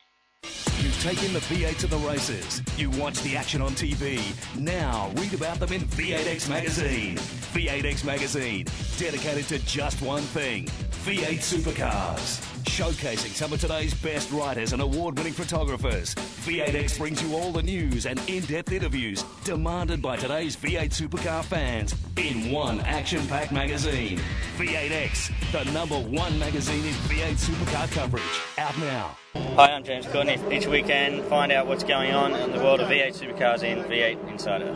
You've 1.08 1.32
the 1.32 1.54
V8 1.54 1.78
to 1.78 1.86
the 1.86 1.98
races. 1.98 2.60
You 2.76 2.90
watch 2.90 3.22
the 3.22 3.36
action 3.36 3.62
on 3.62 3.70
TV. 3.70 4.20
Now 4.58 5.12
read 5.14 5.34
about 5.34 5.60
them 5.60 5.72
in 5.72 5.82
V8X 5.82 6.48
Magazine. 6.48 7.16
V8X 7.16 8.04
Magazine, 8.04 8.66
dedicated 8.98 9.46
to 9.46 9.58
just 9.60 10.02
one 10.02 10.22
thing 10.22 10.68
V8 11.06 11.38
supercars. 11.38 12.40
showcasing 12.64 13.30
some 13.32 13.52
of 13.52 13.60
today's 13.60 13.94
best 13.94 14.32
writers 14.32 14.72
and 14.72 14.82
award 14.82 15.16
winning 15.16 15.32
photographers. 15.32 16.16
V8X 16.16 16.98
brings 16.98 17.22
you 17.22 17.36
all 17.36 17.52
the 17.52 17.62
news 17.62 18.06
and 18.06 18.20
in 18.28 18.42
depth 18.46 18.72
interviews 18.72 19.22
demanded 19.44 20.02
by 20.02 20.16
today's 20.16 20.56
V8 20.56 20.90
supercar 20.90 21.44
fans 21.44 21.94
in 22.16 22.50
one 22.50 22.80
action 22.80 23.24
packed 23.28 23.52
magazine. 23.52 24.18
V8X, 24.58 25.30
the 25.52 25.70
number 25.70 25.94
one 25.94 26.36
magazine 26.40 26.84
in 26.84 26.94
V8 26.94 27.36
supercar 27.36 27.88
coverage. 27.92 28.24
Out 28.58 28.76
now. 28.78 29.16
Hi, 29.54 29.70
I'm 29.70 29.84
James 29.84 30.08
Courtney. 30.08 30.40
Each 30.50 30.66
weekend, 30.66 31.22
find 31.26 31.52
out 31.52 31.68
what's 31.68 31.84
going 31.84 32.14
on 32.14 32.34
in 32.34 32.50
the 32.50 32.58
world 32.58 32.80
of 32.80 32.88
V8 32.88 33.16
supercars 33.16 33.62
in 33.62 33.84
V8 33.84 34.28
Insider. 34.28 34.74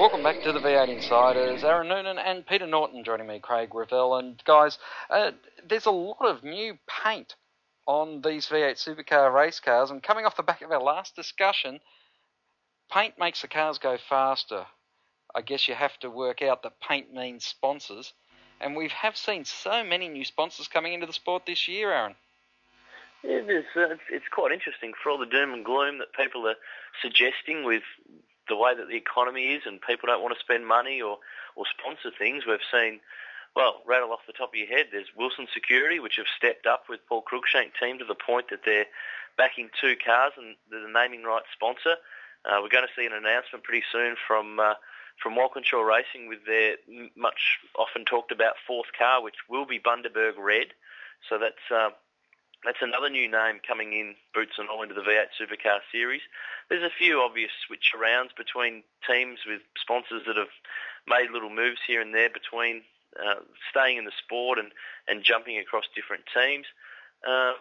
Welcome 0.00 0.22
back 0.22 0.42
to 0.42 0.52
the 0.52 0.58
V8 0.58 0.88
Insiders. 0.88 1.62
Aaron 1.62 1.88
Noonan 1.88 2.18
and 2.18 2.46
Peter 2.46 2.66
Norton 2.66 3.04
joining 3.04 3.26
me, 3.26 3.38
Craig 3.38 3.74
Revell. 3.74 4.16
And 4.16 4.42
guys, 4.44 4.78
uh, 5.10 5.32
there's 5.68 5.86
a 5.86 5.90
lot 5.90 6.22
of 6.22 6.42
new 6.42 6.76
paint 7.04 7.36
on 7.86 8.20
these 8.22 8.46
V8 8.46 8.76
supercar 8.76 9.32
race 9.32 9.60
cars. 9.60 9.90
And 9.90 10.02
coming 10.02 10.24
off 10.24 10.36
the 10.36 10.42
back 10.42 10.62
of 10.62 10.72
our 10.72 10.82
last 10.82 11.14
discussion, 11.14 11.78
paint 12.90 13.14
makes 13.18 13.42
the 13.42 13.48
cars 13.48 13.78
go 13.78 13.96
faster. 14.08 14.66
I 15.34 15.42
guess 15.42 15.68
you 15.68 15.74
have 15.74 15.98
to 16.00 16.10
work 16.10 16.42
out 16.42 16.62
that 16.62 16.80
paint 16.80 17.12
means 17.12 17.44
sponsors. 17.44 18.12
And 18.60 18.74
we 18.74 18.88
have 18.88 19.16
seen 19.16 19.44
so 19.44 19.84
many 19.84 20.08
new 20.08 20.24
sponsors 20.24 20.68
coming 20.68 20.94
into 20.94 21.06
the 21.06 21.12
sport 21.12 21.44
this 21.46 21.68
year, 21.68 21.92
Aaron. 21.92 22.14
Yeah, 23.22 23.40
there's, 23.46 23.64
uh, 23.76 23.94
it's 24.10 24.28
quite 24.32 24.52
interesting 24.52 24.92
for 25.00 25.10
all 25.10 25.18
the 25.18 25.26
doom 25.26 25.52
and 25.52 25.64
gloom 25.64 25.98
that 25.98 26.12
people 26.12 26.46
are 26.48 26.56
suggesting 27.00 27.64
with 27.64 27.82
the 28.52 28.56
way 28.60 28.76
that 28.76 28.88
the 28.88 29.00
economy 29.00 29.56
is 29.56 29.62
and 29.64 29.80
people 29.80 30.06
don't 30.06 30.20
want 30.20 30.34
to 30.34 30.44
spend 30.44 30.66
money 30.68 31.00
or, 31.00 31.16
or 31.56 31.64
sponsor 31.64 32.12
things. 32.12 32.44
We've 32.44 32.68
seen, 32.70 33.00
well, 33.56 33.80
rattle 33.86 34.12
off 34.12 34.28
the 34.28 34.36
top 34.36 34.50
of 34.52 34.60
your 34.60 34.68
head, 34.68 34.92
there's 34.92 35.16
Wilson 35.16 35.48
Security, 35.54 35.98
which 35.98 36.20
have 36.20 36.28
stepped 36.36 36.66
up 36.66 36.84
with 36.90 37.00
Paul 37.08 37.24
Cruickshank 37.24 37.72
team 37.80 37.98
to 37.98 38.04
the 38.04 38.14
point 38.14 38.50
that 38.50 38.60
they're 38.66 38.92
backing 39.38 39.70
two 39.80 39.96
cars 39.96 40.32
and 40.36 40.56
they're 40.70 40.84
the 40.84 40.92
naming 40.92 41.24
rights 41.24 41.48
sponsor. 41.56 41.96
Uh, 42.44 42.60
we're 42.60 42.68
going 42.68 42.84
to 42.84 42.92
see 42.92 43.06
an 43.06 43.16
announcement 43.16 43.64
pretty 43.64 43.84
soon 43.90 44.16
from 44.28 44.60
uh, 44.60 44.74
from 45.22 45.36
Walkinshaw 45.36 45.80
Racing 45.80 46.28
with 46.28 46.44
their 46.46 46.76
much 47.16 47.60
often 47.78 48.04
talked 48.04 48.32
about 48.32 48.54
fourth 48.66 48.88
car, 48.98 49.22
which 49.22 49.36
will 49.48 49.64
be 49.64 49.78
Bundaberg 49.78 50.36
Red. 50.36 50.74
So 51.28 51.38
that's 51.38 51.70
uh, 51.70 51.90
that's 52.64 52.82
another 52.82 53.10
new 53.10 53.30
name 53.30 53.60
coming 53.66 53.92
in, 53.92 54.14
boots 54.34 54.54
and 54.58 54.68
all, 54.68 54.82
into 54.82 54.94
the 54.94 55.02
V8 55.02 55.34
Supercar 55.40 55.80
Series. 55.90 56.22
There's 56.68 56.84
a 56.84 56.94
few 56.96 57.20
obvious 57.20 57.50
switch 57.66 57.92
arounds 57.96 58.36
between 58.36 58.82
teams 59.08 59.40
with 59.46 59.62
sponsors 59.76 60.22
that 60.26 60.36
have 60.36 60.54
made 61.06 61.30
little 61.32 61.50
moves 61.50 61.80
here 61.86 62.00
and 62.00 62.14
there 62.14 62.30
between 62.30 62.82
uh, 63.18 63.42
staying 63.70 63.98
in 63.98 64.04
the 64.04 64.12
sport 64.24 64.58
and, 64.58 64.70
and 65.08 65.24
jumping 65.24 65.58
across 65.58 65.84
different 65.94 66.24
teams. 66.32 66.66
Uh, 67.26 67.54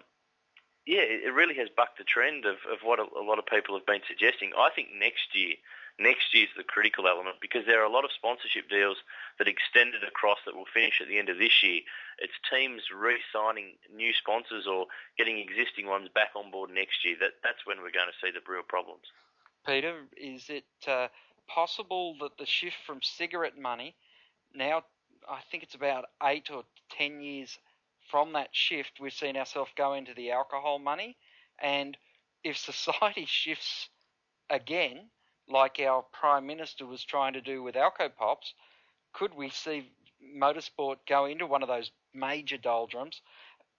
yeah, 0.85 1.01
it 1.01 1.33
really 1.33 1.55
has 1.55 1.69
bucked 1.69 1.97
the 1.97 2.03
trend 2.03 2.45
of, 2.45 2.57
of 2.71 2.79
what 2.83 2.99
a, 2.99 3.05
a 3.17 3.25
lot 3.25 3.39
of 3.39 3.45
people 3.45 3.75
have 3.75 3.85
been 3.85 4.01
suggesting. 4.07 4.51
I 4.57 4.69
think 4.73 4.89
next 4.97 5.33
year 5.33 5.55
next 5.99 6.33
year's 6.33 6.49
the 6.57 6.63
critical 6.63 7.07
element 7.07 7.37
because 7.41 7.65
there 7.65 7.81
are 7.81 7.85
a 7.85 7.91
lot 7.91 8.05
of 8.05 8.11
sponsorship 8.11 8.69
deals 8.69 8.97
that 9.37 9.47
extended 9.47 10.03
across 10.03 10.39
that 10.45 10.55
will 10.55 10.69
finish 10.73 11.01
at 11.01 11.07
the 11.07 11.17
end 11.17 11.29
of 11.29 11.37
this 11.37 11.63
year. 11.63 11.81
It's 12.19 12.33
teams 12.49 12.83
re-signing 12.93 13.75
new 13.93 14.13
sponsors 14.13 14.67
or 14.67 14.87
getting 15.17 15.37
existing 15.37 15.87
ones 15.87 16.09
back 16.13 16.31
on 16.35 16.51
board 16.51 16.69
next 16.69 17.05
year. 17.05 17.15
That 17.19 17.41
that's 17.43 17.65
when 17.65 17.77
we're 17.77 17.95
going 17.95 18.11
to 18.11 18.19
see 18.21 18.31
the 18.31 18.41
real 18.47 18.63
problems. 18.67 19.05
Peter, 19.65 20.05
is 20.17 20.49
it 20.49 20.65
uh, 20.87 21.07
possible 21.47 22.15
that 22.21 22.37
the 22.37 22.45
shift 22.45 22.77
from 22.85 22.99
cigarette 23.01 23.57
money 23.57 23.95
now, 24.53 24.83
I 25.29 25.39
think 25.49 25.63
it's 25.63 25.75
about 25.75 26.05
eight 26.23 26.49
or 26.51 26.63
ten 26.89 27.21
years 27.21 27.57
from 28.09 28.33
that 28.33 28.49
shift, 28.51 28.99
we've 28.99 29.13
seen 29.13 29.37
ourselves 29.37 29.71
go 29.75 29.93
into 29.93 30.13
the 30.13 30.31
alcohol 30.31 30.79
money, 30.79 31.17
and 31.59 31.97
if 32.43 32.57
society 32.69 33.25
shifts 33.25 33.89
again 34.49 35.09
like 35.49 35.79
our 35.79 36.03
Prime 36.11 36.45
Minister 36.45 36.85
was 36.85 37.03
trying 37.03 37.33
to 37.33 37.41
do 37.41 37.63
with 37.63 37.75
Alcopops, 37.75 38.53
could 39.13 39.33
we 39.33 39.49
see 39.49 39.91
motorsport 40.37 40.97
go 41.07 41.25
into 41.25 41.45
one 41.45 41.63
of 41.63 41.67
those 41.67 41.91
major 42.13 42.57
doldrums? 42.57 43.21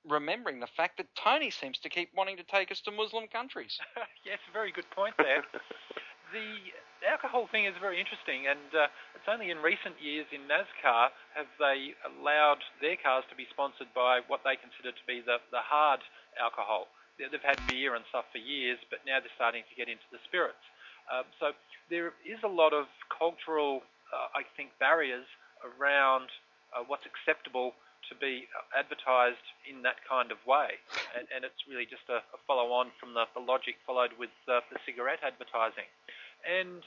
Remembering 0.05 0.59
the 0.61 0.67
fact 0.67 0.97
that 0.99 1.07
Tony 1.15 1.51
seems 1.51 1.79
to 1.79 1.89
keep 1.89 2.11
wanting 2.15 2.37
to 2.37 2.43
take 2.43 2.71
us 2.71 2.81
to 2.83 2.91
Muslim 2.91 3.29
countries. 3.29 3.79
yes, 4.27 4.39
very 4.53 4.73
good 4.73 4.89
point 4.91 5.15
there. 5.17 5.45
the 6.33 6.75
alcohol 7.07 7.47
thing 7.51 7.67
is 7.67 7.75
very 7.81 8.01
interesting, 8.01 8.51
and 8.51 8.71
uh, 8.75 8.91
it's 9.15 9.31
only 9.31 9.51
in 9.51 9.59
recent 9.63 9.95
years 10.03 10.27
in 10.35 10.43
NASCAR 10.51 11.15
have 11.35 11.51
they 11.59 11.95
allowed 12.03 12.59
their 12.83 12.99
cars 12.99 13.23
to 13.31 13.37
be 13.39 13.47
sponsored 13.51 13.91
by 13.95 14.21
what 14.27 14.43
they 14.43 14.59
consider 14.59 14.91
to 14.91 15.05
be 15.07 15.23
the, 15.23 15.39
the 15.55 15.63
hard 15.63 16.03
alcohol. 16.35 16.91
They've 17.19 17.45
had 17.45 17.61
beer 17.69 17.95
and 17.95 18.03
stuff 18.09 18.27
for 18.33 18.43
years, 18.43 18.81
but 18.91 19.07
now 19.07 19.21
they're 19.23 19.39
starting 19.39 19.63
to 19.69 19.75
get 19.79 19.87
into 19.87 20.07
the 20.11 20.19
spirits. 20.27 20.65
Um, 21.13 21.29
so 21.39 21.53
there 21.93 22.17
is 22.25 22.41
a 22.43 22.49
lot 22.49 22.73
of 22.73 22.89
cultural, 23.13 23.85
uh, 24.09 24.33
I 24.33 24.49
think, 24.57 24.73
barriers 24.81 25.29
around 25.61 26.33
uh, 26.73 26.81
what's 26.89 27.05
acceptable 27.05 27.77
to 28.09 28.17
be 28.17 28.49
advertised 28.75 29.45
in 29.69 29.85
that 29.85 30.01
kind 30.09 30.33
of 30.33 30.41
way. 30.49 30.81
And, 31.15 31.29
and 31.31 31.45
it's 31.45 31.69
really 31.69 31.87
just 31.87 32.09
a, 32.09 32.25
a 32.35 32.39
follow-on 32.49 32.91
from 32.99 33.15
the, 33.15 33.29
the, 33.37 33.45
logic 33.45 33.79
followed 33.87 34.11
with 34.19 34.33
uh, 34.49 34.65
the 34.73 34.81
cigarette 34.83 35.23
advertising. 35.23 35.87
And 36.43 36.83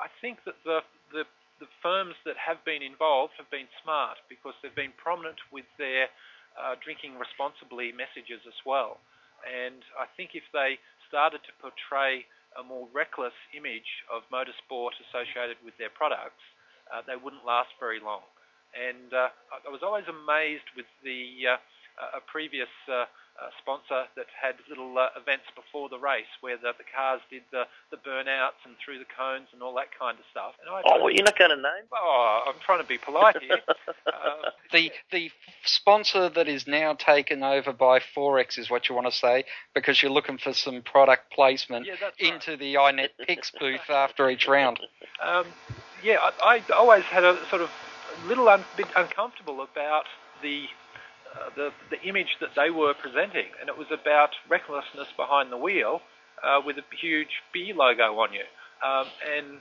I 0.00 0.10
think 0.18 0.42
that 0.48 0.58
the, 0.64 0.82
the, 1.14 1.22
the, 1.62 1.70
firms 1.78 2.18
that 2.26 2.34
have 2.40 2.58
been 2.66 2.82
involved 2.82 3.38
have 3.38 3.50
been 3.54 3.70
smart 3.84 4.18
because 4.26 4.56
they've 4.58 4.74
been 4.74 4.96
prominent 4.98 5.38
with 5.54 5.68
their 5.78 6.10
uh, 6.58 6.74
drinking 6.82 7.14
responsibly 7.20 7.94
messages 7.94 8.42
as 8.42 8.58
well. 8.66 8.98
And 9.46 9.86
I 9.94 10.10
think 10.18 10.34
if 10.34 10.42
they 10.50 10.82
started 11.06 11.38
to 11.46 11.52
portray 11.62 12.26
a 12.58 12.64
more 12.66 12.90
reckless 12.92 13.34
image 13.54 13.86
of 14.10 14.26
motorsport 14.34 14.98
associated 15.08 15.56
with 15.64 15.78
their 15.78 15.90
products, 15.94 16.42
uh, 16.90 17.00
they 17.06 17.14
wouldn't 17.14 17.46
last 17.46 17.70
very 17.78 18.02
long. 18.02 18.26
And 18.74 19.14
uh, 19.14 19.30
I 19.64 19.70
was 19.70 19.80
always 19.80 20.04
amazed 20.10 20.66
with 20.76 20.90
the 21.00 21.56
uh, 21.56 22.18
a 22.18 22.22
previous 22.26 22.70
uh, 23.38 23.50
sponsor 23.62 24.04
that 24.16 24.26
had 24.34 24.56
little 24.68 24.96
uh, 24.98 25.08
events 25.14 25.46
before 25.54 25.88
the 25.88 25.98
race 25.98 26.30
where 26.40 26.56
the, 26.56 26.72
the 26.76 26.84
cars 26.94 27.20
did 27.30 27.42
the, 27.52 27.64
the 27.90 27.96
burnouts 27.96 28.58
and 28.64 28.74
through 28.84 28.98
the 28.98 29.06
cones 29.16 29.46
and 29.52 29.62
all 29.62 29.74
that 29.74 29.88
kind 29.98 30.18
of 30.18 30.24
stuff. 30.30 30.54
And 30.60 30.68
I, 30.68 30.82
oh, 30.84 31.04
well, 31.04 31.10
you're 31.10 31.24
not 31.24 31.38
going 31.38 31.50
to 31.50 31.56
name? 31.56 31.86
Oh, 31.94 32.42
I'm 32.48 32.60
trying 32.64 32.82
to 32.82 32.88
be 32.88 32.98
polite 32.98 33.40
here. 33.40 33.60
uh, 34.06 34.50
the 34.72 34.90
the 35.12 35.30
sponsor 35.64 36.28
that 36.30 36.48
is 36.48 36.66
now 36.66 36.94
taken 36.94 37.42
over 37.42 37.72
by 37.72 38.00
Forex 38.16 38.58
is 38.58 38.70
what 38.70 38.88
you 38.88 38.94
want 38.94 39.06
to 39.06 39.16
say 39.16 39.44
because 39.74 40.02
you're 40.02 40.12
looking 40.12 40.38
for 40.38 40.52
some 40.52 40.82
product 40.82 41.32
placement 41.32 41.86
yeah, 41.86 41.94
into 42.18 42.52
right. 42.52 42.58
the 42.58 42.74
iNet 42.74 43.10
Picks 43.26 43.52
booth 43.58 43.88
after 43.88 44.28
each 44.30 44.48
round. 44.48 44.80
Um, 45.22 45.46
yeah, 46.02 46.18
I, 46.42 46.62
I 46.68 46.72
always 46.74 47.04
had 47.04 47.24
a 47.24 47.38
sort 47.48 47.62
of 47.62 47.70
little 48.26 48.48
un- 48.48 48.64
bit 48.76 48.88
uncomfortable 48.96 49.62
about 49.62 50.04
the 50.42 50.66
uh, 51.34 51.50
the, 51.56 51.70
the 51.90 52.00
image 52.02 52.36
that 52.40 52.50
they 52.56 52.70
were 52.70 52.94
presenting, 52.94 53.46
and 53.60 53.68
it 53.68 53.76
was 53.76 53.88
about 53.90 54.30
recklessness 54.48 55.08
behind 55.16 55.52
the 55.52 55.56
wheel 55.56 56.00
uh, 56.42 56.60
with 56.64 56.76
a 56.78 56.84
huge 57.00 57.42
B 57.52 57.72
logo 57.74 58.18
on 58.18 58.32
you. 58.32 58.44
Um, 58.78 59.06
and 59.26 59.60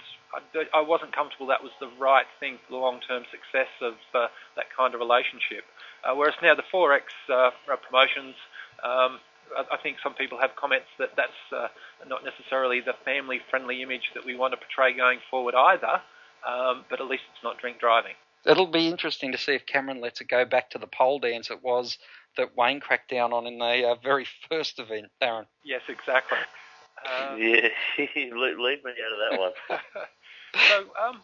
I, 0.53 0.77
I, 0.77 0.81
wasn't 0.81 1.15
comfortable 1.15 1.47
that 1.47 1.63
was 1.63 1.73
the 1.79 1.89
right 1.97 2.29
thing 2.39 2.59
for 2.61 2.77
the 2.77 2.77
long-term 2.77 3.25
success 3.33 3.71
of 3.81 3.97
uh, 4.13 4.27
that 4.55 4.69
kind 4.77 4.93
of 4.93 4.99
relationship. 5.01 5.65
Uh, 6.05 6.13
whereas 6.13 6.35
now 6.43 6.53
the 6.53 6.67
Forex 6.69 7.09
uh, 7.25 7.49
promotions, 7.65 8.37
um, 8.85 9.17
I, 9.57 9.81
think 9.81 9.97
some 10.03 10.13
people 10.13 10.37
have 10.37 10.53
comments 10.53 10.85
that 10.99 11.17
that's 11.17 11.41
uh, 11.49 11.73
not 12.05 12.21
necessarily 12.23 12.79
the 12.79 12.93
family-friendly 13.05 13.81
image 13.81 14.13
that 14.13 14.23
we 14.23 14.35
want 14.35 14.53
to 14.53 14.57
portray 14.57 14.93
going 14.93 15.17
forward 15.31 15.55
either. 15.55 15.97
Um, 16.45 16.85
but 16.89 17.01
at 17.01 17.07
least 17.07 17.23
it's 17.33 17.43
not 17.43 17.57
drink 17.57 17.79
driving. 17.79 18.13
It'll 18.47 18.67
be 18.67 18.87
interesting 18.87 19.33
to 19.33 19.37
see 19.37 19.53
if 19.53 19.65
Cameron 19.65 19.99
lets 19.99 20.21
it 20.21 20.29
go 20.29 20.45
back 20.45 20.69
to 20.71 20.77
the 20.77 20.87
pole 20.87 21.19
dance 21.19 21.51
it 21.51 21.61
was 21.61 21.97
that 22.37 22.55
Wayne 22.55 22.79
cracked 22.79 23.09
down 23.09 23.33
on 23.33 23.45
in 23.45 23.57
the 23.57 23.89
uh, 23.89 23.95
very 23.95 24.25
first 24.49 24.79
event, 24.79 25.07
Aaron. 25.21 25.45
Yes, 25.65 25.81
exactly. 25.89 26.37
Uh, 27.05 27.35
yeah, 27.37 27.69
leave 27.97 28.83
me 28.83 28.91
out 28.91 29.11
of 29.11 29.19
that 29.29 29.39
one. 29.39 29.51
so, 30.69 30.79
um, 31.01 31.21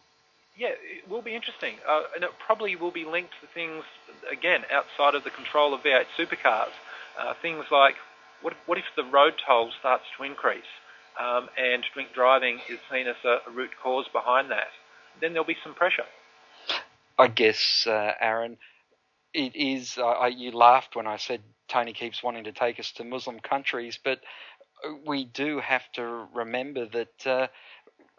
yeah, 0.56 0.68
it 0.68 1.08
will 1.08 1.22
be 1.22 1.34
interesting, 1.34 1.74
uh, 1.88 2.02
and 2.14 2.24
it 2.24 2.30
probably 2.44 2.76
will 2.76 2.92
be 2.92 3.04
linked 3.04 3.32
to 3.40 3.46
things 3.54 3.84
again 4.30 4.62
outside 4.70 5.14
of 5.14 5.24
the 5.24 5.30
control 5.30 5.72
of 5.72 5.80
V8 5.80 6.04
supercars. 6.18 6.72
Uh, 7.18 7.32
things 7.40 7.64
like 7.70 7.94
what 8.42 8.54
what 8.66 8.76
if 8.76 8.84
the 8.96 9.04
road 9.04 9.34
toll 9.46 9.70
starts 9.78 10.04
to 10.18 10.24
increase, 10.24 10.62
um, 11.18 11.48
and 11.56 11.84
drink 11.94 12.10
driving 12.14 12.60
is 12.68 12.78
seen 12.90 13.06
as 13.06 13.16
a, 13.24 13.38
a 13.48 13.50
root 13.50 13.70
cause 13.82 14.06
behind 14.12 14.50
that? 14.50 14.68
Then 15.20 15.32
there'll 15.32 15.46
be 15.46 15.56
some 15.62 15.74
pressure. 15.74 16.04
I 17.18 17.28
guess, 17.28 17.86
uh, 17.86 18.12
Aaron, 18.20 18.58
it 19.34 19.56
is. 19.56 19.98
Uh, 19.98 20.26
you 20.26 20.52
laughed 20.52 20.96
when 20.96 21.06
I 21.06 21.16
said 21.18 21.42
Tony 21.68 21.92
keeps 21.92 22.22
wanting 22.22 22.44
to 22.44 22.52
take 22.52 22.80
us 22.80 22.92
to 22.92 23.04
Muslim 23.04 23.40
countries, 23.40 23.98
but 24.02 24.20
we 25.06 25.24
do 25.24 25.60
have 25.60 25.90
to 25.94 26.26
remember 26.34 26.86
that 26.86 27.26
uh, 27.26 27.48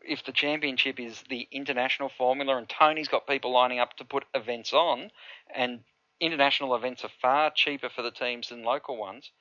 if 0.04 0.24
the 0.26 0.32
championship 0.32 1.00
is 1.00 1.24
the 1.30 1.48
international 1.52 2.10
formula 2.18 2.58
and 2.58 2.70
Tony's 2.70 3.08
got 3.08 3.28
people 3.28 3.52
lining 3.54 3.80
up 3.80 3.96
to 3.98 4.06
put 4.06 4.26
events 4.34 4.74
on, 4.74 5.12
and 5.56 5.82
international 6.22 6.76
events 6.76 7.04
are 7.06 7.12
far 7.22 7.52
cheaper 7.56 7.90
for 7.90 8.02
the 8.02 8.12
teams 8.12 8.50
than 8.50 8.64
local 8.64 8.98
ones. 8.98 9.32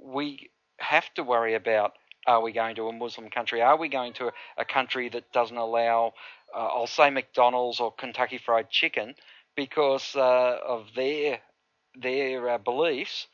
We 0.00 0.50
have 0.78 1.12
to 1.14 1.22
worry 1.22 1.54
about 1.54 1.94
are 2.26 2.42
we 2.42 2.52
going 2.52 2.76
to 2.76 2.88
a 2.88 2.92
Muslim 2.92 3.30
country? 3.30 3.62
Are 3.62 3.76
we 3.76 3.88
going 3.88 4.12
to 4.14 4.32
a, 4.56 4.64
country 4.64 5.08
that 5.10 5.32
doesn't 5.32 5.56
allow, 5.56 6.12
uh, 6.54 6.58
I'll 6.58 6.86
say 6.86 7.10
McDonald's 7.10 7.80
or 7.80 7.92
Kentucky 7.92 8.38
Fried 8.38 8.70
Chicken 8.70 9.14
because 9.54 10.14
uh, 10.16 10.58
of 10.66 10.86
their 10.94 11.40
their 11.94 12.48
uh, 12.50 12.58
beliefs? 12.58 13.26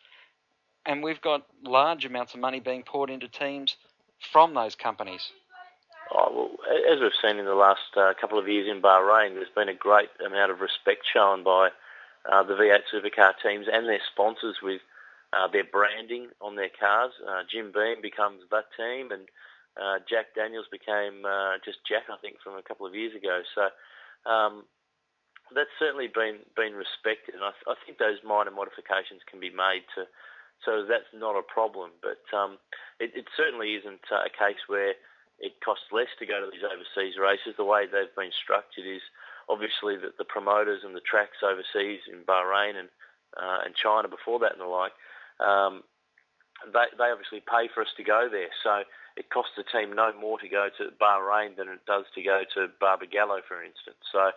And 0.84 1.02
we've 1.02 1.20
got 1.20 1.46
large 1.62 2.04
amounts 2.04 2.34
of 2.34 2.40
money 2.40 2.60
being 2.60 2.82
poured 2.82 3.10
into 3.10 3.28
teams 3.28 3.76
from 4.32 4.54
those 4.54 4.74
companies. 4.74 5.30
Oh, 6.14 6.32
well, 6.34 6.92
as 6.92 7.00
we've 7.00 7.10
seen 7.22 7.38
in 7.38 7.46
the 7.46 7.54
last 7.54 7.96
uh, 7.96 8.12
couple 8.20 8.38
of 8.38 8.48
years 8.48 8.68
in 8.68 8.82
Bahrain, 8.82 9.34
there's 9.34 9.48
been 9.54 9.68
a 9.68 9.74
great 9.74 10.10
amount 10.24 10.50
of 10.50 10.60
respect 10.60 11.02
shown 11.10 11.42
by 11.44 11.70
uh, 12.30 12.42
the 12.42 12.54
V8 12.54 12.82
supercar 12.92 13.32
teams 13.42 13.66
and 13.72 13.88
their 13.88 14.00
sponsors 14.12 14.56
with 14.62 14.80
uh, 15.32 15.48
their 15.48 15.64
branding 15.64 16.28
on 16.40 16.56
their 16.56 16.70
cars. 16.72 17.12
Uh, 17.24 17.42
Jim 17.50 17.72
Beam 17.72 18.00
becomes 18.00 18.44
that 18.50 18.68
team, 18.76 19.10
and 19.10 19.28
uh, 19.80 19.98
Jack 20.08 20.36
Daniels 20.36 20.68
became 20.70 21.24
uh, 21.24 21.56
just 21.64 21.80
Jack, 21.88 22.12
I 22.12 22.20
think, 22.20 22.36
from 22.44 22.56
a 22.56 22.62
couple 22.62 22.86
of 22.86 22.94
years 22.94 23.16
ago. 23.16 23.42
So 23.56 23.72
um, 24.28 24.64
that's 25.54 25.72
certainly 25.78 26.08
been 26.08 26.44
been 26.56 26.76
respected, 26.76 27.34
and 27.34 27.44
I, 27.44 27.52
I 27.66 27.74
think 27.84 27.98
those 27.98 28.20
minor 28.24 28.52
modifications 28.52 29.24
can 29.28 29.40
be 29.40 29.50
made 29.50 29.84
to 29.96 30.04
so 30.64 30.86
that's 30.86 31.10
not 31.14 31.34
a 31.34 31.42
problem. 31.42 31.90
But 32.02 32.22
um, 32.36 32.58
it, 33.00 33.10
it 33.14 33.26
certainly 33.36 33.74
isn't 33.74 34.06
a 34.10 34.30
case 34.30 34.62
where 34.66 34.94
it 35.38 35.58
costs 35.64 35.90
less 35.90 36.10
to 36.18 36.26
go 36.26 36.38
to 36.38 36.50
these 36.50 36.62
overseas 36.62 37.18
races. 37.18 37.58
The 37.58 37.66
way 37.66 37.86
they've 37.86 38.14
been 38.14 38.34
structured 38.34 38.86
is 38.86 39.02
obviously 39.48 39.98
that 39.98 40.18
the 40.18 40.28
promoters 40.28 40.86
and 40.86 40.94
the 40.94 41.02
tracks 41.02 41.42
overseas 41.42 42.06
in 42.06 42.22
Bahrain 42.22 42.78
and 42.78 42.88
uh, 43.32 43.64
and 43.64 43.74
China 43.74 44.08
before 44.08 44.38
that 44.40 44.52
and 44.52 44.60
the 44.60 44.68
like, 44.68 44.92
um, 45.42 45.82
they 46.72 46.86
they 46.96 47.10
obviously 47.10 47.42
pay 47.42 47.68
for 47.74 47.82
us 47.82 47.92
to 47.96 48.04
go 48.04 48.28
there. 48.30 48.50
So 48.62 48.86
it 49.16 49.28
costs 49.28 49.58
the 49.58 49.66
team 49.66 49.92
no 49.92 50.14
more 50.14 50.38
to 50.38 50.48
go 50.48 50.68
to 50.78 50.94
Bahrain 50.96 51.56
than 51.56 51.68
it 51.68 51.84
does 51.86 52.06
to 52.14 52.22
go 52.22 52.42
to 52.54 52.70
Barbagallo, 52.80 53.42
for 53.46 53.62
instance. 53.62 54.00
So 54.10 54.30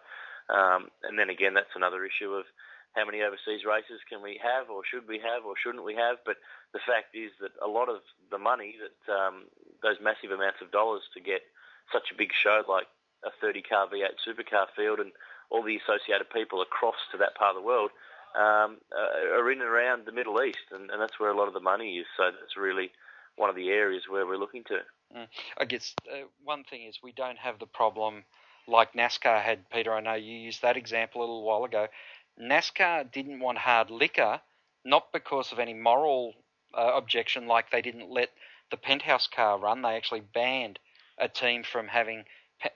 um, 0.50 0.90
and 1.04 1.18
then 1.18 1.30
again, 1.30 1.54
that's 1.54 1.74
another 1.76 2.06
issue 2.06 2.34
of 2.34 2.46
how 2.94 3.04
many 3.04 3.22
overseas 3.22 3.68
races 3.68 4.00
can 4.08 4.24
we 4.24 4.40
have, 4.40 4.72
or 4.72 4.82
should 4.88 5.08
we 5.08 5.20
have, 5.20 5.44
or 5.44 5.56
shouldn't 5.60 5.84
we 5.84 5.96
have? 6.00 6.24
But 6.24 6.40
the 6.72 6.84
fact 6.86 7.12
is 7.12 7.32
that 7.44 7.52
a 7.60 7.68
lot 7.68 7.90
of 7.90 8.00
the 8.32 8.40
money 8.40 8.80
that 8.80 9.00
um, 9.12 9.52
those 9.84 10.00
massive 10.00 10.32
amounts 10.32 10.64
of 10.64 10.72
dollars 10.72 11.04
to 11.14 11.20
get 11.20 11.44
such 11.92 12.08
a 12.10 12.18
big 12.18 12.32
show 12.32 12.64
like 12.68 12.88
a 13.28 13.32
30 13.42 13.62
car 13.68 13.90
V8 13.90 14.16
supercar 14.24 14.72
field 14.78 15.00
and 15.00 15.12
all 15.50 15.62
the 15.62 15.78
associated 15.78 16.30
people 16.32 16.62
across 16.62 16.98
to 17.12 17.18
that 17.18 17.36
part 17.36 17.56
of 17.56 17.62
the 17.62 17.68
world 17.68 17.92
um, 18.36 18.78
uh, 18.92 19.38
are 19.38 19.52
in 19.52 19.62
and 19.62 19.70
around 19.70 20.06
the 20.06 20.12
Middle 20.12 20.42
East, 20.44 20.72
and, 20.72 20.90
and, 20.90 21.02
that's 21.02 21.20
where 21.20 21.32
a 21.32 21.38
lot 21.38 21.48
of 21.48 21.54
the 21.54 21.60
money 21.60 21.98
is. 21.98 22.06
So 22.18 22.24
that's 22.24 22.58
really 22.58 22.92
one 23.38 23.50
of 23.50 23.56
the 23.56 23.70
areas 23.70 24.04
where 24.10 24.26
we're 24.26 24.38
looking 24.38 24.64
to. 24.66 24.80
Mm. 25.16 25.28
I 25.58 25.66
guess 25.66 25.94
uh, 26.12 26.26
one 26.44 26.64
thing 26.64 26.84
is 26.84 27.00
we 27.02 27.14
don't 27.14 27.38
have 27.38 27.60
the 27.60 27.66
problem 27.66 28.24
like 28.68 28.94
NASCAR 28.94 29.42
had, 29.42 29.70
Peter. 29.70 29.94
I 29.94 30.02
know 30.02 30.16
you 30.16 30.36
used 30.36 30.62
that 30.62 30.76
example 30.78 31.22
a 31.22 31.24
little 31.24 31.44
while 31.44 31.64
ago. 31.64 31.88
NASCAR 32.42 33.12
didn't 33.12 33.40
want 33.40 33.58
hard 33.60 33.90
liquor, 33.90 34.42
not 34.84 35.14
because 35.14 35.52
of 35.52 35.60
any 35.60 35.74
moral 35.74 36.34
uh, 36.78 36.92
objection, 36.96 37.48
like 37.48 37.72
they 37.72 37.82
didn't 37.82 38.10
let 38.10 38.32
the 38.72 38.78
penthouse 38.78 39.28
car 39.28 39.58
run. 39.58 39.82
They 39.82 39.96
actually 39.96 40.24
banned 40.34 40.80
a 41.18 41.30
team 41.30 41.64
from 41.64 41.88
having 41.88 42.26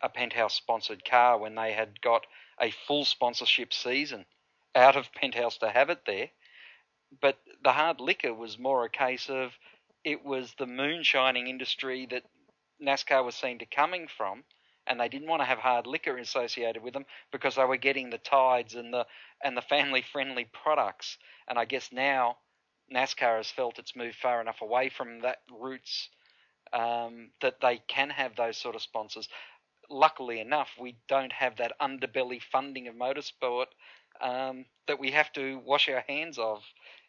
a 0.01 0.10
penthouse 0.10 0.53
sponsored 0.53 1.03
car 1.03 1.38
when 1.38 1.55
they 1.55 1.74
had 1.74 1.99
got 2.01 2.26
a 2.62 2.72
full 2.88 3.03
sponsorship 3.03 3.74
season 3.74 4.26
out 4.76 4.95
of 4.95 5.11
penthouse 5.13 5.57
to 5.59 5.70
have 5.70 5.89
it 5.89 6.01
there. 6.05 6.30
But 7.22 7.39
the 7.63 7.72
hard 7.72 7.99
liquor 7.99 8.34
was 8.34 8.59
more 8.59 8.86
a 8.86 8.89
case 8.89 9.30
of 9.30 9.51
it 10.03 10.24
was 10.24 10.53
the 10.57 10.67
moonshining 10.67 11.47
industry 11.47 12.07
that 12.11 12.24
NASCAR 12.82 13.26
was 13.26 13.36
seen 13.36 13.59
to 13.59 13.65
coming 13.65 14.07
from 14.07 14.43
and 14.89 14.99
they 14.99 15.07
didn't 15.07 15.28
want 15.28 15.41
to 15.41 15.45
have 15.45 15.59
hard 15.59 15.86
liquor 15.86 16.17
associated 16.17 16.82
with 16.82 16.93
them 16.93 17.05
because 17.32 17.55
they 17.55 17.63
were 17.63 17.78
getting 17.78 18.09
the 18.09 18.17
tides 18.17 18.74
and 18.76 18.91
the 18.91 19.05
and 19.43 19.55
the 19.55 19.61
family 19.61 20.01
friendly 20.01 20.45
products. 20.51 21.17
And 21.47 21.59
I 21.59 21.65
guess 21.65 21.91
now 21.91 22.38
NASCAR 22.93 23.38
has 23.38 23.51
felt 23.51 23.80
it's 23.80 23.95
moved 23.95 24.15
far 24.15 24.41
enough 24.41 24.61
away 24.61 24.89
from 24.89 25.22
that 25.22 25.38
roots 25.51 26.09
um, 26.74 27.30
that 27.41 27.61
they 27.61 27.82
can 27.88 28.09
have 28.09 28.36
those 28.36 28.57
sort 28.57 28.76
of 28.76 28.82
sponsors. 28.82 29.30
Luckily 29.91 30.39
enough, 30.39 30.70
we 30.80 30.97
don't 31.07 31.34
have 31.34 31.57
that 31.57 31.74
underbelly 31.80 32.41
funding 32.41 32.88
of 32.88 32.95
motorsport 32.95 33.67
um, 34.22 34.65
that 34.88 34.99
we 34.99 35.11
have 35.11 35.32
to 35.34 35.59
wash 35.65 35.89
our 35.89 36.03
hands 36.07 36.38
of 36.38 36.61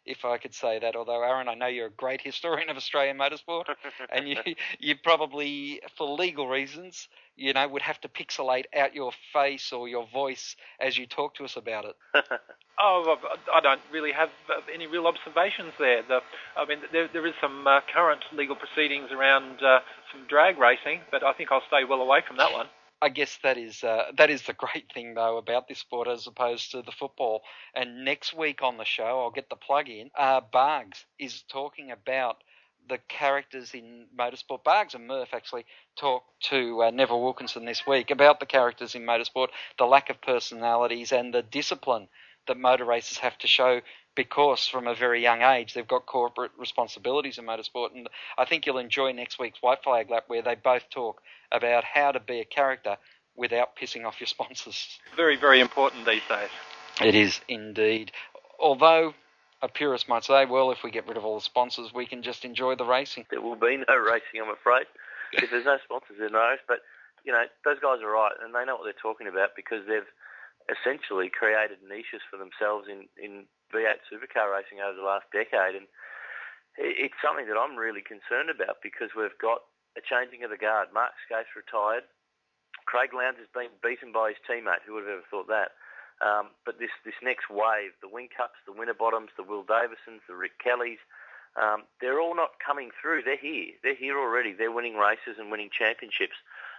if 0.05 0.25
I 0.25 0.37
could 0.37 0.53
say 0.53 0.79
that. 0.79 0.95
Although 0.95 1.23
Aaron, 1.23 1.47
I 1.47 1.53
know 1.53 1.67
you're 1.67 1.87
a 1.87 1.91
great 1.91 2.21
historian 2.21 2.69
of 2.69 2.77
Australian 2.77 3.17
motorsport, 3.17 3.65
and 4.09 4.27
you 4.27 4.37
you 4.79 4.95
probably, 4.95 5.81
for 5.97 6.07
legal 6.07 6.47
reasons, 6.47 7.07
you 7.35 7.53
know, 7.53 7.67
would 7.67 7.81
have 7.81 7.99
to 8.01 8.09
pixelate 8.09 8.65
out 8.75 8.95
your 8.95 9.11
face 9.33 9.71
or 9.71 9.87
your 9.87 10.07
voice 10.07 10.55
as 10.79 10.97
you 10.97 11.05
talk 11.05 11.35
to 11.35 11.43
us 11.43 11.55
about 11.55 11.85
it. 11.85 11.95
oh, 12.79 13.17
I 13.53 13.61
don't 13.61 13.81
really 13.91 14.11
have 14.11 14.29
uh, 14.49 14.61
any 14.73 14.87
real 14.87 15.07
observations 15.07 15.73
there. 15.79 16.03
The, 16.07 16.21
I 16.57 16.65
mean, 16.65 16.79
there, 16.91 17.07
there 17.11 17.25
is 17.25 17.33
some 17.39 17.67
uh, 17.67 17.81
current 17.93 18.23
legal 18.33 18.55
proceedings 18.55 19.11
around 19.11 19.61
uh, 19.63 19.79
some 20.11 20.25
drag 20.27 20.57
racing, 20.57 21.01
but 21.11 21.23
I 21.23 21.33
think 21.33 21.51
I'll 21.51 21.63
stay 21.67 21.83
well 21.83 22.01
away 22.01 22.21
from 22.27 22.37
that 22.37 22.51
one. 22.53 22.67
I 23.01 23.09
guess 23.09 23.39
that 23.43 23.57
is 23.57 23.83
uh, 23.83 24.11
that 24.17 24.29
is 24.29 24.43
the 24.43 24.53
great 24.65 24.91
thing 24.93 25.15
though 25.15 25.37
about 25.37 25.67
this 25.67 25.79
sport 25.79 26.07
as 26.07 26.27
opposed 26.27 26.71
to 26.71 26.81
the 26.81 26.91
football. 26.91 27.41
And 27.73 28.05
next 28.05 28.33
week 28.33 28.61
on 28.61 28.77
the 28.77 28.85
show, 28.85 29.21
I'll 29.21 29.31
get 29.31 29.49
the 29.49 29.55
plug 29.55 29.89
in. 29.89 30.11
Uh, 30.17 30.41
Bargs 30.53 31.05
is 31.19 31.43
talking 31.43 31.91
about 31.91 32.37
the 32.87 32.99
characters 33.07 33.73
in 33.73 34.05
motorsport. 34.17 34.63
Bargs 34.63 34.95
and 34.95 35.07
Murph 35.07 35.33
actually 35.33 35.65
talked 35.95 36.27
to 36.49 36.83
uh, 36.83 36.91
Neville 36.91 37.21
Wilkinson 37.21 37.65
this 37.65 37.85
week 37.87 38.11
about 38.11 38.39
the 38.39 38.45
characters 38.45 38.95
in 38.95 39.03
motorsport, 39.03 39.47
the 39.77 39.85
lack 39.85 40.09
of 40.09 40.21
personalities, 40.21 41.11
and 41.11 41.33
the 41.33 41.43
discipline 41.43 42.07
that 42.47 42.57
motor 42.57 42.85
racers 42.85 43.19
have 43.19 43.37
to 43.37 43.47
show 43.47 43.81
because 44.15 44.67
from 44.67 44.87
a 44.87 44.95
very 44.95 45.21
young 45.21 45.41
age 45.41 45.73
they've 45.73 45.87
got 45.87 46.05
corporate 46.05 46.51
responsibilities 46.57 47.37
in 47.37 47.45
motorsport. 47.45 47.95
And 47.95 48.09
I 48.37 48.45
think 48.45 48.65
you'll 48.65 48.77
enjoy 48.77 49.11
next 49.11 49.39
week's 49.39 49.61
White 49.61 49.83
Flag 49.83 50.09
Lap 50.09 50.25
where 50.27 50.41
they 50.41 50.55
both 50.55 50.89
talk 50.89 51.21
about 51.51 51.83
how 51.83 52.11
to 52.11 52.19
be 52.19 52.39
a 52.39 52.45
character 52.45 52.97
without 53.35 53.75
pissing 53.75 54.05
off 54.05 54.19
your 54.19 54.27
sponsors. 54.27 54.99
Very, 55.15 55.37
very 55.37 55.59
important 55.59 56.05
these 56.05 56.21
days. 56.27 56.49
It 57.01 57.15
is 57.15 57.39
indeed. 57.47 58.11
Although 58.59 59.13
a 59.61 59.67
purist 59.67 60.09
might 60.09 60.23
say, 60.23 60.45
well, 60.45 60.71
if 60.71 60.83
we 60.83 60.91
get 60.91 61.07
rid 61.07 61.17
of 61.17 61.25
all 61.25 61.35
the 61.35 61.45
sponsors, 61.45 61.93
we 61.93 62.05
can 62.05 62.21
just 62.21 62.45
enjoy 62.45 62.75
the 62.75 62.85
racing. 62.85 63.25
There 63.29 63.41
will 63.41 63.55
be 63.55 63.77
no 63.77 63.97
racing, 63.97 64.41
I'm 64.41 64.53
afraid. 64.53 64.85
if 65.33 65.49
there's 65.49 65.65
no 65.65 65.77
sponsors, 65.83 66.17
there's 66.19 66.31
no. 66.31 66.55
But, 66.67 66.79
you 67.23 67.31
know, 67.31 67.45
those 67.63 67.79
guys 67.79 68.01
are 68.03 68.11
right, 68.11 68.33
and 68.43 68.53
they 68.53 68.65
know 68.65 68.75
what 68.75 68.83
they're 68.83 69.01
talking 69.01 69.27
about 69.27 69.55
because 69.55 69.87
they've 69.87 70.09
essentially 70.69 71.29
created 71.29 71.81
niches 71.81 72.21
for 72.29 72.37
themselves 72.37 72.87
in, 72.89 73.07
in 73.17 73.45
V8 73.73 74.03
supercar 74.09 74.51
racing 74.51 74.83
over 74.83 74.97
the 74.97 75.07
last 75.07 75.25
decade. 75.33 75.77
And 75.77 75.87
it's 76.77 77.17
something 77.23 77.47
that 77.47 77.57
I'm 77.57 77.77
really 77.77 78.01
concerned 78.01 78.49
about 78.49 78.83
because 78.83 79.13
we've 79.15 79.35
got 79.41 79.65
a 79.97 80.01
changing 80.01 80.43
of 80.43 80.49
the 80.49 80.57
guard. 80.57 80.89
Mark 80.93 81.11
Skaife 81.25 81.51
retired. 81.55 82.03
Craig 82.85 83.13
Lowndes 83.13 83.39
has 83.39 83.51
been 83.53 83.71
beaten 83.83 84.11
by 84.11 84.33
his 84.33 84.41
teammate. 84.47 84.83
Who 84.85 84.95
would 84.95 85.03
have 85.03 85.21
ever 85.21 85.29
thought 85.29 85.47
that? 85.47 85.75
Um, 86.21 86.53
but 86.65 86.77
this, 86.77 86.93
this 87.03 87.17
next 87.23 87.49
wave, 87.49 87.97
the 88.01 88.07
Wing 88.07 88.29
Whincups, 88.29 88.61
the 88.69 88.77
Winterbottoms, 88.77 89.33
the 89.35 89.43
Will 89.43 89.63
Davisons, 89.63 90.21
the 90.27 90.35
Rick 90.35 90.61
Kellys, 90.61 91.01
um, 91.59 91.83
they're 91.99 92.21
all 92.21 92.35
not 92.35 92.61
coming 92.63 92.91
through. 93.01 93.23
They're 93.23 93.41
here. 93.41 93.73
They're 93.83 93.95
here 93.95 94.17
already. 94.17 94.53
They're 94.53 94.71
winning 94.71 94.95
races 94.95 95.35
and 95.37 95.51
winning 95.51 95.69
championships. 95.73 96.37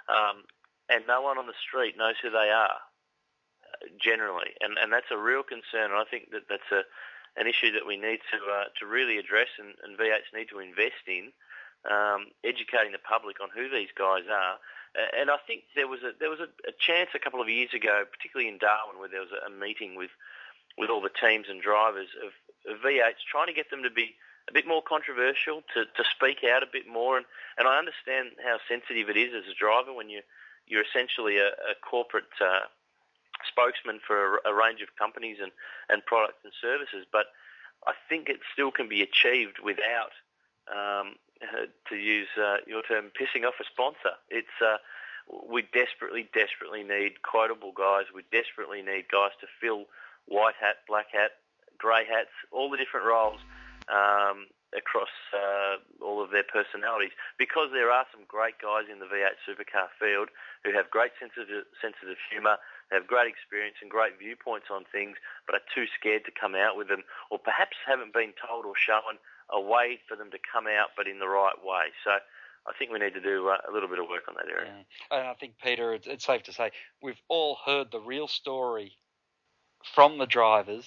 Um, 0.08 0.44
and 0.88 1.04
no 1.06 1.20
one 1.20 1.38
on 1.38 1.46
the 1.46 1.58
street 1.60 1.98
knows 1.98 2.16
who 2.22 2.30
they 2.30 2.48
are, 2.48 2.80
uh, 2.80 3.86
generally. 4.00 4.56
And, 4.60 4.78
and 4.78 4.92
that's 4.92 5.10
a 5.10 5.18
real 5.18 5.42
concern. 5.42 5.92
And 5.92 6.00
I 6.00 6.04
think 6.08 6.30
that 6.32 6.48
that's 6.48 6.70
a, 6.72 6.82
an 7.36 7.46
issue 7.46 7.72
that 7.72 7.86
we 7.86 7.96
need 7.96 8.20
to, 8.32 8.38
uh, 8.38 8.64
to 8.80 8.86
really 8.86 9.18
address 9.18 9.48
and, 9.58 9.74
and 9.84 9.98
V8s 9.98 10.32
need 10.34 10.48
to 10.50 10.60
invest 10.60 11.04
in, 11.06 11.32
um, 11.88 12.30
educating 12.44 12.92
the 12.92 13.02
public 13.02 13.40
on 13.40 13.48
who 13.54 13.68
these 13.70 13.90
guys 13.96 14.24
are 14.30 14.58
and 14.94 15.30
I 15.30 15.38
think 15.46 15.64
there 15.74 15.88
was 15.88 16.00
a 16.02 16.12
there 16.20 16.28
was 16.28 16.40
a, 16.40 16.52
a, 16.68 16.72
chance 16.78 17.10
a 17.14 17.18
couple 17.18 17.40
of 17.40 17.48
years 17.48 17.72
ago, 17.72 18.04
particularly 18.04 18.48
in 18.48 18.58
Darwin, 18.58 18.98
where 18.98 19.08
there 19.08 19.20
was 19.20 19.32
a, 19.32 19.48
a 19.48 19.50
meeting 19.50 19.96
with 19.96 20.10
with 20.76 20.90
all 20.90 21.00
the 21.00 21.12
teams 21.12 21.46
and 21.48 21.62
drivers 21.62 22.08
of, 22.20 22.32
of 22.72 22.80
V8s, 22.80 23.24
trying 23.30 23.46
to 23.46 23.52
get 23.52 23.70
them 23.70 23.82
to 23.82 23.90
be 23.90 24.14
a 24.48 24.52
bit 24.52 24.66
more 24.66 24.82
controversial, 24.82 25.62
to, 25.74 25.84
to 25.84 26.04
speak 26.10 26.44
out 26.44 26.62
a 26.62 26.66
bit 26.72 26.88
more. 26.88 27.16
And, 27.16 27.26
and 27.58 27.68
I 27.68 27.78
understand 27.78 28.30
how 28.42 28.56
sensitive 28.68 29.08
it 29.08 29.16
is 29.16 29.32
as 29.34 29.50
a 29.50 29.54
driver 29.54 29.92
when 29.92 30.10
you 30.10 30.20
you're 30.66 30.84
essentially 30.84 31.38
a, 31.38 31.48
a 31.48 31.74
corporate 31.80 32.32
uh, 32.40 32.68
spokesman 33.48 34.00
for 34.06 34.40
a, 34.44 34.52
a 34.52 34.54
range 34.54 34.80
of 34.82 34.88
companies 34.98 35.38
and, 35.40 35.52
and 35.88 36.04
products 36.04 36.44
and 36.44 36.52
services. 36.60 37.06
But 37.10 37.26
I 37.86 37.92
think 38.08 38.28
it 38.28 38.40
still 38.52 38.70
can 38.70 38.88
be 38.88 39.02
achieved 39.02 39.58
without 39.64 40.12
um, 40.68 41.16
to 41.88 41.96
use 41.96 42.28
uh, 42.38 42.56
your 42.66 42.82
term, 42.82 43.10
pissing 43.18 43.46
off 43.46 43.54
a 43.60 43.64
sponsor. 43.64 44.16
It's 44.30 44.56
uh, 44.64 44.78
we 45.48 45.62
desperately, 45.72 46.28
desperately 46.34 46.82
need 46.82 47.22
quotable 47.22 47.72
guys. 47.72 48.06
We 48.14 48.22
desperately 48.32 48.82
need 48.82 49.06
guys 49.10 49.32
to 49.40 49.46
fill 49.60 49.86
white 50.26 50.54
hat, 50.60 50.84
black 50.88 51.06
hat, 51.12 51.32
grey 51.78 52.04
hats, 52.04 52.34
all 52.50 52.70
the 52.70 52.76
different 52.76 53.06
roles 53.06 53.40
um, 53.88 54.46
across 54.76 55.12
uh, 55.34 55.82
all 56.04 56.22
of 56.22 56.30
their 56.30 56.46
personalities. 56.46 57.12
Because 57.38 57.68
there 57.72 57.90
are 57.90 58.06
some 58.12 58.22
great 58.26 58.58
guys 58.60 58.86
in 58.90 58.98
the 58.98 59.06
V8 59.06 59.38
supercar 59.42 59.88
field 59.98 60.28
who 60.64 60.72
have 60.72 60.90
great 60.90 61.12
sense 61.18 61.32
sensitive, 61.34 61.64
sensitive 61.80 62.18
humour, 62.30 62.56
have 62.90 63.06
great 63.06 63.28
experience 63.28 63.76
and 63.80 63.90
great 63.90 64.18
viewpoints 64.18 64.68
on 64.70 64.84
things, 64.90 65.16
but 65.46 65.54
are 65.54 65.66
too 65.74 65.86
scared 65.98 66.24
to 66.24 66.32
come 66.32 66.54
out 66.54 66.76
with 66.76 66.88
them, 66.88 67.02
or 67.30 67.38
perhaps 67.38 67.76
haven't 67.86 68.12
been 68.12 68.32
told 68.36 68.64
or 68.64 68.76
shown 68.76 69.16
a 69.52 69.60
way 69.60 69.98
for 70.08 70.16
them 70.16 70.30
to 70.30 70.38
come 70.52 70.66
out, 70.66 70.90
but 70.96 71.06
in 71.06 71.18
the 71.18 71.28
right 71.28 71.56
way. 71.62 71.92
So 72.04 72.10
I 72.10 72.72
think 72.78 72.90
we 72.92 72.98
need 72.98 73.14
to 73.14 73.20
do 73.20 73.48
uh, 73.48 73.56
a 73.68 73.72
little 73.72 73.88
bit 73.88 73.98
of 73.98 74.08
work 74.08 74.22
on 74.28 74.34
that 74.34 74.50
area. 74.50 74.72
Yeah. 74.72 75.18
And 75.18 75.28
I 75.28 75.34
think, 75.34 75.54
Peter, 75.62 75.92
it's, 75.94 76.06
it's 76.06 76.24
safe 76.24 76.44
to 76.44 76.52
say 76.52 76.70
we've 77.02 77.20
all 77.28 77.58
heard 77.64 77.90
the 77.90 78.00
real 78.00 78.28
story 78.28 78.92
from 79.94 80.18
the 80.18 80.26
drivers. 80.26 80.86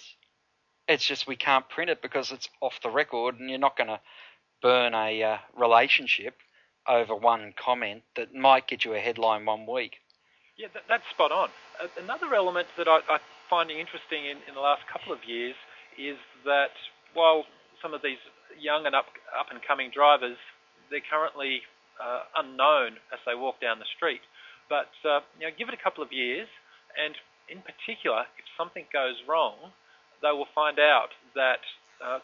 It's 0.87 1.05
just 1.05 1.27
we 1.27 1.35
can't 1.35 1.67
print 1.69 1.89
it 1.89 2.01
because 2.01 2.31
it's 2.31 2.47
off 2.61 2.79
the 2.81 2.89
record, 2.89 3.39
and 3.39 3.49
you're 3.49 3.59
not 3.59 3.77
going 3.77 3.87
to 3.87 3.99
burn 4.61 4.93
a 4.93 5.21
uh, 5.21 5.37
relationship 5.57 6.35
over 6.87 7.15
one 7.15 7.53
comment 7.57 8.03
that 8.15 8.33
might 8.33 8.67
get 8.67 8.85
you 8.85 8.93
a 8.93 8.99
headline 8.99 9.45
one 9.45 9.65
week. 9.65 9.97
Yeah, 10.57 10.67
that, 10.73 10.83
that's 10.87 11.03
spot 11.09 11.31
on. 11.31 11.49
Uh, 11.81 11.87
another 12.01 12.33
element 12.33 12.67
that 12.77 12.87
I, 12.87 12.99
I'm 13.09 13.19
finding 13.49 13.79
interesting 13.79 14.25
in, 14.25 14.37
in 14.47 14.53
the 14.53 14.61
last 14.61 14.83
couple 14.91 15.11
of 15.11 15.19
years 15.25 15.55
is 15.97 16.17
that 16.45 16.71
while 17.13 17.45
some 17.81 17.93
of 17.93 18.01
these 18.01 18.17
young 18.59 18.85
and 18.85 18.95
up 18.95 19.05
up 19.37 19.47
and 19.51 19.59
coming 19.61 19.91
drivers 19.93 20.37
they're 20.89 21.05
currently 21.09 21.61
uh, 22.01 22.23
unknown 22.37 22.97
as 23.13 23.19
they 23.25 23.35
walk 23.35 23.61
down 23.61 23.79
the 23.79 23.89
street. 23.95 24.21
But 24.69 24.91
uh, 25.05 25.21
you 25.39 25.47
know, 25.47 25.53
give 25.57 25.69
it 25.69 25.73
a 25.73 25.81
couple 25.81 26.03
of 26.03 26.11
years, 26.11 26.47
and 26.97 27.15
in 27.49 27.61
particular, 27.61 28.25
if 28.37 28.45
something 28.57 28.85
goes 28.91 29.15
wrong, 29.27 29.71
they 30.21 30.31
will 30.31 30.49
find 30.53 30.79
out 30.79 31.13
that 31.35 31.61
uh, 32.03 32.19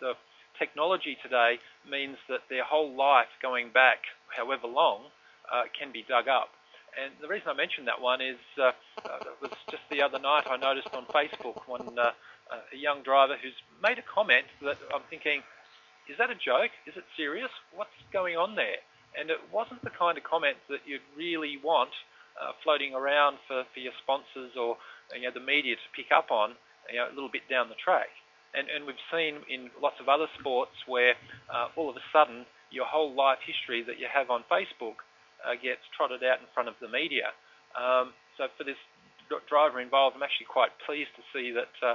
the 0.00 0.14
technology 0.58 1.16
today 1.22 1.58
means 1.88 2.16
that 2.28 2.40
their 2.48 2.64
whole 2.64 2.94
life 2.96 3.30
going 3.42 3.70
back, 3.70 3.98
however 4.30 4.66
long, 4.66 5.10
uh, 5.52 5.64
can 5.78 5.92
be 5.92 6.04
dug 6.08 6.28
up. 6.28 6.50
And 6.96 7.12
the 7.20 7.28
reason 7.28 7.48
I 7.48 7.54
mentioned 7.54 7.88
that 7.88 8.00
one 8.00 8.22
is 8.22 8.40
uh, 8.56 8.72
uh, 9.04 9.18
it 9.20 9.42
was 9.42 9.52
just 9.70 9.82
the 9.90 10.00
other 10.00 10.18
night 10.18 10.44
I 10.48 10.56
noticed 10.56 10.94
on 10.94 11.04
Facebook 11.06 11.66
one 11.66 11.98
a 12.50 12.76
young 12.76 13.02
driver 13.02 13.34
who's 13.40 13.56
made 13.82 13.98
a 13.98 14.06
comment 14.06 14.46
that 14.62 14.78
I'm 14.94 15.02
thinking, 15.10 15.42
is 16.08 16.18
that 16.18 16.30
a 16.30 16.38
joke? 16.38 16.70
Is 16.86 16.94
it 16.96 17.04
serious? 17.16 17.50
What's 17.74 17.96
going 18.12 18.36
on 18.36 18.54
there? 18.54 18.78
And 19.18 19.30
it 19.30 19.40
wasn't 19.50 19.82
the 19.82 19.90
kind 19.90 20.18
of 20.18 20.24
comment 20.24 20.56
that 20.68 20.86
you'd 20.86 21.04
really 21.16 21.58
want 21.58 21.90
uh, 22.38 22.52
floating 22.62 22.94
around 22.94 23.38
for, 23.48 23.64
for 23.72 23.80
your 23.80 23.96
sponsors 24.02 24.54
or 24.54 24.76
you 25.14 25.22
know, 25.22 25.34
the 25.34 25.42
media 25.42 25.74
to 25.74 25.88
pick 25.96 26.12
up 26.12 26.30
on 26.30 26.54
you 26.92 26.98
know, 26.98 27.08
a 27.08 27.14
little 27.14 27.32
bit 27.32 27.48
down 27.50 27.68
the 27.68 27.80
track. 27.80 28.12
And, 28.54 28.68
and 28.70 28.86
we've 28.86 29.00
seen 29.10 29.42
in 29.50 29.70
lots 29.82 29.98
of 30.00 30.08
other 30.08 30.26
sports 30.38 30.76
where 30.86 31.14
uh, 31.52 31.68
all 31.76 31.90
of 31.90 31.96
a 31.96 32.04
sudden 32.12 32.46
your 32.70 32.86
whole 32.86 33.14
life 33.14 33.38
history 33.44 33.82
that 33.82 33.98
you 33.98 34.06
have 34.12 34.30
on 34.30 34.44
Facebook 34.50 35.02
uh, 35.42 35.54
gets 35.58 35.82
trotted 35.96 36.22
out 36.22 36.38
in 36.38 36.46
front 36.54 36.68
of 36.68 36.74
the 36.80 36.88
media. 36.88 37.34
Um, 37.74 38.12
so 38.38 38.48
for 38.56 38.64
this 38.64 38.78
driver 39.48 39.80
involved, 39.80 40.16
I'm 40.16 40.22
actually 40.22 40.46
quite 40.46 40.70
pleased 40.84 41.10
to 41.16 41.22
see 41.32 41.50
that 41.52 41.72
uh, 41.82 41.94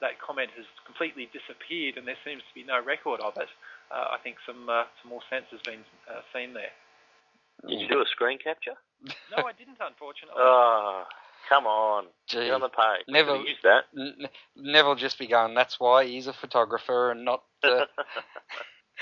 that 0.00 0.20
comment 0.20 0.50
has 0.56 0.66
completely 0.84 1.28
disappeared 1.32 1.96
and 1.96 2.06
there 2.06 2.18
seems 2.24 2.42
to 2.42 2.54
be 2.54 2.64
no 2.64 2.82
record 2.82 3.20
of 3.20 3.36
it. 3.36 3.48
Uh, 3.90 4.14
I 4.14 4.18
think 4.22 4.36
some 4.46 4.68
uh, 4.68 4.84
some 5.02 5.10
more 5.10 5.22
sense 5.30 5.46
has 5.50 5.60
been 5.62 5.84
uh, 6.10 6.20
seen 6.34 6.54
there. 6.54 6.72
Did 7.68 7.80
you 7.80 7.88
do 7.88 8.00
a 8.00 8.06
screen 8.06 8.38
capture? 8.38 8.74
no, 9.30 9.44
I 9.44 9.52
didn't, 9.52 9.78
unfortunately. 9.80 10.36
Oh, 10.38 11.04
come 11.48 11.66
on. 11.66 12.04
Gee, 12.26 12.44
Get 12.44 12.54
on 12.54 12.60
the 12.60 12.68
page. 12.68 13.04
Never 13.08 13.36
use 13.36 13.58
that. 13.62 13.84
N- 13.96 14.28
Neville 14.56 14.94
just 14.94 15.18
be 15.18 15.26
begun. 15.26 15.54
That's 15.54 15.80
why 15.80 16.06
he's 16.06 16.26
a 16.26 16.32
photographer 16.32 17.10
and 17.10 17.24
not. 17.24 17.42
Uh, 17.62 17.86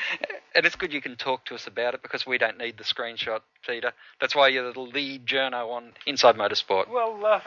and 0.54 0.66
it's 0.66 0.76
good 0.76 0.92
you 0.92 1.00
can 1.00 1.16
talk 1.16 1.44
to 1.46 1.54
us 1.54 1.66
about 1.66 1.94
it 1.94 2.02
because 2.02 2.26
we 2.26 2.38
don't 2.38 2.58
need 2.58 2.76
the 2.76 2.84
screenshot, 2.84 3.40
Peter. 3.66 3.92
That's 4.20 4.34
why 4.34 4.48
you're 4.48 4.72
the 4.72 4.80
lead 4.80 5.26
journo 5.26 5.70
on 5.70 5.92
Inside 6.06 6.36
Motorsport. 6.36 6.88
Well, 6.88 7.24
uh, 7.24 7.40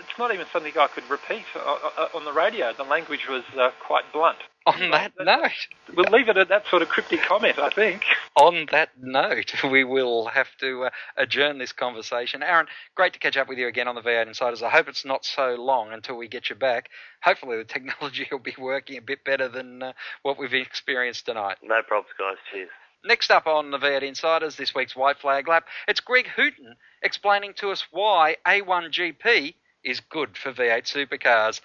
it's 0.00 0.18
not 0.18 0.32
even 0.32 0.46
something 0.52 0.72
I 0.78 0.88
could 0.88 1.08
repeat 1.08 1.44
uh, 1.54 1.58
uh, 1.58 2.08
on 2.14 2.24
the 2.24 2.32
radio. 2.32 2.72
The 2.72 2.84
language 2.84 3.28
was 3.28 3.42
uh, 3.58 3.70
quite 3.84 4.04
blunt. 4.12 4.38
On 4.66 4.90
that 4.90 5.12
note, 5.18 5.66
we'll 5.96 6.12
leave 6.12 6.28
it 6.28 6.36
at 6.36 6.48
that 6.48 6.66
sort 6.66 6.82
of 6.82 6.88
cryptic 6.88 7.22
comment, 7.22 7.58
I 7.58 7.70
think. 7.70 8.02
On 8.36 8.66
that 8.70 8.90
note, 9.00 9.54
we 9.70 9.82
will 9.82 10.26
have 10.26 10.48
to 10.60 10.84
uh, 10.84 10.90
adjourn 11.16 11.56
this 11.56 11.72
conversation. 11.72 12.42
Aaron, 12.42 12.66
great 12.94 13.14
to 13.14 13.18
catch 13.18 13.38
up 13.38 13.48
with 13.48 13.56
you 13.56 13.66
again 13.66 13.88
on 13.88 13.94
the 13.94 14.02
V8 14.02 14.26
Insiders. 14.26 14.62
I 14.62 14.68
hope 14.68 14.88
it's 14.88 15.06
not 15.06 15.24
so 15.24 15.54
long 15.54 15.92
until 15.92 16.18
we 16.18 16.28
get 16.28 16.50
you 16.50 16.56
back. 16.56 16.90
Hopefully, 17.22 17.56
the 17.56 17.64
technology 17.64 18.28
will 18.32 18.40
be 18.40 18.54
working 18.58 18.98
a 18.98 19.02
bit 19.02 19.24
better 19.24 19.48
than 19.48 19.82
uh, 19.82 19.92
what 20.22 20.38
we've 20.38 20.52
experienced 20.52 21.24
tonight. 21.24 21.56
No 21.62 21.80
problems, 21.82 22.12
guys. 22.18 22.36
Cheers. 22.52 22.68
Next 23.04 23.30
up 23.30 23.46
on 23.46 23.70
the 23.70 23.78
V8 23.78 24.02
Insiders, 24.02 24.56
this 24.56 24.74
week's 24.74 24.96
White 24.96 25.18
Flag 25.18 25.46
Lap, 25.46 25.66
it's 25.86 26.00
Greg 26.00 26.26
Hooton 26.36 26.74
explaining 27.02 27.54
to 27.54 27.70
us 27.70 27.86
why 27.92 28.36
A1GP 28.44 29.54
is 29.84 30.00
good 30.00 30.36
for 30.36 30.52
V8 30.52 30.82
supercars. 30.82 31.60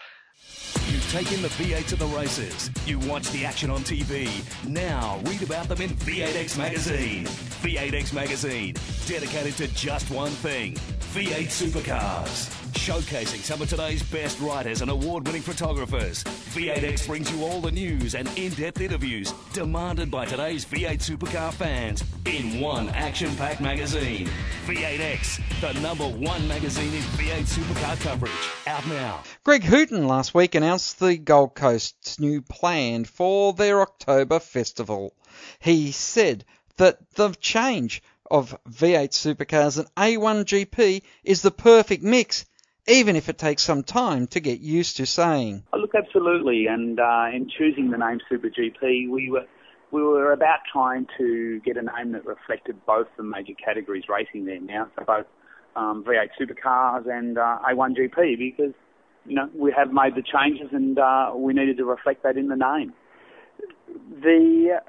You've 0.91 1.11
taken 1.11 1.41
the 1.41 1.47
V8 1.49 1.87
to 1.87 1.95
the 1.95 2.05
races. 2.07 2.69
You 2.85 2.99
watch 2.99 3.29
the 3.31 3.45
action 3.45 3.71
on 3.71 3.81
TV. 3.81 4.29
Now 4.67 5.19
read 5.23 5.41
about 5.41 5.67
them 5.67 5.81
in 5.81 5.89
V8X 5.91 6.55
Magazine. 6.55 7.25
V8X 7.25 8.13
Magazine, 8.13 8.75
dedicated 9.07 9.57
to 9.57 9.67
just 9.73 10.11
one 10.11 10.31
thing 10.31 10.77
V8 11.13 11.45
supercars. 11.45 12.49
Showcasing 12.73 13.37
some 13.43 13.61
of 13.61 13.69
today's 13.69 14.01
best 14.01 14.39
writers 14.39 14.81
and 14.81 14.89
award 14.89 15.27
winning 15.27 15.43
photographers. 15.43 16.23
V8X 16.23 17.05
brings 17.05 17.31
you 17.31 17.43
all 17.45 17.61
the 17.61 17.69
news 17.69 18.15
and 18.15 18.27
in 18.35 18.51
depth 18.53 18.81
interviews 18.81 19.31
demanded 19.53 20.09
by 20.09 20.25
today's 20.25 20.65
V8 20.65 20.97
supercar 20.97 21.53
fans 21.53 22.03
in 22.25 22.59
one 22.59 22.89
action 22.89 23.29
packed 23.35 23.61
magazine. 23.61 24.27
V8X, 24.65 25.39
the 25.61 25.79
number 25.81 26.05
one 26.05 26.47
magazine 26.47 26.91
in 26.91 27.01
V8 27.01 27.43
supercar 27.43 28.01
coverage. 28.01 28.31
Out 28.65 28.87
now. 28.87 29.21
Greg 29.43 29.61
Hooton 29.61 30.07
last 30.07 30.33
week 30.33 30.55
announced 30.55 30.99
the 30.99 31.15
Gold 31.17 31.53
Coast's 31.53 32.19
new 32.19 32.41
plan 32.41 33.05
for 33.05 33.53
their 33.53 33.81
October 33.81 34.39
festival. 34.39 35.13
He 35.59 35.91
said 35.91 36.43
that 36.77 36.97
the 37.13 37.29
change 37.39 38.01
of 38.29 38.57
V8 38.69 39.09
supercars 39.09 39.77
and 39.77 39.87
A1GP 39.95 41.01
is 41.23 41.41
the 41.41 41.51
perfect 41.51 42.03
mix, 42.03 42.45
even 42.87 43.15
if 43.15 43.29
it 43.29 43.37
takes 43.37 43.63
some 43.63 43.83
time 43.83 44.27
to 44.27 44.39
get 44.39 44.59
used 44.59 44.97
to 44.97 45.05
saying. 45.05 45.63
Oh, 45.73 45.77
look, 45.77 45.95
absolutely. 45.95 46.67
And 46.67 46.99
uh, 46.99 47.27
in 47.33 47.49
choosing 47.49 47.91
the 47.91 47.97
name 47.97 48.19
Super 48.29 48.49
GP, 48.49 49.09
we 49.09 49.29
were 49.29 49.45
we 49.91 50.01
were 50.01 50.31
about 50.31 50.59
trying 50.71 51.05
to 51.19 51.61
get 51.63 51.77
a 51.77 51.83
name 51.83 52.13
that 52.13 52.25
reflected 52.25 52.83
both 52.87 53.05
the 53.15 53.21
major 53.21 53.53
categories 53.53 54.05
racing 54.09 54.45
there 54.45 54.59
now, 54.59 54.89
so 54.97 55.05
both 55.05 55.27
um, 55.75 56.03
V8 56.03 56.29
supercars 56.39 57.07
and 57.07 57.37
uh, 57.37 57.59
A1GP, 57.69 58.39
because 58.39 58.73
you 59.25 59.35
know 59.35 59.49
we 59.55 59.71
have 59.77 59.93
made 59.93 60.15
the 60.15 60.23
changes 60.23 60.69
and 60.71 60.97
uh, 60.97 61.31
we 61.35 61.53
needed 61.53 61.77
to 61.77 61.85
reflect 61.85 62.23
that 62.23 62.37
in 62.37 62.47
the 62.47 62.55
name. 62.55 62.93
The 64.21 64.81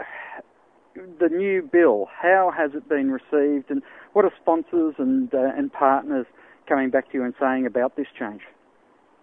the 0.94 1.28
new 1.28 1.62
bill, 1.62 2.08
how 2.20 2.52
has 2.56 2.72
it 2.74 2.88
been 2.88 3.10
received, 3.10 3.70
and 3.70 3.82
what 4.12 4.24
are 4.24 4.32
sponsors 4.40 4.94
and 4.98 5.32
uh, 5.34 5.50
and 5.56 5.72
partners 5.72 6.26
coming 6.68 6.90
back 6.90 7.10
to 7.10 7.18
you 7.18 7.24
and 7.24 7.34
saying 7.40 7.66
about 7.66 7.96
this 7.96 8.06
change? 8.18 8.42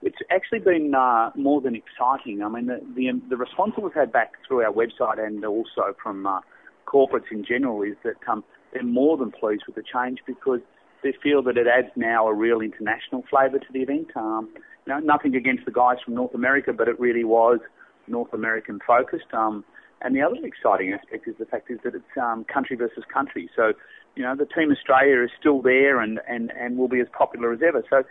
It's 0.01 0.17
actually 0.31 0.59
been 0.59 0.93
uh, 0.95 1.29
more 1.35 1.61
than 1.61 1.75
exciting. 1.75 2.41
I 2.41 2.49
mean, 2.49 2.65
the, 2.65 2.81
the, 2.95 3.21
the 3.29 3.37
response 3.37 3.73
we've 3.81 3.93
had 3.93 4.11
back 4.11 4.33
through 4.47 4.63
our 4.63 4.73
website 4.73 5.19
and 5.19 5.45
also 5.45 5.95
from 6.01 6.25
uh, 6.25 6.39
corporates 6.87 7.31
in 7.31 7.45
general 7.45 7.83
is 7.83 7.95
that 8.03 8.15
um, 8.27 8.43
they're 8.73 8.83
more 8.83 9.15
than 9.15 9.31
pleased 9.31 9.63
with 9.67 9.75
the 9.75 9.83
change 9.83 10.19
because 10.25 10.59
they 11.03 11.13
feel 11.21 11.43
that 11.43 11.55
it 11.55 11.67
adds 11.67 11.91
now 11.95 12.27
a 12.27 12.33
real 12.33 12.61
international 12.61 13.23
flavour 13.29 13.59
to 13.59 13.65
the 13.71 13.79
event. 13.81 14.07
Um, 14.15 14.49
you 14.87 14.93
know, 14.93 14.99
nothing 14.99 15.35
against 15.35 15.65
the 15.65 15.71
guys 15.71 15.97
from 16.03 16.15
North 16.15 16.33
America, 16.33 16.73
but 16.73 16.87
it 16.87 16.99
really 16.99 17.23
was 17.23 17.59
North 18.07 18.33
American 18.33 18.79
focused. 18.85 19.31
Um, 19.33 19.63
and 20.03 20.15
the 20.15 20.21
other 20.21 20.35
exciting 20.43 20.93
aspect 20.93 21.27
is 21.27 21.35
the 21.37 21.45
fact 21.45 21.69
is 21.69 21.79
that 21.83 21.95
it's 21.95 22.17
um, 22.21 22.45
country 22.45 22.75
versus 22.75 23.03
country. 23.13 23.49
So, 23.55 23.73
you 24.15 24.23
know, 24.23 24.35
the 24.35 24.45
Team 24.45 24.71
Australia 24.71 25.23
is 25.23 25.29
still 25.39 25.61
there 25.61 25.99
and, 25.99 26.19
and, 26.27 26.51
and 26.59 26.77
will 26.77 26.87
be 26.87 26.99
as 26.99 27.07
popular 27.17 27.53
as 27.53 27.59
ever. 27.65 27.83
So 27.89 28.03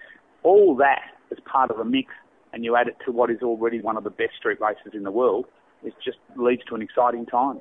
all 0.42 0.76
that 0.76 1.02
as 1.30 1.38
part 1.44 1.70
of 1.70 1.78
a 1.78 1.84
mix 1.84 2.12
and 2.52 2.64
you 2.64 2.76
add 2.76 2.88
it 2.88 2.96
to 3.06 3.12
what 3.12 3.30
is 3.30 3.42
already 3.42 3.80
one 3.80 3.96
of 3.96 4.04
the 4.04 4.10
best 4.10 4.34
street 4.38 4.60
races 4.60 4.92
in 4.94 5.02
the 5.02 5.10
world, 5.10 5.46
it 5.82 5.94
just 6.04 6.18
leads 6.36 6.62
to 6.68 6.74
an 6.74 6.82
exciting 6.82 7.26
time. 7.26 7.60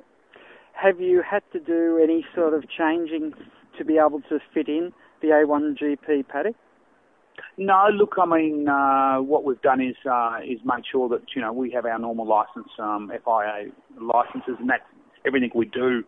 Have 0.72 1.00
you 1.00 1.22
had 1.28 1.42
to 1.52 1.60
do 1.60 2.00
any 2.02 2.24
sort 2.34 2.54
of 2.54 2.64
changing 2.68 3.32
to 3.78 3.84
be 3.84 3.98
able 3.98 4.20
to 4.28 4.38
fit 4.54 4.68
in 4.68 4.92
the 5.20 5.28
A1GP 5.28 6.28
paddock? 6.28 6.56
No, 7.62 7.88
look, 7.92 8.14
I 8.18 8.24
mean, 8.24 8.66
uh, 8.70 9.18
what 9.20 9.44
we've 9.44 9.60
done 9.60 9.82
is 9.82 9.94
uh, 10.10 10.38
is 10.42 10.60
make 10.64 10.82
sure 10.90 11.10
that 11.10 11.20
you 11.36 11.42
know 11.42 11.52
we 11.52 11.70
have 11.72 11.84
our 11.84 11.98
normal 11.98 12.26
license, 12.26 12.68
um, 12.78 13.12
FIA 13.12 13.70
licenses, 14.00 14.56
and 14.58 14.70
that 14.70 14.86
everything 15.26 15.50
we 15.54 15.66
do 15.66 16.02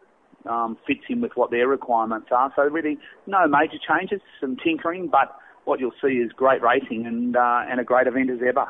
um, 0.48 0.78
fits 0.86 1.02
in 1.10 1.20
with 1.20 1.32
what 1.34 1.50
their 1.50 1.68
requirements 1.68 2.28
are. 2.30 2.50
So 2.56 2.62
really, 2.62 2.96
no 3.26 3.46
major 3.46 3.76
changes, 3.86 4.22
some 4.40 4.56
tinkering, 4.64 5.08
but 5.12 5.36
what 5.64 5.78
you'll 5.78 5.92
see 6.02 6.14
is 6.24 6.32
great 6.32 6.62
racing 6.62 7.04
and 7.04 7.36
uh, 7.36 7.64
and 7.70 7.78
a 7.80 7.84
great 7.84 8.06
event 8.06 8.30
as 8.30 8.38
ever. 8.48 8.64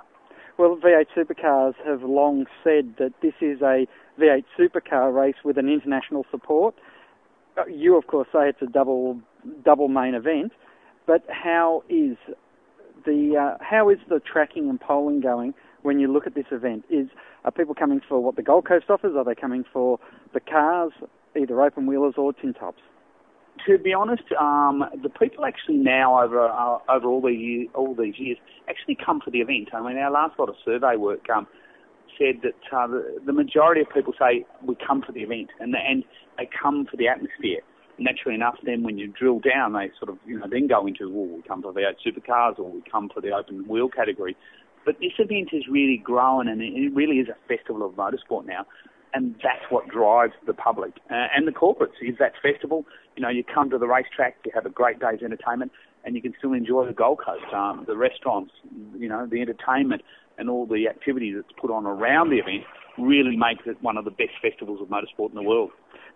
Well, 0.58 0.76
V8 0.76 1.06
supercars 1.16 1.74
have 1.86 2.02
long 2.02 2.46
said 2.64 2.96
that 2.98 3.12
this 3.22 3.34
is 3.40 3.62
a 3.62 3.86
V8 4.20 4.42
supercar 4.58 5.14
race 5.14 5.36
with 5.44 5.56
an 5.56 5.68
international 5.68 6.26
support. 6.32 6.74
Uh, 7.56 7.64
you, 7.66 7.96
of 7.96 8.08
course, 8.08 8.26
say 8.32 8.48
it's 8.48 8.60
a 8.60 8.66
double 8.66 9.20
double 9.64 9.86
main 9.86 10.16
event, 10.16 10.50
but 11.06 11.24
how 11.28 11.84
is 11.88 12.16
the 13.04 13.36
uh, 13.36 13.58
how 13.60 13.88
is 13.88 13.98
the 14.08 14.20
tracking 14.20 14.68
and 14.68 14.80
polling 14.80 15.20
going 15.20 15.54
when 15.82 15.98
you 15.98 16.12
look 16.12 16.26
at 16.26 16.34
this 16.34 16.46
event? 16.50 16.84
Is 16.90 17.08
are 17.44 17.50
people 17.50 17.74
coming 17.74 18.00
for 18.08 18.22
what 18.22 18.36
the 18.36 18.42
Gold 18.42 18.66
Coast 18.66 18.86
offers? 18.88 19.14
Are 19.16 19.24
they 19.24 19.34
coming 19.34 19.64
for 19.72 19.98
the 20.32 20.40
cars, 20.40 20.92
either 21.40 21.60
open 21.60 21.86
wheelers 21.86 22.14
or 22.16 22.32
tin 22.32 22.54
tops? 22.54 22.80
To 23.66 23.78
be 23.78 23.92
honest, 23.92 24.24
um, 24.40 24.84
the 25.02 25.10
people 25.10 25.44
actually 25.44 25.76
now 25.76 26.22
over 26.22 26.48
uh, 26.48 26.78
over 26.88 27.06
all 27.06 27.22
these 27.22 27.40
years, 27.40 27.68
all 27.74 27.94
these 27.94 28.18
years 28.18 28.38
actually 28.68 28.96
come 29.04 29.20
for 29.20 29.30
the 29.30 29.40
event. 29.40 29.68
I 29.72 29.82
mean, 29.82 29.98
our 29.98 30.10
last 30.10 30.38
lot 30.38 30.48
of 30.48 30.54
survey 30.64 30.96
work 30.96 31.28
um, 31.30 31.46
said 32.18 32.42
that 32.42 32.76
uh, 32.76 32.86
the, 32.86 33.18
the 33.26 33.32
majority 33.32 33.80
of 33.82 33.88
people 33.94 34.14
say 34.18 34.44
we 34.64 34.76
come 34.86 35.02
for 35.02 35.12
the 35.12 35.20
event 35.20 35.50
and 35.60 35.74
and 35.76 36.04
they 36.38 36.48
come 36.60 36.86
for 36.90 36.96
the 36.96 37.08
atmosphere. 37.08 37.60
Naturally 37.98 38.34
enough, 38.34 38.56
then 38.64 38.82
when 38.82 38.98
you 38.98 39.06
drill 39.06 39.38
down, 39.38 39.74
they 39.74 39.90
sort 39.98 40.10
of 40.10 40.18
you 40.26 40.38
know 40.38 40.46
then 40.50 40.66
go 40.66 40.86
into 40.86 41.10
well, 41.10 41.36
we 41.36 41.42
come 41.42 41.62
for 41.62 41.72
V8 41.72 41.96
supercars 42.04 42.58
or 42.58 42.70
we 42.70 42.82
come 42.90 43.10
for 43.12 43.20
the 43.20 43.30
open 43.30 43.66
wheel 43.68 43.88
category. 43.88 44.36
But 44.84 44.96
this 44.98 45.12
event 45.18 45.50
has 45.52 45.62
really 45.70 46.00
grown 46.02 46.48
and 46.48 46.60
it 46.60 46.92
really 46.94 47.16
is 47.16 47.28
a 47.28 47.36
festival 47.46 47.86
of 47.86 47.92
motorsport 47.94 48.46
now 48.46 48.66
and 49.14 49.34
that's 49.42 49.70
what 49.70 49.88
drives 49.88 50.32
the 50.46 50.54
public 50.54 50.92
uh, 51.10 51.26
and 51.34 51.46
the 51.46 51.52
corporates. 51.52 52.00
Is 52.00 52.16
that 52.18 52.32
festival? 52.42 52.84
You 53.16 53.22
know, 53.22 53.28
you 53.28 53.44
come 53.44 53.70
to 53.70 53.78
the 53.78 53.86
racetrack, 53.86 54.36
you 54.44 54.52
have 54.54 54.66
a 54.66 54.70
great 54.70 55.00
day's 55.00 55.20
entertainment, 55.22 55.72
and 56.04 56.16
you 56.16 56.22
can 56.22 56.34
still 56.38 56.52
enjoy 56.52 56.86
the 56.86 56.92
Gold 56.92 57.20
Coast, 57.24 57.52
um, 57.54 57.84
the 57.86 57.96
restaurants, 57.96 58.52
you 58.96 59.08
know, 59.08 59.26
the 59.26 59.40
entertainment, 59.40 60.02
and 60.38 60.48
all 60.48 60.66
the 60.66 60.88
activity 60.88 61.32
that's 61.32 61.52
put 61.60 61.70
on 61.70 61.86
around 61.86 62.30
the 62.30 62.36
event. 62.36 62.64
Really 62.98 63.36
makes 63.36 63.62
it 63.66 63.82
one 63.82 63.96
of 63.96 64.04
the 64.04 64.10
best 64.10 64.32
festivals 64.42 64.80
of 64.80 64.88
motorsport 64.88 65.30
in 65.30 65.34
the 65.34 65.42
world. 65.42 65.70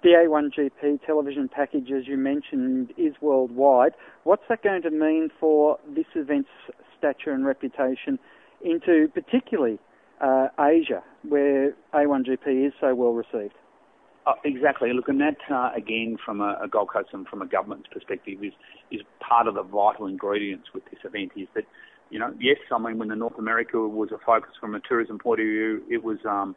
The 0.06 0.12
A1GP 0.12 1.04
television 1.04 1.48
package, 1.48 1.90
as 1.90 2.06
you 2.06 2.16
mentioned, 2.16 2.92
is 2.96 3.14
worldwide. 3.20 3.90
What's 4.22 4.44
that 4.48 4.62
going 4.62 4.82
to 4.82 4.90
mean 4.92 5.30
for 5.40 5.78
this 5.96 6.04
event's 6.14 6.48
stature 6.96 7.32
and 7.32 7.44
reputation 7.44 8.20
into 8.60 9.08
particularly 9.12 9.80
uh, 10.20 10.46
Asia, 10.60 11.02
where 11.28 11.72
A1GP 11.92 12.68
is 12.68 12.72
so 12.80 12.94
well 12.94 13.14
received. 13.14 13.54
Uh, 14.28 14.34
exactly. 14.44 14.92
Look, 14.92 15.08
and 15.08 15.20
that 15.20 15.38
uh, 15.50 15.72
again, 15.76 16.18
from 16.24 16.40
a, 16.40 16.56
a, 16.62 16.68
Gold 16.68 16.90
Coast 16.92 17.08
and 17.12 17.26
from 17.26 17.42
a 17.42 17.46
government's 17.46 17.88
perspective, 17.88 18.44
is 18.44 18.52
is 18.92 19.00
part 19.18 19.48
of 19.48 19.56
the 19.56 19.64
vital 19.64 20.06
ingredients 20.06 20.68
with 20.72 20.84
this 20.84 21.00
event. 21.02 21.32
Is 21.34 21.48
that 21.56 21.64
you 22.10 22.20
know, 22.20 22.32
yes, 22.38 22.58
I 22.70 22.78
mean, 22.78 22.98
when 22.98 23.08
the 23.08 23.16
North 23.16 23.40
America 23.40 23.80
was 23.80 24.12
a 24.12 24.24
focus 24.24 24.52
from 24.60 24.76
a 24.76 24.80
tourism 24.88 25.18
point 25.18 25.40
of 25.40 25.46
view, 25.46 25.82
it 25.90 26.04
was, 26.04 26.18
um, 26.24 26.54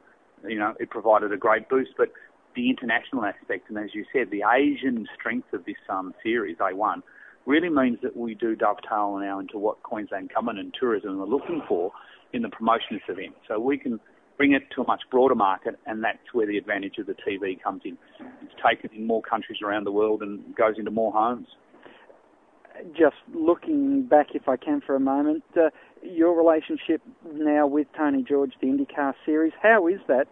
you 0.48 0.60
know, 0.60 0.76
it 0.80 0.92
provided 0.92 1.34
a 1.34 1.38
great 1.38 1.68
boost. 1.68 1.94
But 1.98 2.12
the 2.56 2.70
international 2.70 3.26
aspect, 3.26 3.70
and 3.70 3.78
as 3.78 3.94
you 3.94 4.06
said, 4.12 4.30
the 4.32 4.44
Asian 4.44 5.08
strength 5.18 5.54
of 5.54 5.66
this 5.66 5.78
um, 5.90 6.14
series, 6.24 6.58
A1, 6.58 7.02
really 7.46 7.70
means 7.70 7.98
that 8.04 8.16
we 8.16 8.36
do 8.36 8.56
dovetail 8.56 9.18
now 9.20 9.40
into 9.40 9.58
what 9.58 9.82
Queensland 9.84 10.32
Government 10.34 10.60
and 10.60 10.74
tourism 10.80 11.22
are 11.22 11.28
looking 11.28 11.62
for 11.68 11.92
in 12.34 12.42
the 12.42 12.50
promotion 12.50 12.96
of 12.96 13.02
this 13.08 13.18
event. 13.18 13.36
So 13.48 13.60
we 13.60 13.78
can 13.78 14.00
bring 14.38 14.54
it 14.54 14.64
to 14.76 14.82
a 14.82 14.88
much 14.88 15.02
broader 15.12 15.36
market, 15.36 15.80
and 15.86 16.04
that's 16.04 16.34
where 16.34 16.48
the 16.48 16.58
advantage 16.58 16.98
of 16.98 17.08
the 17.08 17.16
TV 17.28 17.62
comes 17.62 17.82
in. 17.84 17.98
It's 18.42 18.54
taken 18.66 18.90
in 18.96 19.06
more 19.06 19.22
countries 19.22 19.60
around 19.64 19.86
the 19.86 19.92
world 19.92 20.22
and 20.22 20.56
goes 20.56 20.76
into 20.78 20.92
more 20.92 21.12
homes. 21.12 21.48
Just 22.98 23.18
looking 23.34 24.04
back, 24.04 24.28
if 24.34 24.48
I 24.48 24.56
can, 24.56 24.80
for 24.80 24.96
a 24.96 25.00
moment, 25.00 25.44
uh, 25.58 25.70
your 26.02 26.38
relationship 26.38 27.02
now 27.34 27.68
with 27.68 27.88
Tony 27.98 28.24
George, 28.24 28.54
the 28.62 28.68
IndyCar 28.68 29.14
series, 29.26 29.52
how 29.62 29.88
is 29.88 30.00
that? 30.08 30.28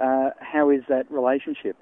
Uh, 0.00 0.30
how 0.40 0.70
is 0.70 0.80
that 0.88 1.10
relationship? 1.10 1.76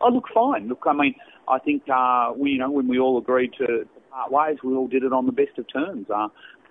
Oh, 0.00 0.08
look, 0.08 0.24
fine. 0.32 0.68
Look, 0.68 0.84
I 0.86 0.92
mean, 0.92 1.14
I 1.48 1.58
think 1.58 1.82
uh, 1.92 2.32
we, 2.36 2.50
you 2.50 2.58
know, 2.58 2.70
when 2.70 2.88
we 2.88 2.98
all 2.98 3.18
agreed 3.18 3.52
to 3.58 3.86
part 4.10 4.32
ways, 4.32 4.58
we 4.62 4.74
all 4.74 4.88
did 4.88 5.04
it 5.04 5.12
on 5.12 5.26
the 5.26 5.32
best 5.32 5.58
of 5.58 5.66
terms. 5.72 6.06
Uh, 6.10 6.28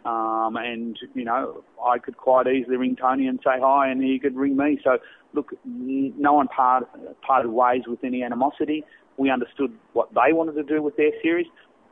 um, 0.08 0.56
and, 0.56 0.98
you 1.14 1.26
know, 1.26 1.64
I 1.84 2.00
could 2.00 2.18
quite 2.18 2.48
easily 2.48 2.78
ring 2.78 2.96
Tony 2.96 3.28
and 3.28 3.40
say 3.44 3.60
hi 3.62 3.90
and 3.90 4.02
he 4.02 4.18
could 4.20 4.36
ring 4.36 4.56
me. 4.56 4.80
So, 4.84 4.98
look, 5.34 5.54
no 5.66 6.34
one 6.34 6.48
part, 6.48 6.88
parted 7.22 7.52
ways 7.52 7.82
with 7.88 8.04
any 8.04 8.24
animosity. 8.24 8.84
We 9.18 9.30
understood 9.30 9.74
what 9.94 10.10
they 10.14 10.34
wanted 10.34 10.54
to 10.54 10.64
do 10.64 10.82
with 10.82 10.96
their 10.96 11.12
series 11.22 11.48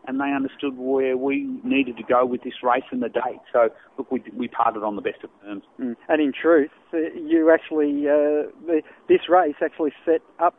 and 0.08 0.20
they 0.20 0.32
understood 0.34 0.78
where 0.78 1.18
we 1.18 1.43
needed 1.64 1.97
to 1.97 2.03
go 2.03 2.26
with 2.26 2.41
this 2.43 2.64
race 2.64 2.84
and 2.91 3.03
the 3.03 3.10
date. 3.10 3.41
So, 3.51 3.70
look, 3.97 4.12
we, 4.12 4.24
we 4.36 4.47
parted 4.47 4.84
on 4.84 4.95
the 4.95 5.01
best 5.01 5.24
of 5.24 5.30
terms. 5.43 5.64
Mm. 5.80 5.95
And 6.08 6.22
in 6.22 6.32
truth, 6.32 6.72
uh, 6.93 6.97
you 7.14 7.51
actually, 7.53 8.08
uh, 8.08 8.49
the, 8.66 8.82
this 9.10 9.30
race 9.30 9.55
actually 9.64 9.91
set 10.05 10.22
up 10.39 10.55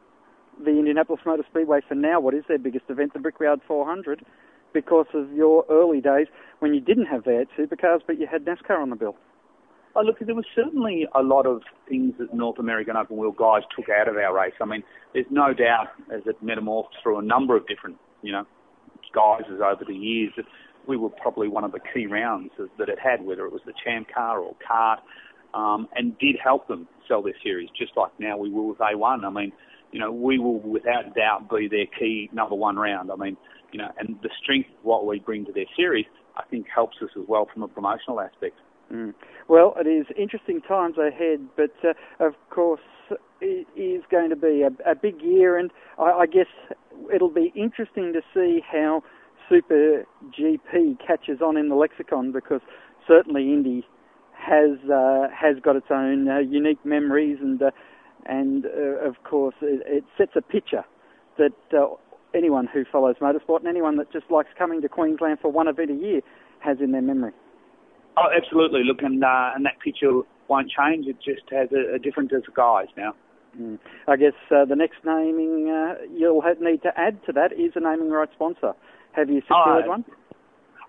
the 0.63 0.71
Indianapolis 0.71 1.23
Motor 1.25 1.45
Speedway 1.51 1.81
for 1.89 1.95
now 1.95 2.21
what 2.21 2.35
is 2.35 2.45
their 2.49 2.59
biggest 2.59 2.85
event, 2.89 3.15
the 3.15 3.21
Brickyard 3.21 3.61
400 3.67 4.25
because 4.75 5.07
of 5.15 5.33
your 5.33 5.65
early 5.71 6.01
days 6.01 6.27
when 6.59 6.75
you 6.75 6.81
didn't 6.81 7.07
have 7.07 7.25
V8 7.25 7.47
supercars, 7.59 8.01
but 8.07 8.19
you 8.19 8.27
had 8.31 8.45
NASCAR 8.45 8.81
on 8.81 8.91
the 8.91 8.97
bill? 8.97 9.17
Oh, 9.97 10.03
look, 10.03 10.19
there 10.21 10.35
was 10.35 10.45
certainly 10.55 11.07
a 11.15 11.23
lot 11.23 11.47
of 11.47 11.63
things 11.89 12.15
that 12.19 12.35
North 12.35 12.59
American 12.59 12.97
open 12.97 13.17
wheel 13.17 13.33
guys 13.33 13.63
took 13.75 13.89
out 13.89 14.09
of 14.09 14.17
our 14.17 14.35
race. 14.35 14.53
I 14.61 14.67
mean, 14.67 14.83
there's 15.15 15.27
no 15.31 15.55
doubt 15.55 15.89
as 16.15 16.23
it 16.27 16.37
metamorphed 16.45 17.01
through 17.03 17.19
a 17.19 17.23
number 17.23 17.57
of 17.57 17.67
different, 17.67 17.97
you 18.23 18.33
know, 18.33 18.45
guises 19.15 19.61
over 19.65 19.85
the 19.87 19.95
years 19.95 20.33
we 20.89 20.97
were 20.97 21.11
probably 21.11 21.49
one 21.49 21.65
of 21.65 21.73
the 21.73 21.81
key 21.95 22.07
rounds 22.07 22.51
that 22.79 22.89
it 22.89 22.99
had, 22.99 23.23
whether 23.25 23.45
it 23.45 23.53
was 23.53 23.61
the 23.67 23.75
Champ 23.85 24.09
car 24.13 24.41
or 24.41 24.57
CART, 24.67 25.01
um, 25.55 25.87
and 25.95 26.19
did 26.19 26.37
help 26.43 26.67
them 26.67 26.89
sell 27.07 27.23
their 27.23 27.35
series, 27.43 27.69
just 27.79 27.93
like 27.97 28.11
now 28.19 28.37
we 28.37 28.51
will 28.51 28.69
with 28.69 28.79
A1. 28.79 29.25
I 29.25 29.31
mean, 29.31 29.53
you 29.93 30.01
know, 30.01 30.11
we 30.11 30.39
will 30.39 30.61
without 30.61 31.15
doubt 31.15 31.49
be 31.51 31.69
their 31.69 31.87
key 31.99 32.31
number 32.33 32.55
one 32.55 32.77
round. 32.77 33.11
I 33.11 33.17
mean, 33.17 33.37
you 33.71 33.79
know, 33.79 33.91
and 33.99 34.19
the 34.23 34.31
strength 34.43 34.71
of 34.71 34.85
what 34.85 35.07
we 35.07 35.19
bring 35.19 35.45
to 35.45 35.53
their 35.53 35.67
series, 35.77 36.07
I 36.37 36.43
think, 36.51 36.67
helps 36.75 36.97
us 37.03 37.11
as 37.17 37.25
well 37.29 37.47
from 37.53 37.63
a 37.63 37.69
promotional 37.69 38.21
aspect. 38.21 38.57
Mm. 38.93 39.13
Well, 39.49 39.75
it 39.79 39.87
is 39.87 40.07
interesting 40.17 40.63
times 40.63 40.97
ahead, 40.97 41.47
but 41.57 41.73
uh, 41.85 41.93
of 42.25 42.35
course, 42.49 42.81
it 43.41 43.67
is 43.77 44.03
going 44.11 44.31
to 44.31 44.37
be 44.37 44.63
a, 44.63 44.91
a 44.91 44.95
big 44.95 45.21
year, 45.21 45.59
and 45.59 45.71
I, 45.99 46.11
I 46.11 46.27
guess 46.27 46.47
it'll 47.15 47.31
be 47.31 47.53
interesting 47.55 48.13
to 48.13 48.21
see 48.35 48.61
how 48.71 49.03
Super 49.49 50.05
GP 50.39 50.99
catches 51.05 51.41
on 51.41 51.57
in 51.57 51.69
the 51.69 51.75
lexicon 51.75 52.33
because 52.33 52.61
certainly 53.07 53.53
Indy 53.53 53.87
has 54.33 54.79
uh, 54.93 55.29
has 55.35 55.57
got 55.63 55.77
its 55.77 55.87
own 55.91 56.29
uh, 56.29 56.39
unique 56.39 56.85
memories 56.85 57.39
and 57.41 57.61
uh, 57.63 57.71
and 58.27 58.67
uh, 58.67 59.09
of 59.09 59.23
course 59.25 59.55
it, 59.63 59.83
it, 59.87 60.05
sets 60.17 60.33
a 60.37 60.43
picture 60.43 60.85
that 61.39 61.53
uh, 61.77 61.87
anyone 62.35 62.69
who 62.73 62.85
follows 62.91 63.17
motorsport 63.21 63.61
and 63.61 63.69
anyone 63.69 63.97
that 63.97 64.13
just 64.13 64.31
likes 64.31 64.51
coming 64.59 64.83
to 64.83 64.89
Queensland 64.89 65.39
for 65.41 65.51
one 65.51 65.69
event 65.69 65.91
a 65.91 65.95
year 65.95 66.21
has 66.61 66.79
in 66.81 66.93
their 66.93 67.03
memory. 67.03 67.33
Oh, 68.17 68.29
absolutely. 68.37 68.83
Look, 68.85 69.03
and, 69.03 69.23
uh, 69.23 69.53
and 69.55 69.65
that 69.65 69.79
picture 69.83 70.11
won't 70.49 70.71
change. 70.71 71.07
It 71.07 71.17
just 71.25 71.49
has 71.53 71.69
a, 71.73 71.95
a 71.95 71.99
different 71.99 72.31
disguise 72.31 72.89
now. 72.97 73.15
Mm. 73.59 73.79
I 74.07 74.17
guess 74.17 74.35
uh, 74.51 74.65
the 74.65 74.77
next 74.77 74.99
naming 75.05 75.71
uh, 75.71 75.95
you'll 76.13 76.43
have, 76.43 76.61
need 76.61 76.83
to 76.83 76.93
add 76.97 77.25
to 77.27 77.33
that 77.33 77.53
is 77.53 77.73
a 77.77 77.81
naming 77.81 78.11
rights 78.11 78.33
sponsor. 78.35 78.75
Have 79.13 79.31
you 79.31 79.41
secured 79.43 79.85
oh, 79.85 79.89
one? 79.89 80.05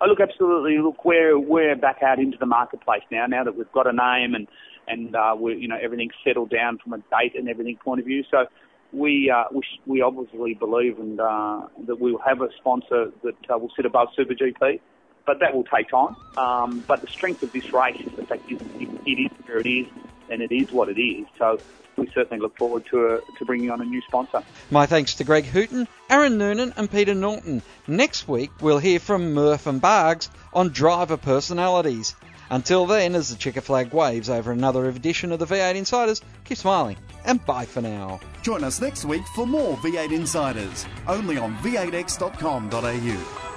Oh, 0.02 0.06
look, 0.08 0.20
absolutely. 0.20 0.78
Look, 0.78 1.04
we're 1.04 1.38
we're 1.38 1.76
back 1.76 2.02
out 2.04 2.20
into 2.20 2.38
the 2.38 2.46
marketplace 2.46 3.04
now. 3.12 3.26
Now 3.26 3.44
that 3.44 3.58
we've 3.58 3.72
got 3.72 3.88
a 3.88 3.94
name 3.94 4.36
and 4.36 4.48
and 4.88 5.16
uh, 5.16 5.36
we 5.40 5.56
you 5.56 5.68
know 5.68 5.78
everything's 5.82 6.14
settled 6.24 6.50
down 6.50 6.80
from 6.84 6.94
a 6.94 6.98
date 6.98 7.36
and 7.36 7.50
everything 7.50 7.78
point 7.84 8.00
of 8.00 8.06
view. 8.06 8.24
So 8.30 8.46
we 8.92 9.32
uh, 9.34 9.46
we, 9.54 9.62
we 9.86 10.02
obviously 10.02 10.54
believe 10.54 11.00
and 11.00 11.20
uh, 11.20 11.68
that 11.86 12.00
we 12.00 12.12
will 12.12 12.22
have 12.26 12.42
a 12.42 12.50
sponsor 12.58 13.12
that 13.24 13.36
uh, 13.54 13.58
will 13.58 13.72
sit 13.76 13.86
above 13.86 14.10
Super 14.16 14.34
GP, 14.34 14.80
but 15.26 15.40
that 15.42 15.54
will 15.54 15.66
take 15.66 15.90
time. 15.90 16.16
Um, 16.38 16.84
but 16.88 17.02
the 17.02 17.08
strength 17.08 17.44
of 17.44 17.52
this 17.52 17.72
race 17.74 18.00
is 18.00 18.12
the 18.16 18.24
fact 18.24 18.44
it, 18.50 18.62
it 19.06 19.12
is 19.12 19.32
where 19.46 19.60
it 19.60 19.68
is, 19.68 19.88
and 20.30 20.42
it 20.42 20.52
is 20.52 20.72
what 20.72 20.90
it 20.90 21.00
is. 21.00 21.26
So 21.38 21.60
we 21.98 22.10
certainly 22.14 22.42
look 22.42 22.58
forward 22.58 22.86
to 22.92 23.08
uh, 23.08 23.20
to 23.38 23.46
bringing 23.46 23.72
on 23.72 23.82
a 23.82 23.86
new 23.86 24.02
sponsor. 24.02 24.44
My 24.72 24.86
thanks 24.86 25.16
to 25.16 25.24
Greg 25.24 25.46
Hooton, 25.46 25.88
Aaron 26.10 26.38
Noonan, 26.38 26.74
and 26.78 26.90
Peter 26.90 27.14
Norton. 27.14 27.62
Next 27.88 28.28
week 28.28 28.52
we'll 28.62 28.80
hear 28.80 29.00
from 29.00 29.34
Murph 29.34 29.68
and 29.68 29.82
Bargs 29.82 30.30
on 30.54 30.70
driver 30.70 31.18
personalities. 31.18 32.16
Until 32.52 32.88
then, 32.88 33.14
as 33.14 33.30
the 33.30 33.36
checker 33.36 33.62
flag 33.62 33.94
waves 33.94 34.28
over 34.30 34.52
another 34.52 34.90
edition 34.90 35.32
of 35.32 35.38
the 35.38 35.46
V8 35.46 35.76
Insiders, 35.76 36.22
keep 36.46 36.58
smiling 36.58 36.98
and 37.26 37.46
bye 37.46 37.66
for 37.66 37.82
now. 37.82 38.20
Join 38.42 38.64
us 38.64 38.82
next 38.82 39.06
week 39.06 39.22
for 39.36 39.46
more 39.46 39.78
V8 39.78 40.12
Insiders, 40.12 40.88
only 41.08 41.38
on 41.38 41.56
v8x.com.au. 41.58 43.49